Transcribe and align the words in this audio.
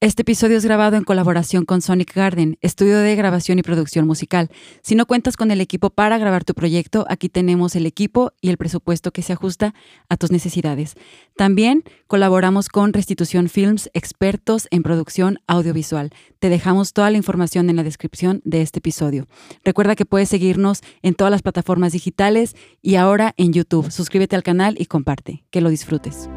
Este 0.00 0.22
episodio 0.22 0.56
es 0.56 0.64
grabado 0.64 0.96
en 0.96 1.02
colaboración 1.02 1.64
con 1.64 1.82
Sonic 1.82 2.14
Garden, 2.14 2.56
estudio 2.60 2.98
de 2.98 3.16
grabación 3.16 3.58
y 3.58 3.62
producción 3.62 4.06
musical. 4.06 4.48
Si 4.80 4.94
no 4.94 5.06
cuentas 5.06 5.36
con 5.36 5.50
el 5.50 5.60
equipo 5.60 5.90
para 5.90 6.18
grabar 6.18 6.44
tu 6.44 6.54
proyecto, 6.54 7.04
aquí 7.08 7.28
tenemos 7.28 7.74
el 7.74 7.84
equipo 7.84 8.32
y 8.40 8.50
el 8.50 8.58
presupuesto 8.58 9.10
que 9.10 9.22
se 9.22 9.32
ajusta 9.32 9.74
a 10.08 10.16
tus 10.16 10.30
necesidades. 10.30 10.94
También 11.36 11.82
colaboramos 12.06 12.68
con 12.68 12.92
Restitución 12.92 13.48
Films, 13.48 13.90
expertos 13.92 14.68
en 14.70 14.84
producción 14.84 15.40
audiovisual. 15.48 16.10
Te 16.38 16.48
dejamos 16.48 16.92
toda 16.92 17.10
la 17.10 17.16
información 17.16 17.68
en 17.68 17.74
la 17.74 17.82
descripción 17.82 18.40
de 18.44 18.62
este 18.62 18.78
episodio. 18.78 19.26
Recuerda 19.64 19.96
que 19.96 20.06
puedes 20.06 20.28
seguirnos 20.28 20.82
en 21.02 21.14
todas 21.16 21.32
las 21.32 21.42
plataformas 21.42 21.92
digitales 21.92 22.54
y 22.82 22.94
ahora 22.94 23.34
en 23.36 23.52
YouTube. 23.52 23.90
Suscríbete 23.90 24.36
al 24.36 24.44
canal 24.44 24.76
y 24.78 24.86
comparte. 24.86 25.42
Que 25.50 25.60
lo 25.60 25.70
disfrutes. 25.70 26.28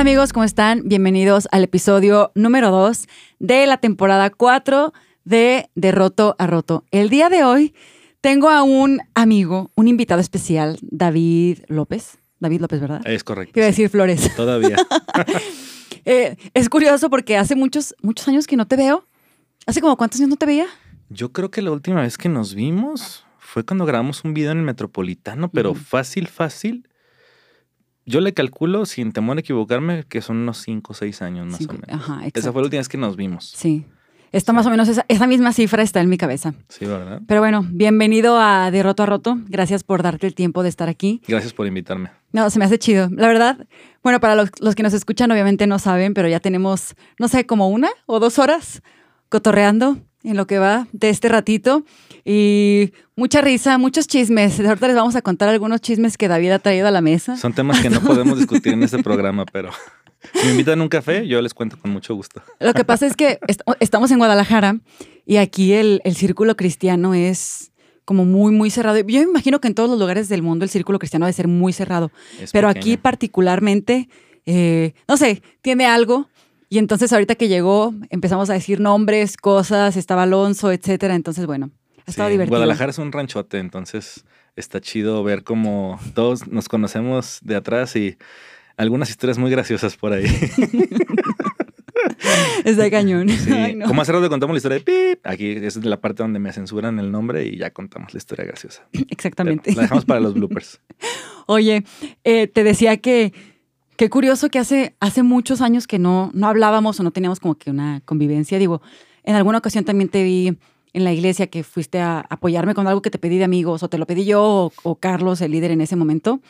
Hola 0.00 0.12
amigos, 0.12 0.32
¿cómo 0.32 0.44
están? 0.44 0.84
Bienvenidos 0.86 1.46
al 1.52 1.62
episodio 1.62 2.32
número 2.34 2.70
2 2.70 3.06
de 3.38 3.66
la 3.66 3.76
temporada 3.76 4.30
4 4.30 4.94
de 5.24 5.68
De 5.74 5.92
Roto 5.92 6.36
a 6.38 6.46
Roto. 6.46 6.86
El 6.90 7.10
día 7.10 7.28
de 7.28 7.44
hoy 7.44 7.74
tengo 8.22 8.48
a 8.48 8.62
un 8.62 9.00
amigo, 9.14 9.70
un 9.74 9.88
invitado 9.88 10.22
especial, 10.22 10.78
David 10.80 11.58
López. 11.68 12.16
David 12.38 12.62
López, 12.62 12.80
¿verdad? 12.80 13.06
Es 13.06 13.22
correcto. 13.24 13.52
Quiero 13.52 13.66
decir 13.66 13.90
Flores. 13.90 14.34
Todavía. 14.34 14.76
Eh, 16.06 16.34
es 16.54 16.70
curioso 16.70 17.10
porque 17.10 17.36
hace 17.36 17.54
muchos, 17.54 17.94
muchos 18.00 18.26
años 18.26 18.46
que 18.46 18.56
no 18.56 18.66
te 18.66 18.74
veo. 18.74 19.06
¿Hace 19.66 19.82
como 19.82 19.98
cuántos 19.98 20.18
años 20.18 20.30
no 20.30 20.36
te 20.36 20.46
veía? 20.46 20.66
Yo 21.10 21.30
creo 21.30 21.50
que 21.50 21.60
la 21.60 21.72
última 21.72 22.00
vez 22.00 22.16
que 22.16 22.30
nos 22.30 22.54
vimos 22.54 23.26
fue 23.36 23.66
cuando 23.66 23.84
grabamos 23.84 24.24
un 24.24 24.32
video 24.32 24.52
en 24.52 24.58
el 24.58 24.64
Metropolitano, 24.64 25.50
pero 25.50 25.74
fácil, 25.74 26.26
fácil. 26.26 26.88
Yo 28.10 28.20
le 28.20 28.34
calculo, 28.34 28.86
sin 28.86 29.12
temor 29.12 29.36
a 29.36 29.40
equivocarme, 29.40 30.04
que 30.08 30.20
son 30.20 30.38
unos 30.38 30.58
5 30.58 30.92
o 30.92 30.94
6 30.94 31.22
años 31.22 31.46
más 31.46 31.58
Cinco- 31.58 31.76
o 31.76 31.78
menos. 31.86 32.02
Ajá, 32.02 32.14
exacto. 32.18 32.40
Esa 32.40 32.52
fue 32.52 32.62
la 32.62 32.66
última 32.66 32.80
vez 32.80 32.88
que 32.88 32.98
nos 32.98 33.16
vimos. 33.16 33.52
Sí. 33.56 33.86
Esto 34.32 34.52
más 34.52 34.64
o 34.66 34.70
menos, 34.70 34.88
esa, 34.88 35.04
esa 35.08 35.26
misma 35.26 35.52
cifra 35.52 35.82
está 35.82 36.00
en 36.00 36.08
mi 36.08 36.16
cabeza. 36.16 36.54
Sí, 36.68 36.86
¿verdad? 36.86 37.20
Pero 37.26 37.40
bueno, 37.40 37.64
bienvenido 37.68 38.38
a 38.38 38.70
De 38.70 38.82
Roto 38.82 39.02
a 39.02 39.06
Roto. 39.06 39.36
Gracias 39.48 39.82
por 39.82 40.02
darte 40.02 40.26
el 40.28 40.34
tiempo 40.34 40.62
de 40.62 40.68
estar 40.68 40.88
aquí. 40.88 41.20
Gracias 41.26 41.52
por 41.52 41.66
invitarme. 41.66 42.10
No, 42.32 42.48
se 42.50 42.58
me 42.60 42.64
hace 42.64 42.78
chido. 42.78 43.08
La 43.12 43.26
verdad, 43.26 43.66
bueno, 44.04 44.20
para 44.20 44.36
los, 44.36 44.50
los 44.60 44.74
que 44.76 44.82
nos 44.84 44.92
escuchan 44.92 45.30
obviamente 45.32 45.66
no 45.66 45.78
saben, 45.80 46.14
pero 46.14 46.28
ya 46.28 46.38
tenemos, 46.38 46.94
no 47.18 47.26
sé, 47.28 47.44
como 47.44 47.68
una 47.70 47.90
o 48.06 48.20
dos 48.20 48.38
horas 48.38 48.82
cotorreando 49.28 49.98
en 50.22 50.36
lo 50.36 50.46
que 50.46 50.58
va 50.58 50.86
de 50.92 51.08
este 51.10 51.28
ratito. 51.28 51.84
Y 52.24 52.92
mucha 53.16 53.40
risa, 53.40 53.78
muchos 53.78 54.06
chismes. 54.06 54.60
Ahorita 54.66 54.86
les 54.86 54.96
vamos 54.96 55.16
a 55.16 55.22
contar 55.22 55.48
algunos 55.48 55.80
chismes 55.80 56.16
que 56.18 56.28
David 56.28 56.50
ha 56.52 56.58
traído 56.58 56.86
a 56.88 56.90
la 56.90 57.00
mesa. 57.00 57.36
Son 57.36 57.52
temas 57.52 57.80
que 57.80 57.90
no 57.90 58.00
podemos 58.00 58.38
discutir 58.38 58.72
en 58.74 58.82
este 58.82 58.98
programa, 59.02 59.44
pero 59.46 59.70
si 60.34 60.46
me 60.46 60.52
invitan 60.52 60.80
a 60.80 60.82
un 60.82 60.88
café, 60.88 61.26
yo 61.26 61.40
les 61.40 61.54
cuento 61.54 61.78
con 61.78 61.90
mucho 61.90 62.14
gusto. 62.14 62.42
Lo 62.58 62.74
que 62.74 62.84
pasa 62.84 63.06
es 63.06 63.16
que 63.16 63.38
est- 63.48 63.62
estamos 63.80 64.10
en 64.10 64.18
Guadalajara 64.18 64.78
y 65.26 65.36
aquí 65.38 65.72
el, 65.72 66.00
el 66.04 66.14
círculo 66.14 66.56
cristiano 66.56 67.14
es 67.14 67.72
como 68.04 68.24
muy, 68.24 68.52
muy 68.52 68.70
cerrado. 68.70 68.98
Yo 68.98 69.20
me 69.20 69.30
imagino 69.30 69.60
que 69.60 69.68
en 69.68 69.74
todos 69.74 69.88
los 69.88 69.98
lugares 69.98 70.28
del 70.28 70.42
mundo 70.42 70.64
el 70.64 70.70
círculo 70.70 70.98
cristiano 70.98 71.26
debe 71.26 71.32
ser 71.32 71.46
muy 71.48 71.72
cerrado. 71.72 72.10
Es 72.40 72.50
Pero 72.50 72.68
pequeño. 72.68 72.80
aquí 72.80 72.96
particularmente, 72.96 74.08
eh, 74.46 74.94
no 75.06 75.16
sé, 75.16 75.42
tiene 75.62 75.86
algo. 75.86 76.28
Y 76.72 76.78
entonces 76.78 77.12
ahorita 77.12 77.34
que 77.34 77.48
llegó 77.48 77.92
empezamos 78.10 78.48
a 78.48 78.52
decir 78.54 78.78
nombres, 78.80 79.36
cosas, 79.36 79.96
estaba 79.96 80.22
Alonso, 80.22 80.70
etcétera. 80.72 81.16
Entonces, 81.16 81.44
bueno, 81.44 81.70
ha 82.06 82.10
estado 82.10 82.28
Sí, 82.28 82.32
divertido. 82.34 82.56
Guadalajara 82.56 82.90
es 82.90 82.98
un 82.98 83.10
ranchote, 83.10 83.58
entonces 83.58 84.24
está 84.54 84.80
chido 84.80 85.24
ver 85.24 85.42
cómo 85.42 85.98
todos 86.14 86.46
nos 86.46 86.68
conocemos 86.68 87.40
de 87.42 87.56
atrás 87.56 87.96
y 87.96 88.16
algunas 88.76 89.10
historias 89.10 89.36
muy 89.36 89.50
graciosas 89.50 89.96
por 89.96 90.12
ahí. 90.12 90.26
Está 92.64 92.90
cañón. 92.90 93.28
Sí, 93.28 93.50
Ay, 93.52 93.74
no. 93.74 93.86
Como 93.86 94.02
hace 94.02 94.12
rato 94.12 94.28
contamos 94.28 94.54
la 94.54 94.58
historia 94.58 94.78
de 94.78 94.84
Pip, 94.84 95.26
aquí 95.26 95.50
es 95.50 95.76
la 95.84 96.00
parte 96.00 96.22
donde 96.22 96.38
me 96.38 96.52
censuran 96.52 96.98
el 96.98 97.10
nombre 97.10 97.46
y 97.46 97.58
ya 97.58 97.70
contamos 97.70 98.12
la 98.14 98.18
historia 98.18 98.44
graciosa. 98.44 98.86
Pero 98.92 99.04
Exactamente. 99.10 99.74
La 99.74 99.82
dejamos 99.82 100.04
para 100.04 100.20
los 100.20 100.34
bloopers. 100.34 100.80
Oye, 101.46 101.84
eh, 102.24 102.46
te 102.46 102.64
decía 102.64 102.96
que 102.98 103.32
qué 104.00 104.08
curioso 104.08 104.48
que 104.48 104.58
hace, 104.58 104.96
hace 104.98 105.22
muchos 105.22 105.60
años 105.60 105.86
que 105.86 105.98
no, 105.98 106.30
no 106.32 106.46
hablábamos 106.46 106.98
o 106.98 107.02
no 107.02 107.10
teníamos 107.10 107.38
como 107.38 107.56
que 107.56 107.70
una 107.70 108.00
convivencia. 108.06 108.58
Digo, 108.58 108.80
en 109.24 109.34
alguna 109.34 109.58
ocasión 109.58 109.84
también 109.84 110.08
te 110.08 110.24
vi 110.24 110.56
en 110.94 111.04
la 111.04 111.12
iglesia 111.12 111.48
que 111.48 111.62
fuiste 111.62 112.00
a 112.00 112.20
apoyarme 112.20 112.72
con 112.72 112.86
algo 112.86 113.02
que 113.02 113.10
te 113.10 113.18
pedí 113.18 113.36
de 113.36 113.44
amigos 113.44 113.82
o 113.82 113.90
te 113.90 113.98
lo 113.98 114.06
pedí 114.06 114.24
yo 114.24 114.42
o, 114.42 114.72
o 114.84 114.94
Carlos, 114.94 115.42
el 115.42 115.50
líder 115.50 115.72
en 115.72 115.82
ese 115.82 115.96
momento. 115.96 116.40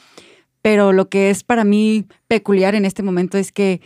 Pero 0.62 0.92
lo 0.92 1.08
que 1.08 1.28
es 1.28 1.42
para 1.42 1.64
mí 1.64 2.06
peculiar 2.28 2.76
en 2.76 2.84
este 2.84 3.02
momento 3.02 3.36
es 3.36 3.50
que 3.50 3.80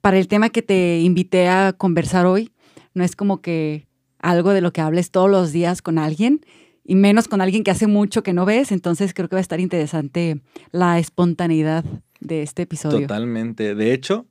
para 0.00 0.18
el 0.18 0.26
tema 0.26 0.50
que 0.50 0.62
te 0.62 0.98
invité 0.98 1.46
a 1.46 1.72
conversar 1.72 2.26
hoy, 2.26 2.50
no 2.94 3.04
es 3.04 3.14
como 3.14 3.40
que 3.40 3.86
algo 4.18 4.50
de 4.50 4.60
lo 4.60 4.72
que 4.72 4.80
hables 4.80 5.12
todos 5.12 5.30
los 5.30 5.52
días 5.52 5.82
con 5.82 5.98
alguien 5.98 6.44
y 6.82 6.96
menos 6.96 7.28
con 7.28 7.40
alguien 7.40 7.62
que 7.62 7.70
hace 7.70 7.86
mucho 7.86 8.24
que 8.24 8.32
no 8.32 8.44
ves. 8.44 8.72
Entonces 8.72 9.14
creo 9.14 9.28
que 9.28 9.36
va 9.36 9.40
a 9.40 9.40
estar 9.40 9.60
interesante 9.60 10.40
la 10.72 10.98
espontaneidad 10.98 11.84
de 12.24 12.42
este 12.42 12.62
episodio. 12.62 13.00
Totalmente. 13.02 13.74
De 13.74 13.92
hecho, 13.92 14.26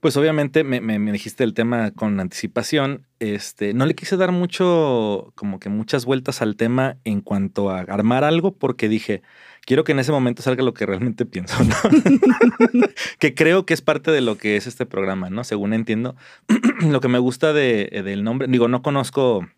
pues 0.00 0.16
obviamente 0.16 0.62
me, 0.62 0.80
me- 0.80 0.98
me 1.00 1.10
dijiste 1.10 1.42
el 1.42 1.54
tema 1.54 1.90
con 1.90 2.20
anticipación. 2.20 3.06
Este, 3.18 3.74
no 3.74 3.84
le 3.86 3.94
quise 3.96 4.16
dar 4.16 4.30
mucho, 4.30 5.32
como 5.34 5.58
que 5.58 5.68
muchas 5.70 6.04
vueltas 6.04 6.40
al 6.40 6.54
tema 6.56 6.98
en 7.04 7.20
cuanto 7.20 7.70
a 7.70 7.80
armar 7.80 8.22
algo, 8.22 8.52
porque 8.52 8.88
dije, 8.88 9.22
quiero 9.66 9.82
que 9.82 9.90
en 9.92 9.98
ese 9.98 10.12
momento 10.12 10.40
salga 10.42 10.62
lo 10.62 10.72
que 10.72 10.86
realmente 10.86 11.26
pienso, 11.26 11.56
¿no? 11.64 11.74
que 13.18 13.34
creo 13.34 13.66
que 13.66 13.74
es 13.74 13.82
parte 13.82 14.10
de 14.12 14.20
lo 14.20 14.38
que 14.38 14.56
es 14.56 14.66
este 14.68 14.86
programa, 14.86 15.30
¿no? 15.30 15.42
Según 15.42 15.72
entiendo. 15.72 16.14
lo 16.88 17.00
que 17.00 17.08
me 17.08 17.18
gusta 17.18 17.52
de, 17.52 17.88
eh, 17.90 18.02
del 18.04 18.22
nombre, 18.22 18.46
digo, 18.48 18.68
no 18.68 18.82
conozco 18.82 19.48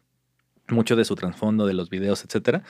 mucho 0.69 0.97
de 0.97 1.05
su 1.05 1.17
trasfondo, 1.17 1.67
de 1.67 1.75
los 1.75 1.91
videos, 1.91 2.25
etcétera, 2.25 2.62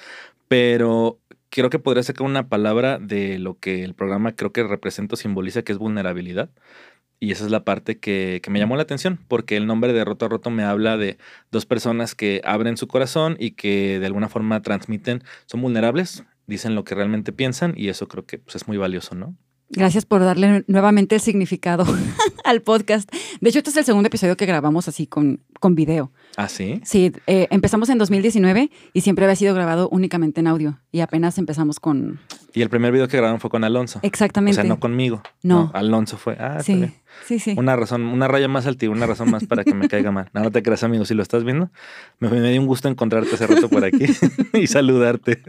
pero 0.48 1.20
creo 1.50 1.70
que 1.70 1.78
podría 1.78 2.02
sacar 2.02 2.26
una 2.26 2.48
palabra 2.48 2.98
de 2.98 3.38
lo 3.38 3.58
que 3.58 3.84
el 3.84 3.94
programa 3.94 4.34
creo 4.36 4.52
que 4.52 4.62
representa 4.64 5.14
o 5.14 5.16
simboliza, 5.16 5.62
que 5.62 5.72
es 5.72 5.78
vulnerabilidad. 5.78 6.50
Y 7.20 7.32
esa 7.32 7.44
es 7.44 7.50
la 7.50 7.64
parte 7.64 7.98
que, 7.98 8.40
que 8.42 8.50
me 8.50 8.58
llamó 8.58 8.76
la 8.76 8.82
atención, 8.82 9.18
porque 9.28 9.56
el 9.56 9.66
nombre 9.66 9.92
de 9.92 10.04
Roto 10.04 10.26
a 10.26 10.28
Roto 10.30 10.50
me 10.50 10.62
habla 10.64 10.96
de 10.96 11.18
dos 11.50 11.66
personas 11.66 12.14
que 12.14 12.40
abren 12.44 12.78
su 12.78 12.88
corazón 12.88 13.36
y 13.38 13.52
que 13.52 13.98
de 14.00 14.06
alguna 14.06 14.30
forma 14.30 14.62
transmiten, 14.62 15.22
son 15.44 15.60
vulnerables, 15.60 16.24
dicen 16.46 16.74
lo 16.74 16.84
que 16.84 16.94
realmente 16.94 17.32
piensan 17.32 17.74
y 17.76 17.88
eso 17.88 18.08
creo 18.08 18.24
que 18.24 18.38
pues, 18.38 18.56
es 18.56 18.68
muy 18.68 18.78
valioso, 18.78 19.14
¿no? 19.14 19.36
Gracias 19.72 20.04
por 20.04 20.20
darle 20.20 20.64
nuevamente 20.66 21.14
el 21.14 21.20
significado 21.20 21.84
al 22.44 22.60
podcast. 22.60 23.08
De 23.41 23.48
hecho, 23.50 23.58
este 23.58 23.70
es 23.70 23.76
el 23.76 23.84
segundo 23.84 24.08
episodio 24.08 24.36
que 24.36 24.44
grabamos 24.44 24.88
así 24.88 25.06
con, 25.06 25.41
con 25.60 25.76
video. 25.76 26.10
¿Ah, 26.36 26.48
sí? 26.48 26.81
Sí, 26.84 27.12
eh, 27.28 27.47
empezamos 27.50 27.88
en 27.88 27.98
2019 27.98 28.69
y 28.92 29.00
siempre 29.03 29.25
había 29.25 29.36
sido 29.36 29.54
grabado 29.54 29.88
únicamente 29.91 30.41
en 30.41 30.48
audio. 30.48 30.80
Y 30.91 31.00
apenas 31.00 31.38
empezamos 31.38 31.78
con... 31.78 32.19
Y 32.53 32.62
el 32.62 32.69
primer 32.69 32.91
video 32.91 33.06
que 33.06 33.16
grabaron 33.16 33.38
fue 33.38 33.48
con 33.48 33.62
Alonso. 33.62 34.00
Exactamente. 34.03 34.59
O 34.59 34.62
sea, 34.62 34.69
no 34.69 34.80
conmigo. 34.80 35.22
No. 35.44 35.70
Alonso 35.72 36.16
fue. 36.16 36.36
Ah, 36.41 36.60
sí, 36.64 36.75
bien. 36.75 36.94
sí, 37.25 37.38
sí. 37.38 37.54
Una 37.56 37.76
razón, 37.76 38.03
una 38.06 38.26
raya 38.26 38.48
más 38.48 38.66
al 38.66 38.76
tío, 38.76 38.91
una 38.91 39.06
razón 39.06 39.30
más 39.30 39.47
para 39.47 39.62
que 39.62 39.72
me 39.72 39.86
caiga 39.88 40.10
mal. 40.10 40.30
No, 40.34 40.42
no 40.42 40.50
te 40.50 40.64
creas, 40.64 40.82
amigo, 40.82 41.04
si 41.04 41.14
lo 41.14 41.22
estás 41.22 41.44
viendo. 41.44 41.70
Me, 42.19 42.28
me 42.28 42.50
dio 42.50 42.60
un 42.60 42.66
gusto 42.66 42.88
encontrarte 42.88 43.36
hace 43.36 43.47
rato 43.47 43.69
por 43.69 43.84
aquí 43.84 44.06
y 44.53 44.66
saludarte. 44.66 45.41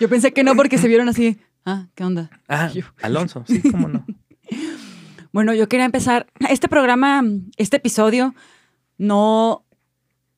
Yo 0.00 0.08
pensé 0.10 0.32
que 0.32 0.44
no 0.44 0.54
porque 0.54 0.76
se 0.76 0.86
vieron 0.86 1.08
así. 1.08 1.38
Ah, 1.64 1.88
¿qué 1.94 2.04
onda? 2.04 2.30
Ah, 2.48 2.68
Yo. 2.74 2.82
Alonso, 3.02 3.44
sí, 3.46 3.60
cómo 3.62 3.88
no. 3.88 4.04
Bueno, 5.32 5.54
yo 5.54 5.66
quería 5.66 5.86
empezar. 5.86 6.26
Este 6.50 6.68
programa, 6.68 7.22
este 7.56 7.78
episodio, 7.78 8.34
no, 8.98 9.64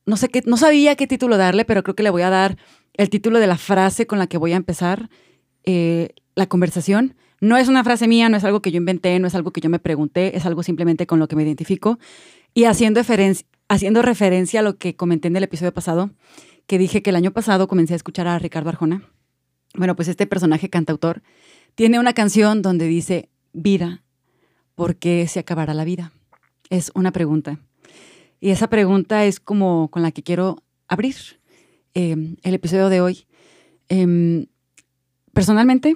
no 0.05 0.15
sé 0.15 0.29
qué, 0.29 0.41
no 0.45 0.55
sabía 0.55 0.95
qué 0.95 1.05
título 1.05 1.35
darle, 1.35 1.65
pero 1.65 1.83
creo 1.83 1.95
que 1.95 2.03
le 2.03 2.09
voy 2.11 2.21
a 2.21 2.29
dar 2.29 2.57
el 2.93 3.09
título 3.09 3.39
de 3.39 3.47
la 3.47 3.57
frase 3.57 4.07
con 4.07 4.19
la 4.19 4.27
que 4.27 4.37
voy 4.37 4.53
a 4.53 4.55
empezar 4.55 5.09
eh, 5.65 6.11
la 6.35 6.47
conversación. 6.47 7.15
No 7.41 7.57
es 7.57 7.67
una 7.67 7.83
frase 7.83 8.07
mía, 8.07 8.29
no 8.29 8.37
es 8.37 8.45
algo 8.45 8.61
que 8.61 8.71
yo 8.71 8.77
inventé, 8.77 9.19
no 9.19 9.27
es 9.27 9.35
algo 9.35 9.51
que 9.51 9.59
yo 9.59 9.69
me 9.69 9.79
pregunté, 9.79 10.37
es 10.37 10.45
algo 10.45 10.63
simplemente 10.63 11.05
con 11.05 11.19
lo 11.19 11.27
que 11.27 11.35
me 11.35 11.43
identifico. 11.43 11.99
Y 12.53 12.63
haciendo, 12.63 13.01
referen- 13.01 13.45
haciendo 13.67 14.01
referencia 14.01 14.61
a 14.61 14.63
lo 14.63 14.77
que 14.77 14.95
comenté 14.95 15.27
en 15.27 15.35
el 15.35 15.43
episodio 15.43 15.73
pasado, 15.73 16.11
que 16.67 16.77
dije 16.77 17.01
que 17.01 17.09
el 17.09 17.17
año 17.17 17.31
pasado 17.31 17.67
comencé 17.67 17.91
a 17.93 17.97
escuchar 17.97 18.27
a 18.27 18.39
Ricardo 18.39 18.69
Arjona. 18.69 19.01
Bueno, 19.73 19.95
pues 19.95 20.07
este 20.07 20.27
personaje 20.27 20.69
cantautor 20.69 21.21
tiene 21.75 21.99
una 21.99 22.13
canción 22.13 22.61
donde 22.61 22.87
dice, 22.87 23.29
vida, 23.53 24.03
¿por 24.75 24.95
qué 24.95 25.27
se 25.27 25.39
acabará 25.39 25.73
la 25.73 25.83
vida? 25.83 26.13
Es 26.69 26.91
una 26.95 27.11
pregunta. 27.11 27.59
Y 28.39 28.49
esa 28.49 28.69
pregunta 28.69 29.25
es 29.25 29.39
como 29.39 29.89
con 29.89 30.01
la 30.01 30.11
que 30.11 30.23
quiero 30.23 30.63
abrir 30.87 31.15
eh, 31.93 32.35
el 32.43 32.53
episodio 32.53 32.89
de 32.89 33.01
hoy. 33.01 33.27
Em, 33.89 34.47
personalmente, 35.33 35.95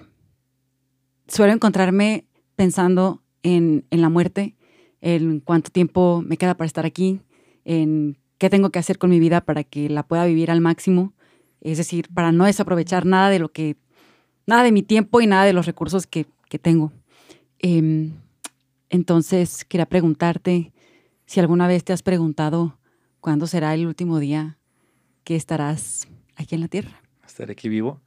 suelo 1.27 1.53
encontrarme 1.53 2.25
pensando 2.55 3.23
en, 3.43 3.85
en 3.89 4.01
la 4.01 4.09
muerte, 4.09 4.55
en 5.01 5.39
cuánto 5.39 5.69
tiempo 5.71 6.21
me 6.25 6.37
queda 6.37 6.55
para 6.55 6.65
estar 6.65 6.85
aquí, 6.85 7.21
en 7.65 8.17
qué 8.37 8.49
tengo 8.49 8.69
que 8.69 8.79
hacer 8.79 8.97
con 8.97 9.09
mi 9.09 9.19
vida 9.19 9.41
para 9.41 9.63
que 9.63 9.89
la 9.89 10.03
pueda 10.03 10.25
vivir 10.25 10.51
al 10.51 10.61
máximo, 10.61 11.13
es 11.61 11.77
decir, 11.77 12.07
para 12.13 12.31
no 12.31 12.45
desaprovechar 12.45 13.05
nada 13.05 13.29
de 13.29 13.39
lo 13.39 13.51
que, 13.51 13.75
nada 14.45 14.63
de 14.63 14.71
mi 14.71 14.83
tiempo 14.83 15.21
y 15.21 15.27
nada 15.27 15.45
de 15.45 15.53
los 15.53 15.65
recursos 15.65 16.07
que, 16.07 16.25
que 16.49 16.59
tengo. 16.59 16.91
Em, 17.59 18.13
entonces, 18.89 19.65
quería 19.65 19.85
preguntarte 19.85 20.73
si 21.25 21.39
alguna 21.39 21.67
vez 21.67 21.83
te 21.83 21.93
has 21.93 22.01
preguntado 22.01 22.79
cuándo 23.19 23.47
será 23.47 23.73
el 23.73 23.85
último 23.85 24.19
día 24.19 24.57
que 25.23 25.35
estarás 25.35 26.07
aquí 26.35 26.55
en 26.55 26.61
la 26.61 26.67
Tierra. 26.67 27.01
Estaré 27.25 27.51
aquí 27.51 27.69
vivo. 27.69 28.01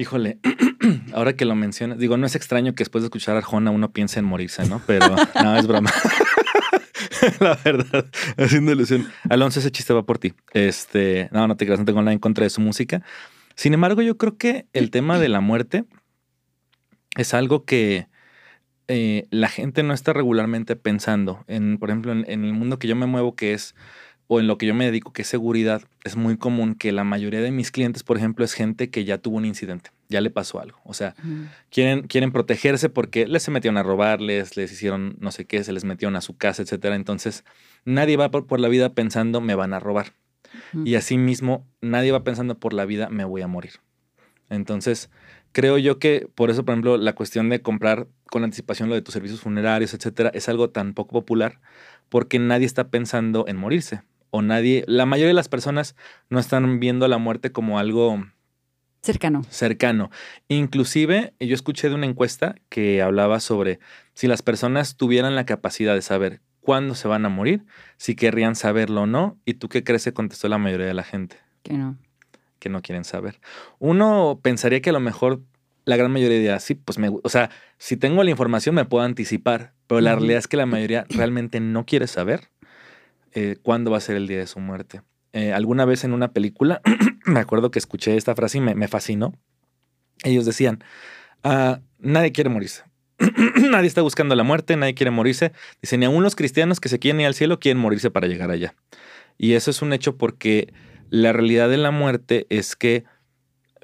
Híjole, 0.00 0.38
ahora 1.12 1.34
que 1.34 1.44
lo 1.44 1.56
mencionas, 1.56 1.98
digo, 1.98 2.16
no 2.16 2.24
es 2.24 2.36
extraño 2.36 2.72
que 2.74 2.82
después 2.82 3.02
de 3.02 3.06
escuchar 3.06 3.34
a 3.34 3.38
Arjona 3.38 3.72
uno 3.72 3.92
piense 3.92 4.20
en 4.20 4.24
morirse, 4.24 4.64
¿no? 4.68 4.80
Pero 4.86 5.08
no, 5.42 5.56
es 5.56 5.66
broma. 5.66 5.90
la 7.40 7.58
verdad, 7.64 8.06
haciendo 8.36 8.70
ilusión. 8.70 9.08
Alonso, 9.28 9.58
ese 9.58 9.72
chiste 9.72 9.92
va 9.92 10.06
por 10.06 10.18
ti. 10.18 10.34
Este, 10.52 11.28
no, 11.32 11.48
no 11.48 11.56
te 11.56 11.66
creas, 11.66 11.80
no 11.80 11.84
tengo 11.84 12.00
nada 12.00 12.12
en 12.12 12.20
contra 12.20 12.44
de 12.44 12.50
su 12.50 12.60
música. 12.60 13.02
Sin 13.56 13.74
embargo, 13.74 14.00
yo 14.00 14.16
creo 14.16 14.38
que 14.38 14.68
el 14.72 14.92
tema 14.92 15.18
de 15.18 15.28
la 15.28 15.40
muerte 15.40 15.84
es 17.16 17.34
algo 17.34 17.64
que 17.64 18.06
eh, 18.86 19.26
la 19.30 19.48
gente 19.48 19.82
no 19.82 19.94
está 19.94 20.12
regularmente 20.12 20.76
pensando. 20.76 21.44
En, 21.48 21.78
por 21.78 21.90
ejemplo, 21.90 22.12
en, 22.12 22.44
el 22.44 22.52
mundo 22.52 22.78
que 22.78 22.86
yo 22.86 22.94
me 22.94 23.06
muevo, 23.06 23.34
que 23.34 23.52
es 23.52 23.74
o 24.30 24.40
en 24.40 24.46
lo 24.46 24.58
que 24.58 24.66
yo 24.66 24.74
me 24.74 24.84
dedico, 24.84 25.12
que 25.12 25.22
es 25.22 25.28
seguridad, 25.28 25.82
es 26.04 26.14
muy 26.14 26.36
común 26.36 26.74
que 26.74 26.92
la 26.92 27.02
mayoría 27.02 27.40
de 27.40 27.50
mis 27.50 27.70
clientes, 27.70 28.02
por 28.02 28.18
ejemplo, 28.18 28.44
es 28.44 28.52
gente 28.52 28.90
que 28.90 29.04
ya 29.04 29.16
tuvo 29.16 29.38
un 29.38 29.46
incidente, 29.46 29.90
ya 30.10 30.20
le 30.20 30.28
pasó 30.28 30.60
algo. 30.60 30.78
O 30.84 30.92
sea, 30.92 31.16
quieren, 31.70 32.02
quieren 32.06 32.30
protegerse 32.30 32.90
porque 32.90 33.26
les 33.26 33.42
se 33.42 33.50
metieron 33.50 33.78
a 33.78 33.82
robarles, 33.82 34.54
les 34.58 34.70
hicieron 34.70 35.16
no 35.18 35.32
sé 35.32 35.46
qué, 35.46 35.64
se 35.64 35.72
les 35.72 35.84
metieron 35.84 36.14
a 36.14 36.20
su 36.20 36.36
casa, 36.36 36.62
etcétera. 36.62 36.94
Entonces, 36.94 37.44
nadie 37.86 38.18
va 38.18 38.30
por, 38.30 38.60
la 38.60 38.68
vida 38.68 38.92
pensando 38.92 39.40
me 39.40 39.54
van 39.54 39.72
a 39.72 39.80
robar. 39.80 40.12
Y 40.84 40.94
asimismo, 40.94 41.66
nadie 41.80 42.12
va 42.12 42.22
pensando 42.22 42.58
por 42.58 42.74
la 42.74 42.84
vida 42.84 43.08
me 43.08 43.24
voy 43.24 43.40
a 43.40 43.48
morir. 43.48 43.72
Entonces, 44.50 45.08
creo 45.52 45.78
yo 45.78 45.98
que 45.98 46.28
por 46.34 46.50
eso, 46.50 46.66
por 46.66 46.74
ejemplo, 46.74 46.98
la 46.98 47.14
cuestión 47.14 47.48
de 47.48 47.62
comprar 47.62 48.08
con 48.26 48.44
anticipación 48.44 48.90
lo 48.90 48.94
de 48.94 49.02
tus 49.02 49.14
servicios 49.14 49.40
funerarios, 49.40 49.94
etcétera, 49.94 50.30
es 50.34 50.50
algo 50.50 50.68
tan 50.68 50.92
poco 50.92 51.12
popular 51.12 51.60
porque 52.10 52.38
nadie 52.38 52.66
está 52.66 52.88
pensando 52.88 53.46
en 53.48 53.56
morirse 53.56 54.02
o 54.30 54.42
nadie, 54.42 54.84
la 54.86 55.06
mayoría 55.06 55.28
de 55.28 55.34
las 55.34 55.48
personas 55.48 55.96
no 56.30 56.38
están 56.38 56.80
viendo 56.80 57.08
la 57.08 57.18
muerte 57.18 57.52
como 57.52 57.78
algo 57.78 58.24
cercano. 59.02 59.42
Cercano. 59.48 60.10
Inclusive, 60.48 61.34
yo 61.40 61.54
escuché 61.54 61.88
de 61.88 61.94
una 61.94 62.06
encuesta 62.06 62.56
que 62.68 63.02
hablaba 63.02 63.40
sobre 63.40 63.78
si 64.14 64.26
las 64.26 64.42
personas 64.42 64.96
tuvieran 64.96 65.34
la 65.34 65.46
capacidad 65.46 65.94
de 65.94 66.02
saber 66.02 66.40
cuándo 66.60 66.94
se 66.94 67.08
van 67.08 67.24
a 67.24 67.30
morir, 67.30 67.64
si 67.96 68.14
querrían 68.14 68.54
saberlo 68.54 69.02
o 69.02 69.06
no, 69.06 69.38
y 69.46 69.54
tú 69.54 69.68
qué 69.68 69.84
crees 69.84 70.04
que 70.04 70.12
contestó 70.12 70.48
la 70.48 70.58
mayoría 70.58 70.86
de 70.86 70.94
la 70.94 71.04
gente. 71.04 71.36
Que 71.62 71.74
no. 71.74 71.96
Que 72.58 72.68
no 72.68 72.82
quieren 72.82 73.04
saber. 73.04 73.40
Uno 73.78 74.40
pensaría 74.42 74.82
que 74.82 74.90
a 74.90 74.92
lo 74.92 75.00
mejor 75.00 75.40
la 75.86 75.96
gran 75.96 76.12
mayoría 76.12 76.36
diría, 76.36 76.60
sí, 76.60 76.74
pues 76.74 76.98
me, 76.98 77.08
o 77.08 77.28
sea, 77.30 77.48
si 77.78 77.96
tengo 77.96 78.22
la 78.22 78.30
información 78.30 78.74
me 78.74 78.84
puedo 78.84 79.04
anticipar, 79.04 79.72
pero 79.86 80.02
la 80.02 80.14
realidad 80.14 80.38
es 80.38 80.48
que 80.48 80.58
la 80.58 80.66
mayoría 80.66 81.06
realmente 81.08 81.60
no 81.60 81.86
quiere 81.86 82.06
saber 82.06 82.50
eh, 83.40 83.56
cuándo 83.62 83.92
va 83.92 83.98
a 83.98 84.00
ser 84.00 84.16
el 84.16 84.26
día 84.26 84.38
de 84.38 84.48
su 84.48 84.58
muerte. 84.58 85.02
Eh, 85.32 85.52
alguna 85.52 85.84
vez 85.84 86.02
en 86.02 86.12
una 86.12 86.32
película, 86.32 86.80
me 87.24 87.38
acuerdo 87.38 87.70
que 87.70 87.78
escuché 87.78 88.16
esta 88.16 88.34
frase 88.34 88.58
y 88.58 88.60
me, 88.60 88.88
fascinó. 88.88 89.32
Ellos 90.24 90.44
decían, 90.44 90.82
ah, 91.44 91.78
nadie 92.00 92.32
quiere 92.32 92.50
morirse. 92.50 92.82
nadie 93.70 93.86
está 93.86 94.02
buscando 94.02 94.34
la 94.34 94.42
muerte, 94.42 94.76
nadie 94.76 94.94
quiere 94.94 95.12
morirse. 95.12 95.52
Dicen, 95.80 96.00
ni 96.00 96.06
aún 96.06 96.24
los 96.24 96.34
cristianos 96.34 96.80
que 96.80 96.88
se 96.88 96.98
quieren 96.98 97.20
ir 97.20 97.28
al 97.28 97.34
cielo 97.34 97.60
quieren 97.60 97.80
morirse 97.80 98.10
para 98.10 98.26
llegar 98.26 98.50
allá. 98.50 98.74
Y 99.36 99.52
eso 99.52 99.70
es 99.70 99.82
un 99.82 99.92
hecho 99.92 100.16
porque 100.16 100.72
la 101.08 101.32
realidad 101.32 101.68
de 101.68 101.76
la 101.76 101.92
muerte 101.92 102.46
es 102.50 102.74
que 102.74 103.04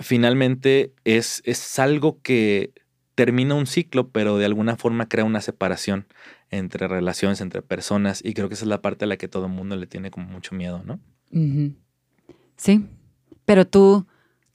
finalmente 0.01 0.93
es, 1.05 1.43
es 1.45 1.79
algo 1.79 2.21
que 2.23 2.73
termina 3.15 3.55
un 3.55 3.67
ciclo, 3.67 4.09
pero 4.09 4.39
de 4.39 4.45
alguna 4.45 4.77
forma 4.77 5.09
crea 5.09 5.25
una 5.25 5.41
separación 5.41 6.07
entre 6.51 6.89
relaciones, 6.89 7.41
entre 7.41 7.63
personas, 7.63 8.21
y 8.25 8.35
creo 8.35 8.49
que 8.49 8.55
esa 8.55 8.65
es 8.65 8.69
la 8.69 8.83
parte 8.83 9.05
a 9.05 9.09
la 9.09 9.17
que 9.17 9.29
todo 9.29 9.47
el 9.47 9.53
mundo 9.53 9.77
le 9.77 9.87
tiene 9.87 10.11
como 10.11 10.27
mucho 10.27 10.55
miedo, 10.55 10.83
¿no? 10.85 11.01
Sí, 12.57 12.87
pero 13.45 13.67
tú, 13.67 14.07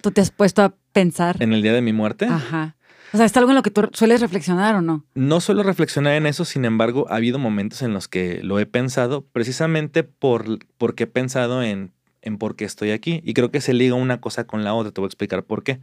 tú 0.01 0.11
te 0.11 0.21
has 0.21 0.31
puesto 0.31 0.61
a 0.61 0.75
pensar. 0.93 1.41
¿En 1.41 1.53
el 1.53 1.61
día 1.61 1.73
de 1.73 1.81
mi 1.81 1.93
muerte? 1.93 2.25
Ajá. 2.25 2.75
O 3.11 3.17
sea, 3.17 3.25
¿es 3.25 3.35
algo 3.37 3.49
en 3.49 3.55
lo 3.55 3.63
que 3.63 3.71
tú 3.71 3.89
sueles 3.93 4.21
reflexionar 4.21 4.75
o 4.75 4.81
no? 4.81 5.03
No 5.15 5.41
suelo 5.41 5.63
reflexionar 5.63 6.13
en 6.13 6.27
eso, 6.27 6.45
sin 6.45 6.63
embargo, 6.63 7.07
ha 7.09 7.15
habido 7.15 7.39
momentos 7.39 7.81
en 7.81 7.93
los 7.93 8.07
que 8.07 8.41
lo 8.43 8.59
he 8.59 8.65
pensado 8.65 9.25
precisamente 9.25 10.03
por, 10.03 10.59
porque 10.77 11.03
he 11.05 11.07
pensado 11.07 11.63
en, 11.63 11.91
en 12.21 12.37
por 12.37 12.55
qué 12.55 12.65
estoy 12.65 12.91
aquí. 12.91 13.21
Y 13.25 13.33
creo 13.33 13.49
que 13.49 13.61
se 13.61 13.73
liga 13.73 13.95
una 13.95 14.21
cosa 14.21 14.45
con 14.45 14.63
la 14.63 14.75
otra, 14.75 14.91
te 14.91 15.01
voy 15.01 15.07
a 15.07 15.09
explicar 15.09 15.43
por 15.43 15.63
qué. 15.63 15.79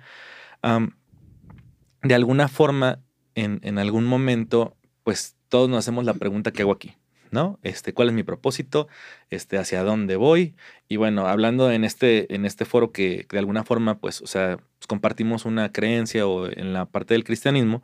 De 2.09 2.15
alguna 2.15 2.49
forma, 2.49 3.01
en, 3.35 3.61
en 3.63 3.79
algún 3.79 4.05
momento, 4.05 4.77
pues 5.05 5.37
todos 5.49 5.69
nos 5.69 5.79
hacemos 5.79 6.05
la 6.05 6.15
pregunta 6.15 6.53
¿qué 6.53 6.63
hago 6.63 6.73
aquí? 6.73 6.95
¿No? 7.31 7.59
Este, 7.63 7.93
¿cuál 7.93 8.09
es 8.09 8.15
mi 8.15 8.23
propósito? 8.23 8.89
Este, 9.31 9.59
¿hacia 9.59 9.83
dónde 9.83 10.17
voy? 10.17 10.55
Y 10.89 10.97
bueno, 10.97 11.27
hablando 11.27 11.71
en 11.71 11.85
este, 11.85 12.33
en 12.35 12.45
este 12.45 12.65
foro 12.65 12.93
que, 12.93 13.27
de 13.31 13.39
alguna 13.39 13.65
forma, 13.65 13.99
pues, 13.99 14.23
o 14.23 14.27
sea, 14.27 14.59
compartimos 14.87 15.45
una 15.45 15.73
creencia 15.73 16.27
o 16.27 16.47
en 16.47 16.73
la 16.73 16.87
parte 16.87 17.15
del 17.15 17.25
cristianismo, 17.25 17.83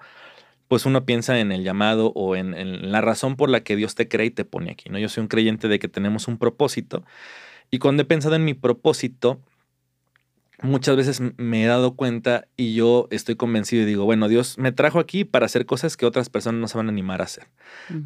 pues 0.68 0.86
uno 0.86 1.04
piensa 1.04 1.38
en 1.40 1.52
el 1.52 1.64
llamado 1.64 2.12
o 2.14 2.36
en, 2.36 2.54
en, 2.54 2.92
la 2.92 3.00
razón 3.00 3.36
por 3.36 3.50
la 3.50 3.62
que 3.62 3.76
Dios 3.76 3.94
te 3.94 4.08
cree 4.08 4.26
y 4.26 4.30
te 4.30 4.44
pone 4.44 4.70
aquí, 4.70 4.88
¿no? 4.88 4.98
Yo 4.98 5.08
soy 5.08 5.22
un 5.22 5.28
creyente 5.28 5.68
de 5.68 5.78
que 5.78 5.88
tenemos 5.88 6.28
un 6.28 6.38
propósito 6.38 7.04
y 7.75 7.78
cuando 7.78 8.02
he 8.02 8.04
pensado 8.04 8.36
en 8.36 8.44
mi 8.44 8.52
propósito, 8.52 9.40
muchas 10.62 10.97
veces 10.97 11.20
me 11.37 11.64
he 11.64 11.67
dado 11.67 11.94
cuenta 11.94 12.47
y 12.56 12.75
yo 12.75 13.09
estoy 13.11 13.37
convencido 13.37 13.82
y 13.82 13.87
digo, 13.87 14.05
bueno, 14.05 14.29
Dios 14.29 14.59
me 14.59 14.73
trajo 14.73 14.99
aquí 14.99 15.25
para 15.25 15.47
hacer 15.47 15.67
cosas 15.67 15.97
que 15.97 16.06
otras 16.06 16.31
personas 16.31 16.61
no 16.61 16.69
se 16.69 16.79
van 16.79 16.87
a 16.87 16.93
animar 16.93 17.20
a 17.20 17.25
hacer. 17.25 17.49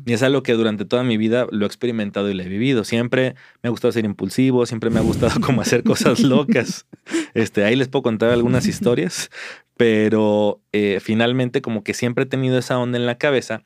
Y 0.04 0.12
es 0.12 0.22
algo 0.22 0.42
que 0.42 0.54
durante 0.54 0.84
toda 0.84 1.02
mi 1.02 1.16
vida 1.16 1.46
lo 1.50 1.64
he 1.64 1.66
experimentado 1.66 2.30
y 2.30 2.34
lo 2.34 2.42
he 2.42 2.48
vivido. 2.48 2.84
Siempre 2.84 3.34
me 3.62 3.68
ha 3.68 3.70
gustado 3.70 3.92
ser 3.92 4.04
impulsivo, 4.04 4.66
siempre 4.66 4.90
me 4.90 4.98
ha 4.98 5.02
gustado 5.02 5.40
como 5.40 5.60
hacer 5.60 5.82
cosas 5.82 6.20
locas. 6.20 6.86
Este, 7.34 7.62
ahí 7.64 7.76
les 7.76 7.86
puedo 7.88 8.02
contar 8.02 8.30
algunas 8.30 8.66
historias, 8.66 9.30
pero 9.76 10.60
eh, 10.72 10.98
finalmente 11.00 11.60
como 11.60 11.84
que 11.84 11.94
siempre 11.94 12.24
he 12.24 12.26
tenido 12.26 12.58
esa 12.58 12.78
onda 12.78 12.98
en 12.98 13.06
la 13.06 13.18
cabeza 13.18 13.62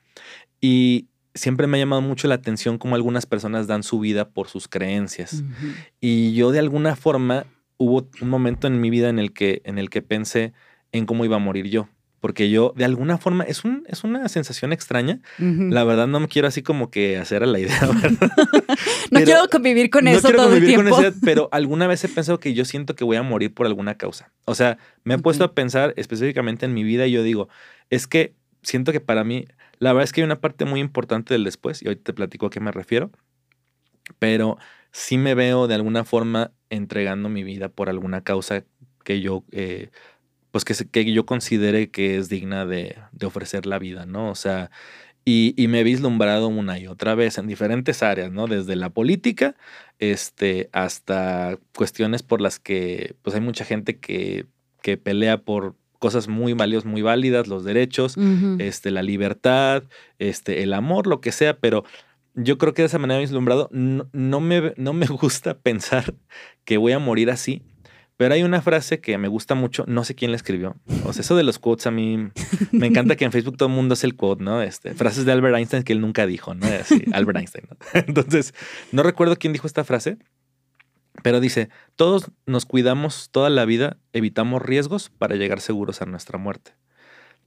y 0.61 1.07
siempre 1.35 1.67
me 1.67 1.79
ha 1.79 1.81
llamado 1.81 2.03
mucho 2.03 2.29
la 2.29 2.35
atención 2.35 2.79
cómo 2.79 2.97
algunas 2.97 3.27
personas 3.27 3.67
dan 3.67 3.83
su 3.83 4.01
vida 4.01 4.29
por 4.29 4.49
sus 4.49 4.69
creencias. 4.69 5.45
Y 6.01 6.35
yo 6.35 6.51
de 6.51 6.59
alguna 6.59 6.97
forma 6.97 7.47
hubo 7.81 8.11
un 8.21 8.29
momento 8.29 8.67
en 8.67 8.79
mi 8.79 8.91
vida 8.91 9.09
en 9.09 9.19
el 9.19 9.33
que, 9.33 9.63
en 9.65 9.79
el 9.79 9.89
que 9.89 10.03
pensé 10.03 10.53
en 10.93 11.07
cómo 11.07 11.25
iba 11.25 11.37
a 11.37 11.39
morir 11.41 11.67
yo. 11.71 11.89
Porque 12.21 12.51
yo, 12.51 12.75
de 12.77 12.85
alguna 12.85 13.17
forma, 13.17 13.45
es, 13.45 13.65
un, 13.65 13.85
es 13.89 14.05
una 14.05 14.29
sensación 14.29 14.75
extraña. 14.75 15.21
La 15.39 15.85
verdad, 15.85 16.07
no 16.07 16.21
me 16.21 16.29
quiero 16.29 16.47
así 16.47 16.61
como 16.61 16.91
que 16.91 17.17
hacer 17.17 17.43
a 17.43 17.47
la 17.47 17.59
idea, 17.59 17.81
no 19.11 19.21
quiero 19.23 19.49
convivir 19.51 19.89
con 19.89 20.07
eso 20.07 20.31
todo 20.31 20.55
el 20.55 20.67
tiempo. 20.67 20.99
pero 21.25 21.49
alguna 21.53 21.87
vez 21.87 22.05
he 22.05 22.09
pensado 22.09 22.39
que 22.39 22.53
yo 22.53 22.67
siento 22.67 22.95
que 22.95 23.05
voy 23.05 23.17
a 23.17 23.23
morir 23.23 23.55
por 23.55 23.65
alguna 23.65 23.95
causa. 23.95 24.31
O 24.45 24.55
sea, 24.55 24.77
me 25.03 25.15
he 25.15 25.19
puesto 25.19 25.45
a 25.45 25.55
pensar 25.55 25.95
específicamente 25.97 26.67
en 26.67 26.75
mi 26.75 26.85
vida 26.85 27.07
y 27.07 27.13
yo 27.13 27.23
digo, 27.23 27.49
es 27.89 28.07
que 28.07 28.35
siento 28.63 28.93
que 28.93 29.01
para 29.01 29.25
mí, 29.25 29.47
la 29.79 29.95
verdad 29.95 30.05
es 30.05 30.13
que 30.13 30.21
hay 30.21 30.27
una 30.27 30.43
parte 30.43 30.67
muy 30.67 30.81
importante 30.81 31.33
del 31.33 31.45
después, 31.45 31.83
y 31.83 31.89
hoy 31.89 31.97
te 31.97 32.13
platico 32.13 32.47
a 32.47 32.51
qué 32.51 32.61
me 32.61 32.73
refiero, 32.73 33.11
pero 34.19 34.59
sí 34.93 35.19
me 35.19 35.35
veo 35.35 35.67
de 35.67 35.75
alguna 35.75 36.05
forma 36.05 36.53
entregando 36.69 37.29
mi 37.29 37.43
vida 37.45 37.69
por 37.69 37.89
alguna 37.89 38.23
causa 38.23 38.65
que 39.05 39.21
yo, 39.21 39.45
eh, 39.53 39.91
pues 40.51 40.65
que, 40.65 40.75
que, 40.75 41.13
yo 41.13 41.27
considere 41.27 41.91
que 41.91 42.17
es 42.17 42.29
digna 42.29 42.67
de, 42.67 42.97
ofrecer 43.25 43.67
la 43.67 43.79
vida, 43.79 44.07
¿no? 44.07 44.31
O 44.31 44.35
sea, 44.35 44.71
y, 45.25 45.55
me 45.69 45.81
he 45.81 45.85
vislumbrado 45.85 46.49
una 46.49 46.79
y 46.79 46.87
otra 46.87 47.15
vez 47.15 47.39
en 47.39 47.47
diferentes 47.47 48.03
áreas, 48.03 48.33
¿no? 48.33 48.47
Desde 48.47 48.77
la 48.77 48.91
política 48.91 49.55
este, 49.99 50.69
hasta 50.73 51.59
cuestiones 51.77 52.23
por 52.23 52.41
las 52.41 52.59
que 52.59 53.15
pues 53.23 53.35
hay 53.37 53.43
mucha 53.43 53.65
gente 53.65 53.99
que, 53.99 54.47
que 54.83 54.97
pelea 54.97 55.39
por 55.43 55.77
cosas 56.01 56.29
muy 56.29 56.55
valiosas, 56.55 56.87
muy 56.87 57.03
válidas, 57.03 57.47
los 57.47 57.63
derechos, 57.63 58.17
este, 58.59 58.91
la 58.91 59.03
libertad, 59.03 59.85
este, 60.19 60.63
el 60.63 60.73
amor, 60.73 61.07
lo 61.07 61.21
que 61.21 61.31
sea, 61.31 61.59
pero 61.59 61.85
yo 62.35 62.59
creo 62.59 62.75
que 62.75 62.83
de 62.83 62.87
esa 62.87 62.99
manera 62.99 63.21
vislumbrado, 63.21 63.69
no, 63.73 64.09
no, 64.13 64.41
me, 64.41 64.75
no 64.77 64.93
me 64.93 65.07
gusta 65.07 65.59
pensar 65.63 66.15
que 66.65 66.79
voy 66.79 66.93
a 66.93 66.99
morir 66.99 67.31
así, 67.31 67.63
pero 68.17 68.35
hay 68.35 68.43
una 68.43 68.61
frase 68.61 69.01
que 69.01 69.17
me 69.17 69.29
gusta 69.29 69.55
mucho, 69.55 69.85
no 69.87 70.05
sé 70.05 70.15
quién 70.15 70.31
la 70.31 70.37
escribió. 70.37 70.77
O 71.07 71.15
sea, 71.15 71.23
eso 71.23 71.37
de 71.37 71.43
los 71.43 71.59
quotes 71.59 71.87
a 71.87 71.91
mí 71.91 72.29
me 72.71 72.87
encanta 72.87 73.17
que 73.17 73.25
en 73.25 73.33
Facebook 73.33 73.57
todo 73.57 73.71
el 73.71 73.75
mundo 73.75 73.95
hace 73.95 74.07
el 74.07 74.15
quote, 74.15 74.45
¿no? 74.45 74.61
Este, 74.61 74.93
frases 74.93 75.25
de 75.25 75.33
Albert 75.33 75.57
Einstein 75.57 75.85
que 75.85 75.95
él 75.95 76.03
nunca 76.03 76.27
dijo, 76.27 76.55
¿no? 76.55 76.67
Así, 76.67 77.03
Albert 77.15 77.39
Einstein. 77.39 77.65
¿no? 77.71 77.79
Entonces, 78.07 78.53
no 78.93 79.03
recuerdo 79.03 79.37
quién 79.37 79.55
dijo 79.55 79.67
esta 79.67 79.85
frase, 79.85 80.19
pero 81.23 81.41
dice, 81.41 81.71
todos 81.97 82.31
nos 82.45 82.67
cuidamos 82.67 83.31
toda 83.31 83.49
la 83.49 83.65
vida, 83.65 83.97
evitamos 84.13 84.61
riesgos 84.61 85.09
para 85.09 85.37
llegar 85.37 85.63
seguros 85.63 86.03
a 86.03 86.05
nuestra 86.05 86.39
muerte. 86.39 86.73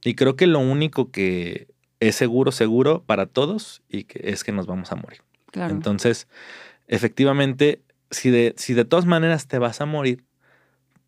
Y 0.02 0.16
creo 0.16 0.34
que 0.34 0.48
lo 0.48 0.58
único 0.58 1.12
que 1.12 1.68
es 2.00 2.16
seguro, 2.16 2.52
seguro 2.52 3.02
para 3.04 3.26
todos 3.26 3.82
y 3.88 4.04
que 4.04 4.20
es 4.30 4.44
que 4.44 4.52
nos 4.52 4.66
vamos 4.66 4.92
a 4.92 4.96
morir. 4.96 5.22
Claro. 5.50 5.74
Entonces, 5.74 6.28
efectivamente, 6.88 7.82
si 8.10 8.30
de, 8.30 8.54
si 8.56 8.74
de 8.74 8.84
todas 8.84 9.06
maneras 9.06 9.46
te 9.46 9.58
vas 9.58 9.80
a 9.80 9.86
morir, 9.86 10.24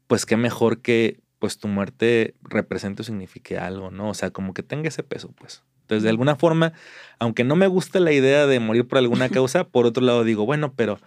pues 0.07 0.27
qué 0.27 0.37
mejor 0.37 0.81
que 0.81 1.21
pues 1.39 1.59
tu 1.59 1.69
muerte 1.69 2.35
represente 2.43 3.03
o 3.03 3.05
signifique 3.05 3.59
algo, 3.59 3.91
¿no? 3.91 4.09
O 4.09 4.15
sea, 4.15 4.31
como 4.31 4.55
que 4.55 4.63
tenga 4.63 4.89
ese 4.89 5.03
peso, 5.03 5.33
pues. 5.33 5.63
Entonces, 5.83 6.03
de 6.03 6.11
alguna 6.11 6.35
forma, 6.37 6.73
aunque 7.19 7.45
no 7.45 7.55
me 7.55 7.67
guste 7.67 8.01
la 8.01 8.13
idea 8.13 8.47
de 8.47 8.59
morir 8.59 8.89
por 8.89 8.99
alguna 8.99 9.29
causa, 9.31 9.65
por 9.65 9.87
otro 9.87 10.03
lado 10.03 10.25
digo, 10.25 10.47
bueno, 10.47 10.73
pero 10.75 10.99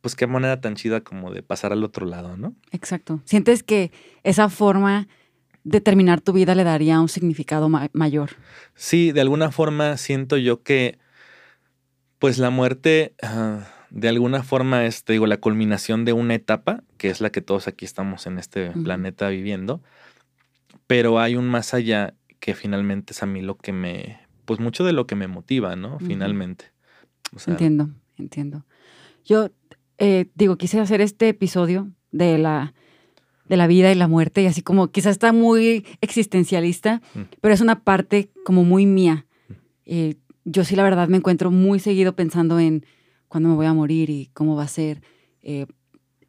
pues 0.00 0.16
qué 0.16 0.26
manera 0.26 0.60
tan 0.60 0.74
chida 0.74 1.00
como 1.00 1.32
de 1.32 1.42
pasar 1.42 1.72
al 1.72 1.82
otro 1.82 2.04
lado, 2.04 2.36
¿no? 2.36 2.54
Exacto. 2.72 3.20
Sientes 3.24 3.62
que 3.62 3.90
esa 4.22 4.50
forma 4.50 5.08
de 5.64 5.80
terminar 5.80 6.20
tu 6.20 6.32
vida 6.32 6.54
le 6.54 6.64
daría 6.64 7.00
un 7.00 7.08
significado 7.08 7.68
mayor. 7.68 8.30
Sí, 8.74 9.12
de 9.12 9.20
alguna 9.20 9.50
forma 9.50 9.96
siento 9.96 10.36
yo 10.36 10.62
que 10.62 10.98
pues 12.18 12.38
la 12.38 12.50
muerte 12.50 13.14
ah, 13.22 13.66
de 13.94 14.08
alguna 14.08 14.42
forma 14.42 14.86
es, 14.86 15.04
te 15.04 15.12
digo, 15.12 15.28
la 15.28 15.36
culminación 15.36 16.04
de 16.04 16.12
una 16.12 16.34
etapa, 16.34 16.82
que 16.98 17.10
es 17.10 17.20
la 17.20 17.30
que 17.30 17.40
todos 17.40 17.68
aquí 17.68 17.84
estamos 17.84 18.26
en 18.26 18.38
este 18.38 18.70
planeta 18.70 19.28
viviendo, 19.28 19.82
pero 20.88 21.20
hay 21.20 21.36
un 21.36 21.48
más 21.48 21.74
allá 21.74 22.14
que 22.40 22.54
finalmente 22.54 23.12
es 23.12 23.22
a 23.22 23.26
mí 23.26 23.40
lo 23.40 23.56
que 23.56 23.72
me, 23.72 24.18
pues 24.46 24.58
mucho 24.58 24.82
de 24.82 24.92
lo 24.92 25.06
que 25.06 25.14
me 25.14 25.28
motiva, 25.28 25.76
¿no? 25.76 26.00
Finalmente. 26.00 26.72
entiendo, 27.46 27.90
entiendo. 28.18 28.66
Yo 29.24 29.50
eh, 29.98 30.28
digo, 30.34 30.58
quise 30.58 30.80
hacer 30.80 31.00
este 31.00 31.28
episodio 31.28 31.88
de 32.10 32.36
la, 32.36 32.74
de 33.48 33.56
la 33.56 33.66
vida 33.66 33.92
y 33.92 33.94
la 33.94 34.08
muerte, 34.08 34.42
y 34.42 34.46
así 34.46 34.62
como 34.62 34.88
quizás 34.88 35.12
está 35.12 35.32
muy 35.32 35.86
existencialista, 36.00 37.02
mm. 37.14 37.20
pero 37.40 37.54
es 37.54 37.60
una 37.60 37.84
parte 37.84 38.30
como 38.44 38.64
muy 38.64 38.86
mía. 38.86 39.26
Mm. 39.48 39.52
Eh, 39.86 40.14
yo 40.44 40.64
sí, 40.64 40.76
la 40.76 40.82
verdad, 40.82 41.08
me 41.08 41.16
encuentro 41.16 41.50
muy 41.50 41.78
seguido 41.78 42.14
pensando 42.14 42.58
en 42.58 42.84
cuándo 43.28 43.48
me 43.48 43.54
voy 43.54 43.66
a 43.66 43.74
morir 43.74 44.10
y 44.10 44.30
cómo 44.34 44.56
va 44.56 44.64
a 44.64 44.68
ser. 44.68 45.02
Eh, 45.42 45.66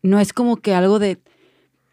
no 0.01 0.19
es 0.19 0.33
como 0.33 0.57
que 0.57 0.73
algo 0.73 0.99
de 0.99 1.19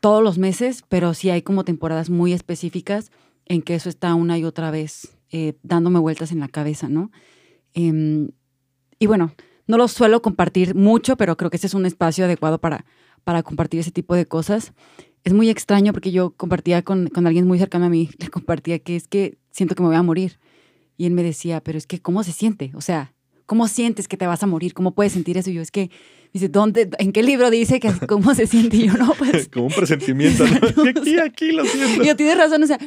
todos 0.00 0.22
los 0.22 0.38
meses, 0.38 0.84
pero 0.88 1.14
sí 1.14 1.30
hay 1.30 1.42
como 1.42 1.64
temporadas 1.64 2.10
muy 2.10 2.32
específicas 2.32 3.10
en 3.46 3.62
que 3.62 3.74
eso 3.74 3.88
está 3.88 4.14
una 4.14 4.38
y 4.38 4.44
otra 4.44 4.70
vez 4.70 5.16
eh, 5.30 5.54
dándome 5.62 5.98
vueltas 5.98 6.32
en 6.32 6.40
la 6.40 6.48
cabeza, 6.48 6.88
¿no? 6.88 7.10
Em, 7.74 8.30
y 8.98 9.06
bueno, 9.06 9.32
no 9.66 9.78
lo 9.78 9.88
suelo 9.88 10.22
compartir 10.22 10.74
mucho, 10.74 11.16
pero 11.16 11.36
creo 11.36 11.50
que 11.50 11.56
ese 11.56 11.66
es 11.66 11.74
un 11.74 11.86
espacio 11.86 12.24
adecuado 12.24 12.60
para, 12.60 12.84
para 13.24 13.42
compartir 13.42 13.80
ese 13.80 13.90
tipo 13.90 14.14
de 14.14 14.26
cosas. 14.26 14.72
Es 15.24 15.32
muy 15.32 15.50
extraño 15.50 15.92
porque 15.92 16.10
yo 16.10 16.30
compartía 16.30 16.82
con, 16.82 17.08
con 17.08 17.26
alguien 17.26 17.46
muy 17.46 17.58
cercano 17.58 17.86
a 17.86 17.88
mí, 17.88 18.10
le 18.18 18.28
compartía 18.28 18.78
que 18.78 18.96
es 18.96 19.08
que 19.08 19.38
siento 19.50 19.74
que 19.74 19.82
me 19.82 19.88
voy 19.88 19.96
a 19.96 20.02
morir. 20.02 20.38
Y 20.96 21.06
él 21.06 21.12
me 21.12 21.22
decía, 21.22 21.62
pero 21.62 21.78
es 21.78 21.86
que, 21.86 22.00
¿cómo 22.00 22.22
se 22.22 22.32
siente? 22.32 22.70
O 22.74 22.80
sea, 22.80 23.12
¿Cómo 23.52 23.68
sientes 23.68 24.08
que 24.08 24.16
te 24.16 24.26
vas 24.26 24.42
a 24.42 24.46
morir? 24.46 24.72
¿Cómo 24.72 24.94
puedes 24.94 25.12
sentir 25.12 25.36
eso? 25.36 25.50
Y 25.50 25.52
yo 25.52 25.60
es 25.60 25.70
que, 25.70 25.90
dice, 26.32 26.48
¿dónde, 26.48 26.88
¿en 26.98 27.12
qué 27.12 27.22
libro 27.22 27.50
dice 27.50 27.80
que 27.80 27.92
cómo 28.08 28.34
se 28.34 28.46
siente? 28.46 28.78
Y 28.78 28.86
yo 28.86 28.94
no, 28.94 29.12
pues. 29.12 29.48
Como 29.52 29.66
un 29.66 29.72
presentimiento, 29.72 30.46
¿no? 30.46 30.88
aquí, 30.88 31.18
aquí 31.18 31.52
lo 31.52 31.64
siento. 31.66 32.02
Y 32.02 32.06
yo 32.06 32.16
tienes 32.16 32.38
razón, 32.38 32.62
o 32.62 32.66
sea, 32.66 32.78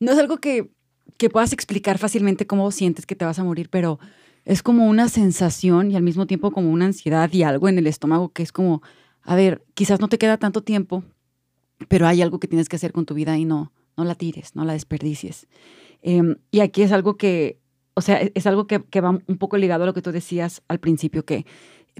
no 0.00 0.12
es 0.12 0.18
algo 0.18 0.38
que, 0.38 0.70
que 1.16 1.28
puedas 1.28 1.52
explicar 1.52 1.98
fácilmente 1.98 2.46
cómo 2.46 2.70
sientes 2.70 3.06
que 3.06 3.16
te 3.16 3.24
vas 3.24 3.40
a 3.40 3.44
morir, 3.44 3.68
pero 3.68 3.98
es 4.44 4.62
como 4.62 4.86
una 4.86 5.08
sensación 5.08 5.90
y 5.90 5.96
al 5.96 6.04
mismo 6.04 6.26
tiempo 6.26 6.50
como 6.50 6.70
una 6.70 6.84
ansiedad 6.84 7.32
y 7.32 7.42
algo 7.42 7.68
en 7.68 7.78
el 7.78 7.88
estómago 7.88 8.28
que 8.30 8.44
es 8.44 8.52
como, 8.52 8.80
a 9.22 9.34
ver, 9.34 9.64
quizás 9.74 10.00
no 10.00 10.08
te 10.08 10.18
queda 10.18 10.36
tanto 10.36 10.62
tiempo, 10.62 11.02
pero 11.88 12.06
hay 12.06 12.22
algo 12.22 12.40
que 12.40 12.48
tienes 12.48 12.68
que 12.68 12.76
hacer 12.76 12.92
con 12.92 13.06
tu 13.06 13.14
vida 13.14 13.36
y 13.38 13.44
no, 13.44 13.72
no 13.96 14.04
la 14.04 14.14
tires, 14.14 14.54
no 14.54 14.64
la 14.64 14.72
desperdicies. 14.72 15.46
Em, 16.02 16.36
y 16.50 16.60
aquí 16.60 16.82
es 16.82 16.92
algo 16.92 17.16
que 17.16 17.62
o 17.94 18.00
sea, 18.00 18.22
e-, 18.22 18.32
es 18.34 18.46
algo 18.46 18.66
que, 18.66 18.78
va 19.00 19.10
un 19.10 19.38
poco 19.38 19.56
ligado 19.56 19.84
a 19.84 19.86
lo 19.86 19.94
que 19.94 20.02
tú 20.02 20.12
decías 20.12 20.62
al 20.68 20.80
principio, 20.80 21.24
que 21.24 21.46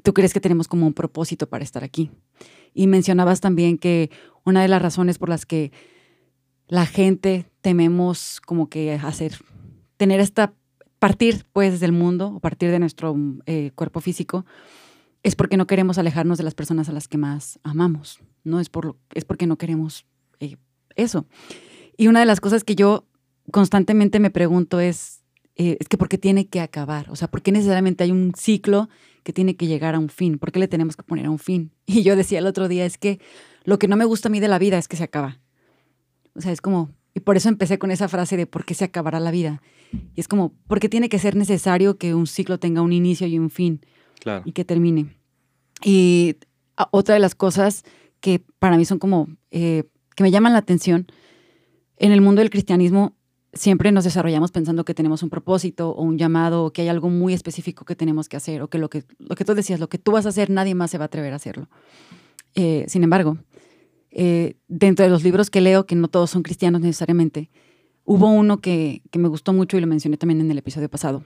tú 0.02 0.14
crees 0.14 0.32
que 0.32 0.40
tenemos 0.40 0.68
como 0.68 0.86
un 0.86 0.94
propósito 0.94 1.48
para 1.48 1.64
estar 1.64 1.84
aquí. 1.84 2.10
Y 2.74 2.86
mencionabas 2.86 3.40
también 3.40 3.78
que 3.78 4.10
una 4.44 4.62
de 4.62 4.68
las 4.68 4.82
razones 4.82 5.18
por 5.18 5.28
las 5.28 5.46
que 5.46 5.72
la 6.68 6.86
gente 6.86 7.50
tememos 7.60 8.40
como 8.40 8.68
que 8.68 8.94
hacer, 8.94 9.34
tener 9.96 10.20
esta, 10.20 10.54
partir 10.98 11.44
pues 11.52 11.80
del 11.80 11.92
mundo 11.92 12.32
o 12.36 12.40
partir 12.40 12.70
de 12.70 12.78
nuestro 12.78 13.14
eh, 13.46 13.72
cuerpo 13.74 14.00
físico, 14.00 14.46
es 15.22 15.36
porque 15.36 15.56
no 15.56 15.66
queremos 15.66 15.98
alejarnos 15.98 16.38
de 16.38 16.44
las 16.44 16.54
personas 16.54 16.88
a 16.88 16.92
las 16.92 17.08
que 17.08 17.18
más 17.18 17.60
amamos, 17.62 18.20
¿no? 18.44 18.60
Es, 18.60 18.68
por, 18.68 18.96
es 19.14 19.24
porque 19.24 19.46
no 19.46 19.56
queremos 19.58 20.06
eh, 20.40 20.56
eso. 20.96 21.26
Y 21.96 22.08
una 22.08 22.20
de 22.20 22.26
las 22.26 22.40
cosas 22.40 22.64
que 22.64 22.74
yo 22.74 23.06
constantemente 23.50 24.20
me 24.20 24.30
pregunto 24.30 24.80
es, 24.80 25.22
eh, 25.56 25.76
es 25.80 25.88
que 25.88 25.98
¿por 25.98 26.08
qué 26.08 26.18
tiene 26.18 26.48
que 26.48 26.60
acabar? 26.60 27.10
O 27.10 27.16
sea, 27.16 27.28
¿por 27.28 27.42
qué 27.42 27.52
necesariamente 27.52 28.04
hay 28.04 28.10
un 28.10 28.32
ciclo 28.36 28.88
que 29.22 29.32
tiene 29.32 29.56
que 29.56 29.66
llegar 29.66 29.94
a 29.94 29.98
un 29.98 30.08
fin? 30.08 30.38
¿Por 30.38 30.52
qué 30.52 30.58
le 30.58 30.68
tenemos 30.68 30.96
que 30.96 31.02
poner 31.02 31.26
a 31.26 31.30
un 31.30 31.38
fin? 31.38 31.72
Y 31.86 32.02
yo 32.02 32.16
decía 32.16 32.38
el 32.38 32.46
otro 32.46 32.68
día, 32.68 32.86
es 32.86 32.98
que 32.98 33.20
lo 33.64 33.78
que 33.78 33.88
no 33.88 33.96
me 33.96 34.04
gusta 34.04 34.28
a 34.28 34.30
mí 34.30 34.40
de 34.40 34.48
la 34.48 34.58
vida 34.58 34.78
es 34.78 34.88
que 34.88 34.96
se 34.96 35.04
acaba. 35.04 35.40
O 36.34 36.40
sea, 36.40 36.52
es 36.52 36.60
como, 36.60 36.90
y 37.14 37.20
por 37.20 37.36
eso 37.36 37.48
empecé 37.48 37.78
con 37.78 37.90
esa 37.90 38.08
frase 38.08 38.36
de 38.36 38.46
¿por 38.46 38.64
qué 38.64 38.74
se 38.74 38.84
acabará 38.84 39.20
la 39.20 39.30
vida? 39.30 39.60
Y 40.14 40.20
es 40.20 40.28
como, 40.28 40.54
¿por 40.66 40.80
qué 40.80 40.88
tiene 40.88 41.08
que 41.08 41.18
ser 41.18 41.36
necesario 41.36 41.98
que 41.98 42.14
un 42.14 42.26
ciclo 42.26 42.58
tenga 42.58 42.80
un 42.80 42.92
inicio 42.92 43.26
y 43.26 43.38
un 43.38 43.50
fin? 43.50 43.84
Claro. 44.20 44.42
Y 44.46 44.52
que 44.52 44.64
termine. 44.64 45.14
Y 45.84 46.36
otra 46.90 47.14
de 47.14 47.20
las 47.20 47.34
cosas 47.34 47.84
que 48.22 48.42
para 48.58 48.78
mí 48.78 48.86
son 48.86 48.98
como, 48.98 49.28
eh, 49.50 49.84
que 50.16 50.22
me 50.22 50.30
llaman 50.30 50.54
la 50.54 50.60
atención, 50.60 51.06
en 51.98 52.12
el 52.12 52.22
mundo 52.22 52.40
del 52.40 52.48
cristianismo 52.48 53.14
siempre 53.52 53.92
nos 53.92 54.04
desarrollamos 54.04 54.50
pensando 54.50 54.84
que 54.86 54.94
tenemos 54.94 55.22
un 55.22 55.28
propósito 55.28 55.90
o 55.90 56.02
un 56.02 56.16
llamado 56.16 56.64
o 56.64 56.72
que 56.72 56.82
hay 56.82 56.88
algo 56.88 57.10
muy 57.10 57.34
específico 57.34 57.84
que 57.84 57.94
tenemos 57.94 58.30
que 58.30 58.38
hacer 58.38 58.62
o 58.62 58.68
que 58.68 58.78
lo 58.78 58.88
que, 58.88 59.04
lo 59.18 59.36
que 59.36 59.44
tú 59.44 59.54
decías, 59.54 59.78
lo 59.78 59.90
que 59.90 59.98
tú 59.98 60.12
vas 60.12 60.24
a 60.24 60.30
hacer, 60.30 60.48
nadie 60.48 60.74
más 60.74 60.90
se 60.90 60.96
va 60.96 61.04
a 61.04 61.06
atrever 61.06 61.34
a 61.34 61.36
hacerlo. 61.36 61.68
Eh, 62.54 62.86
sin 62.88 63.04
embargo, 63.04 63.36
eh, 64.10 64.56
dentro 64.68 65.04
de 65.04 65.10
los 65.10 65.22
libros 65.22 65.50
que 65.50 65.60
leo, 65.60 65.84
que 65.84 65.94
no 65.94 66.08
todos 66.08 66.30
son 66.30 66.42
cristianos 66.42 66.80
necesariamente, 66.80 67.50
hubo 68.04 68.28
uno 68.30 68.60
que, 68.60 69.02
me 69.14 69.28
gustó 69.28 69.52
mucho 69.52 69.76
y 69.76 69.80
lo 69.80 69.86
mencioné 69.86 70.16
también 70.16 70.40
en 70.40 70.50
el 70.50 70.58
episodio 70.58 70.88
pasado. 70.88 71.24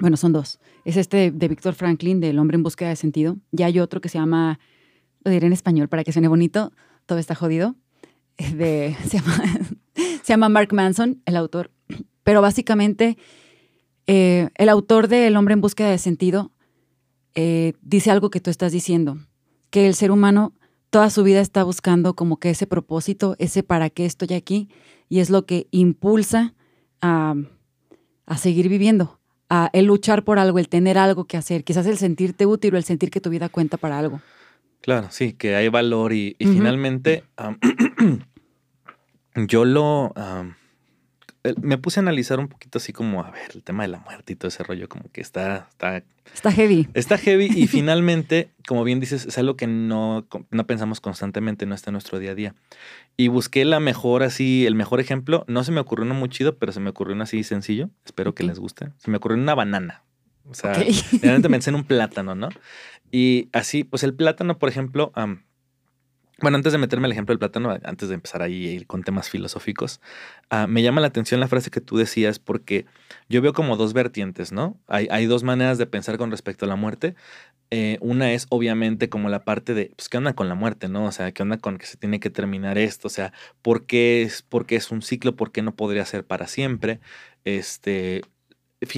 Bueno, 0.00 0.16
son 0.16 0.32
dos. 0.32 0.58
Es 0.84 0.96
este 0.96 1.30
de 1.30 1.48
Víctor 1.48 1.74
Franklin, 1.74 2.20
del 2.20 2.38
hombre 2.38 2.56
en 2.56 2.62
búsqueda 2.62 2.88
de 2.88 2.96
sentido. 2.96 3.36
Y 3.52 3.62
hay 3.62 3.78
otro 3.78 4.00
que 4.00 4.08
se 4.08 4.18
llama, 4.18 4.58
lo 5.24 5.30
diré 5.30 5.46
en 5.46 5.52
español 5.52 5.88
para 5.88 6.04
que 6.04 6.12
suene 6.12 6.28
bonito, 6.28 6.72
todo 7.06 7.18
está 7.18 7.34
jodido. 7.34 7.74
De, 8.36 8.96
se 9.04 9.18
llama 10.24 10.48
Mark 10.48 10.72
Manson, 10.72 11.22
el 11.26 11.36
autor. 11.36 11.70
Pero 12.22 12.42
básicamente, 12.42 13.18
eh, 14.06 14.48
el 14.56 14.68
autor 14.68 15.08
de 15.08 15.26
El 15.26 15.36
hombre 15.36 15.54
en 15.54 15.60
búsqueda 15.60 15.90
de 15.90 15.98
sentido 15.98 16.52
eh, 17.34 17.74
dice 17.82 18.10
algo 18.10 18.30
que 18.30 18.40
tú 18.40 18.50
estás 18.50 18.72
diciendo, 18.72 19.18
que 19.70 19.86
el 19.86 19.94
ser 19.94 20.10
humano 20.10 20.52
toda 20.90 21.10
su 21.10 21.24
vida 21.24 21.40
está 21.40 21.64
buscando 21.64 22.14
como 22.14 22.38
que 22.38 22.50
ese 22.50 22.68
propósito, 22.68 23.34
ese 23.40 23.64
para 23.64 23.90
qué 23.90 24.06
estoy 24.06 24.34
aquí, 24.34 24.68
y 25.08 25.18
es 25.18 25.30
lo 25.30 25.44
que 25.44 25.66
impulsa 25.72 26.54
a, 27.00 27.34
seguir 28.36 28.68
viviendo, 28.68 29.18
a 29.48 29.70
el 29.72 29.86
luchar 29.86 30.24
por 30.24 30.38
algo, 30.38 30.60
el 30.60 30.68
tener 30.68 30.96
algo 30.96 31.24
que 31.24 31.36
hacer, 31.36 31.64
quizás 31.64 31.86
el 31.86 31.98
sentirte 31.98 32.46
útil 32.46 32.74
o 32.74 32.76
el 32.76 32.84
sentir 32.84 33.10
que 33.10 33.20
tu 33.20 33.30
vida 33.30 33.48
cuenta 33.48 33.76
para 33.76 33.98
algo. 33.98 34.20
Claro, 34.84 35.08
sí, 35.10 35.32
que 35.32 35.56
hay 35.56 35.68
valor 35.68 36.12
y, 36.12 36.36
finalmente 36.38 37.24
yo 39.34 39.64
lo... 39.64 40.12
me 41.62 41.78
puse 41.78 42.00
a 42.00 42.02
analizar 42.02 42.38
un 42.38 42.48
poquito 42.48 42.76
así 42.76 42.92
como, 42.92 43.24
a 43.24 43.30
ver, 43.30 43.52
el 43.54 43.62
tema 43.62 43.84
de 43.84 43.88
la 43.88 44.00
muerte 44.00 44.34
y 44.34 44.36
todo 44.36 44.48
ese 44.48 44.62
rollo, 44.62 44.86
como 44.90 45.10
que 45.10 45.22
está... 45.22 45.68
Está, 45.70 46.02
está 46.34 46.52
heavy. 46.52 46.86
Está 46.92 47.16
heavy 47.16 47.46
y 47.46 47.66
finalmente, 47.66 48.50
como 48.68 48.84
bien 48.84 49.00
dices, 49.00 49.24
es 49.24 49.38
algo 49.38 49.56
que 49.56 49.66
no, 49.66 50.26
no 50.50 50.66
pensamos 50.66 51.00
constantemente, 51.00 51.64
no 51.64 51.74
está 51.74 51.88
en 51.88 51.94
nuestro 51.94 52.18
día 52.18 52.32
a 52.32 52.34
día. 52.34 52.54
Y 53.16 53.28
busqué 53.28 53.64
la 53.64 53.80
mejor, 53.80 54.22
así, 54.22 54.66
el 54.66 54.74
mejor 54.74 55.00
ejemplo. 55.00 55.46
No 55.48 55.64
se 55.64 55.72
me 55.72 55.80
ocurrió 55.80 56.04
uno 56.04 56.14
muy 56.14 56.28
chido, 56.28 56.58
pero 56.58 56.72
se 56.72 56.80
me 56.80 56.90
ocurrió 56.90 57.14
uno 57.14 57.24
así 57.24 57.42
sencillo. 57.42 57.88
Espero 58.04 58.34
que 58.34 58.44
les 58.44 58.58
guste. 58.58 58.90
Se 58.98 59.10
me 59.10 59.16
ocurrió 59.16 59.38
una 59.38 59.54
banana. 59.54 60.02
O 60.46 60.52
sea, 60.52 60.74
realmente 60.74 61.48
pensé 61.50 61.70
en 61.70 61.76
un 61.76 61.84
plátano, 61.84 62.34
¿no? 62.34 62.50
Y 63.16 63.48
así, 63.52 63.84
pues 63.84 64.02
el 64.02 64.12
plátano, 64.12 64.58
por 64.58 64.68
ejemplo, 64.68 65.12
bueno, 66.40 66.56
antes 66.56 66.72
de 66.72 66.78
meterme 66.80 67.06
al 67.06 67.12
ejemplo 67.12 67.32
del 67.32 67.38
plátano, 67.38 67.78
antes 67.84 68.08
de 68.08 68.16
empezar 68.16 68.42
ahí 68.42 68.66
a 68.66 68.72
ir 68.72 68.88
con 68.88 69.04
temas 69.04 69.30
filosóficos, 69.30 70.00
ah, 70.50 70.66
me 70.66 70.82
llama 70.82 71.00
la 71.00 71.06
atención 71.06 71.38
la 71.38 71.46
frase 71.46 71.70
que 71.70 71.80
tú 71.80 71.96
decías 71.96 72.40
porque 72.40 72.86
yo 73.28 73.40
veo 73.40 73.52
como 73.52 73.76
dos 73.76 73.92
vertientes, 73.92 74.50
¿no? 74.50 74.80
Hay, 74.88 75.06
hay 75.12 75.26
dos 75.26 75.44
maneras 75.44 75.78
de 75.78 75.86
pensar 75.86 76.18
con 76.18 76.32
respecto 76.32 76.64
a 76.64 76.68
la 76.68 76.74
muerte. 76.74 77.14
Eh, 77.70 77.98
una 78.00 78.32
es 78.32 78.48
obviamente 78.50 79.08
como 79.08 79.28
la 79.28 79.44
parte 79.44 79.74
de, 79.74 79.92
pues, 79.96 80.08
¿qué 80.08 80.18
onda 80.18 80.32
con 80.34 80.48
la 80.48 80.56
muerte, 80.56 80.88
no? 80.88 81.04
O 81.04 81.12
sea, 81.12 81.30
¿qué 81.30 81.44
onda 81.44 81.58
con 81.58 81.78
que 81.78 81.86
se 81.86 81.96
tiene 81.96 82.18
que 82.18 82.30
terminar 82.30 82.78
esto? 82.78 83.06
O 83.06 83.10
sea, 83.12 83.32
¿por 83.62 83.86
qué 83.86 84.22
es, 84.22 84.42
por 84.42 84.66
qué 84.66 84.74
es 84.74 84.90
un 84.90 85.02
ciclo? 85.02 85.36
¿Por 85.36 85.52
qué 85.52 85.62
no 85.62 85.76
podría 85.76 86.04
ser 86.04 86.26
para 86.26 86.48
siempre? 86.48 86.98
Este, 87.44 88.22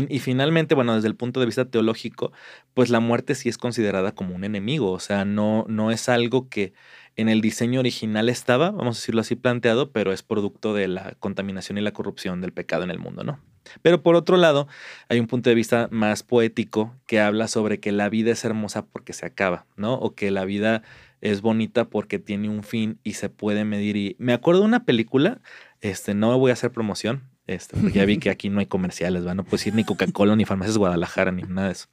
y 0.09 0.19
finalmente, 0.19 0.75
bueno, 0.75 0.95
desde 0.95 1.09
el 1.09 1.17
punto 1.17 1.41
de 1.41 1.47
vista 1.47 1.65
teológico, 1.65 2.33
pues 2.75 2.91
la 2.91 3.01
muerte 3.01 3.35
sí 3.35 3.49
es 3.49 3.59
considerada 3.59 4.13
como 4.13 4.35
un 4.35 4.45
enemigo, 4.45 4.93
o 4.93 5.01
sea, 5.01 5.25
no, 5.25 5.65
no 5.69 5.91
es 5.91 6.09
algo 6.09 6.49
que 6.49 6.73
en 7.17 7.29
el 7.29 7.41
diseño 7.41 7.81
original 7.81 8.29
estaba, 8.29 8.71
vamos 8.71 8.97
a 8.97 9.01
decirlo 9.01 9.23
así 9.23 9.37
planteado, 9.37 9.91
pero 9.91 10.13
es 10.13 10.23
producto 10.23 10.75
de 10.75 10.89
la 10.89 11.15
contaminación 11.19 11.79
y 11.79 11.81
la 11.81 11.93
corrupción 11.93 12.41
del 12.41 12.53
pecado 12.53 12.85
en 12.85 12.91
el 12.91 12.99
mundo, 12.99 13.25
¿no? 13.25 13.41
Pero 13.83 14.03
por 14.03 14.15
otro 14.15 14.37
lado, 14.37 14.69
hay 15.09 15.19
un 15.19 15.27
punto 15.27 15.51
de 15.51 15.57
vista 15.57 15.89
más 15.91 16.23
poético 16.23 16.95
que 17.07 17.21
habla 17.21 17.49
sobre 17.49 17.81
que 17.81 17.91
la 17.91 18.09
vida 18.09 18.33
es 18.33 18.45
hermosa 18.45 18.87
porque 18.87 19.13
se 19.13 19.27
acaba, 19.27 19.67
¿no? 19.77 19.95
O 19.95 20.15
que 20.15 20.31
la 20.31 20.45
vida 20.45 20.83
es 21.21 21.41
bonita 21.41 21.87
porque 21.87 22.19
tiene 22.19 22.49
un 22.49 22.63
fin 22.63 23.01
y 23.03 23.15
se 23.15 23.29
puede 23.29 23.65
medir. 23.65 23.97
Y 23.97 24.17
me 24.19 24.33
acuerdo 24.33 24.61
de 24.61 24.67
una 24.67 24.85
película, 24.85 25.41
este, 25.81 26.15
no 26.15 26.39
voy 26.39 26.51
a 26.51 26.55
hacer 26.55 26.71
promoción, 26.71 27.23
este, 27.47 27.77
ya 27.93 28.05
vi 28.05 28.19
que 28.19 28.31
aquí 28.31 28.49
no 28.49 28.61
hay 28.61 28.67
comerciales, 28.67 29.27
¿va? 29.27 29.35
No 29.35 29.45
puedes 29.45 29.67
ir 29.67 29.75
ni 29.75 29.85
Coca-Cola, 29.85 30.35
ni 30.35 30.45
Farmacias 30.45 30.79
Guadalajara, 30.79 31.31
ni 31.31 31.43
nada 31.43 31.69
de 31.69 31.73
eso. 31.73 31.89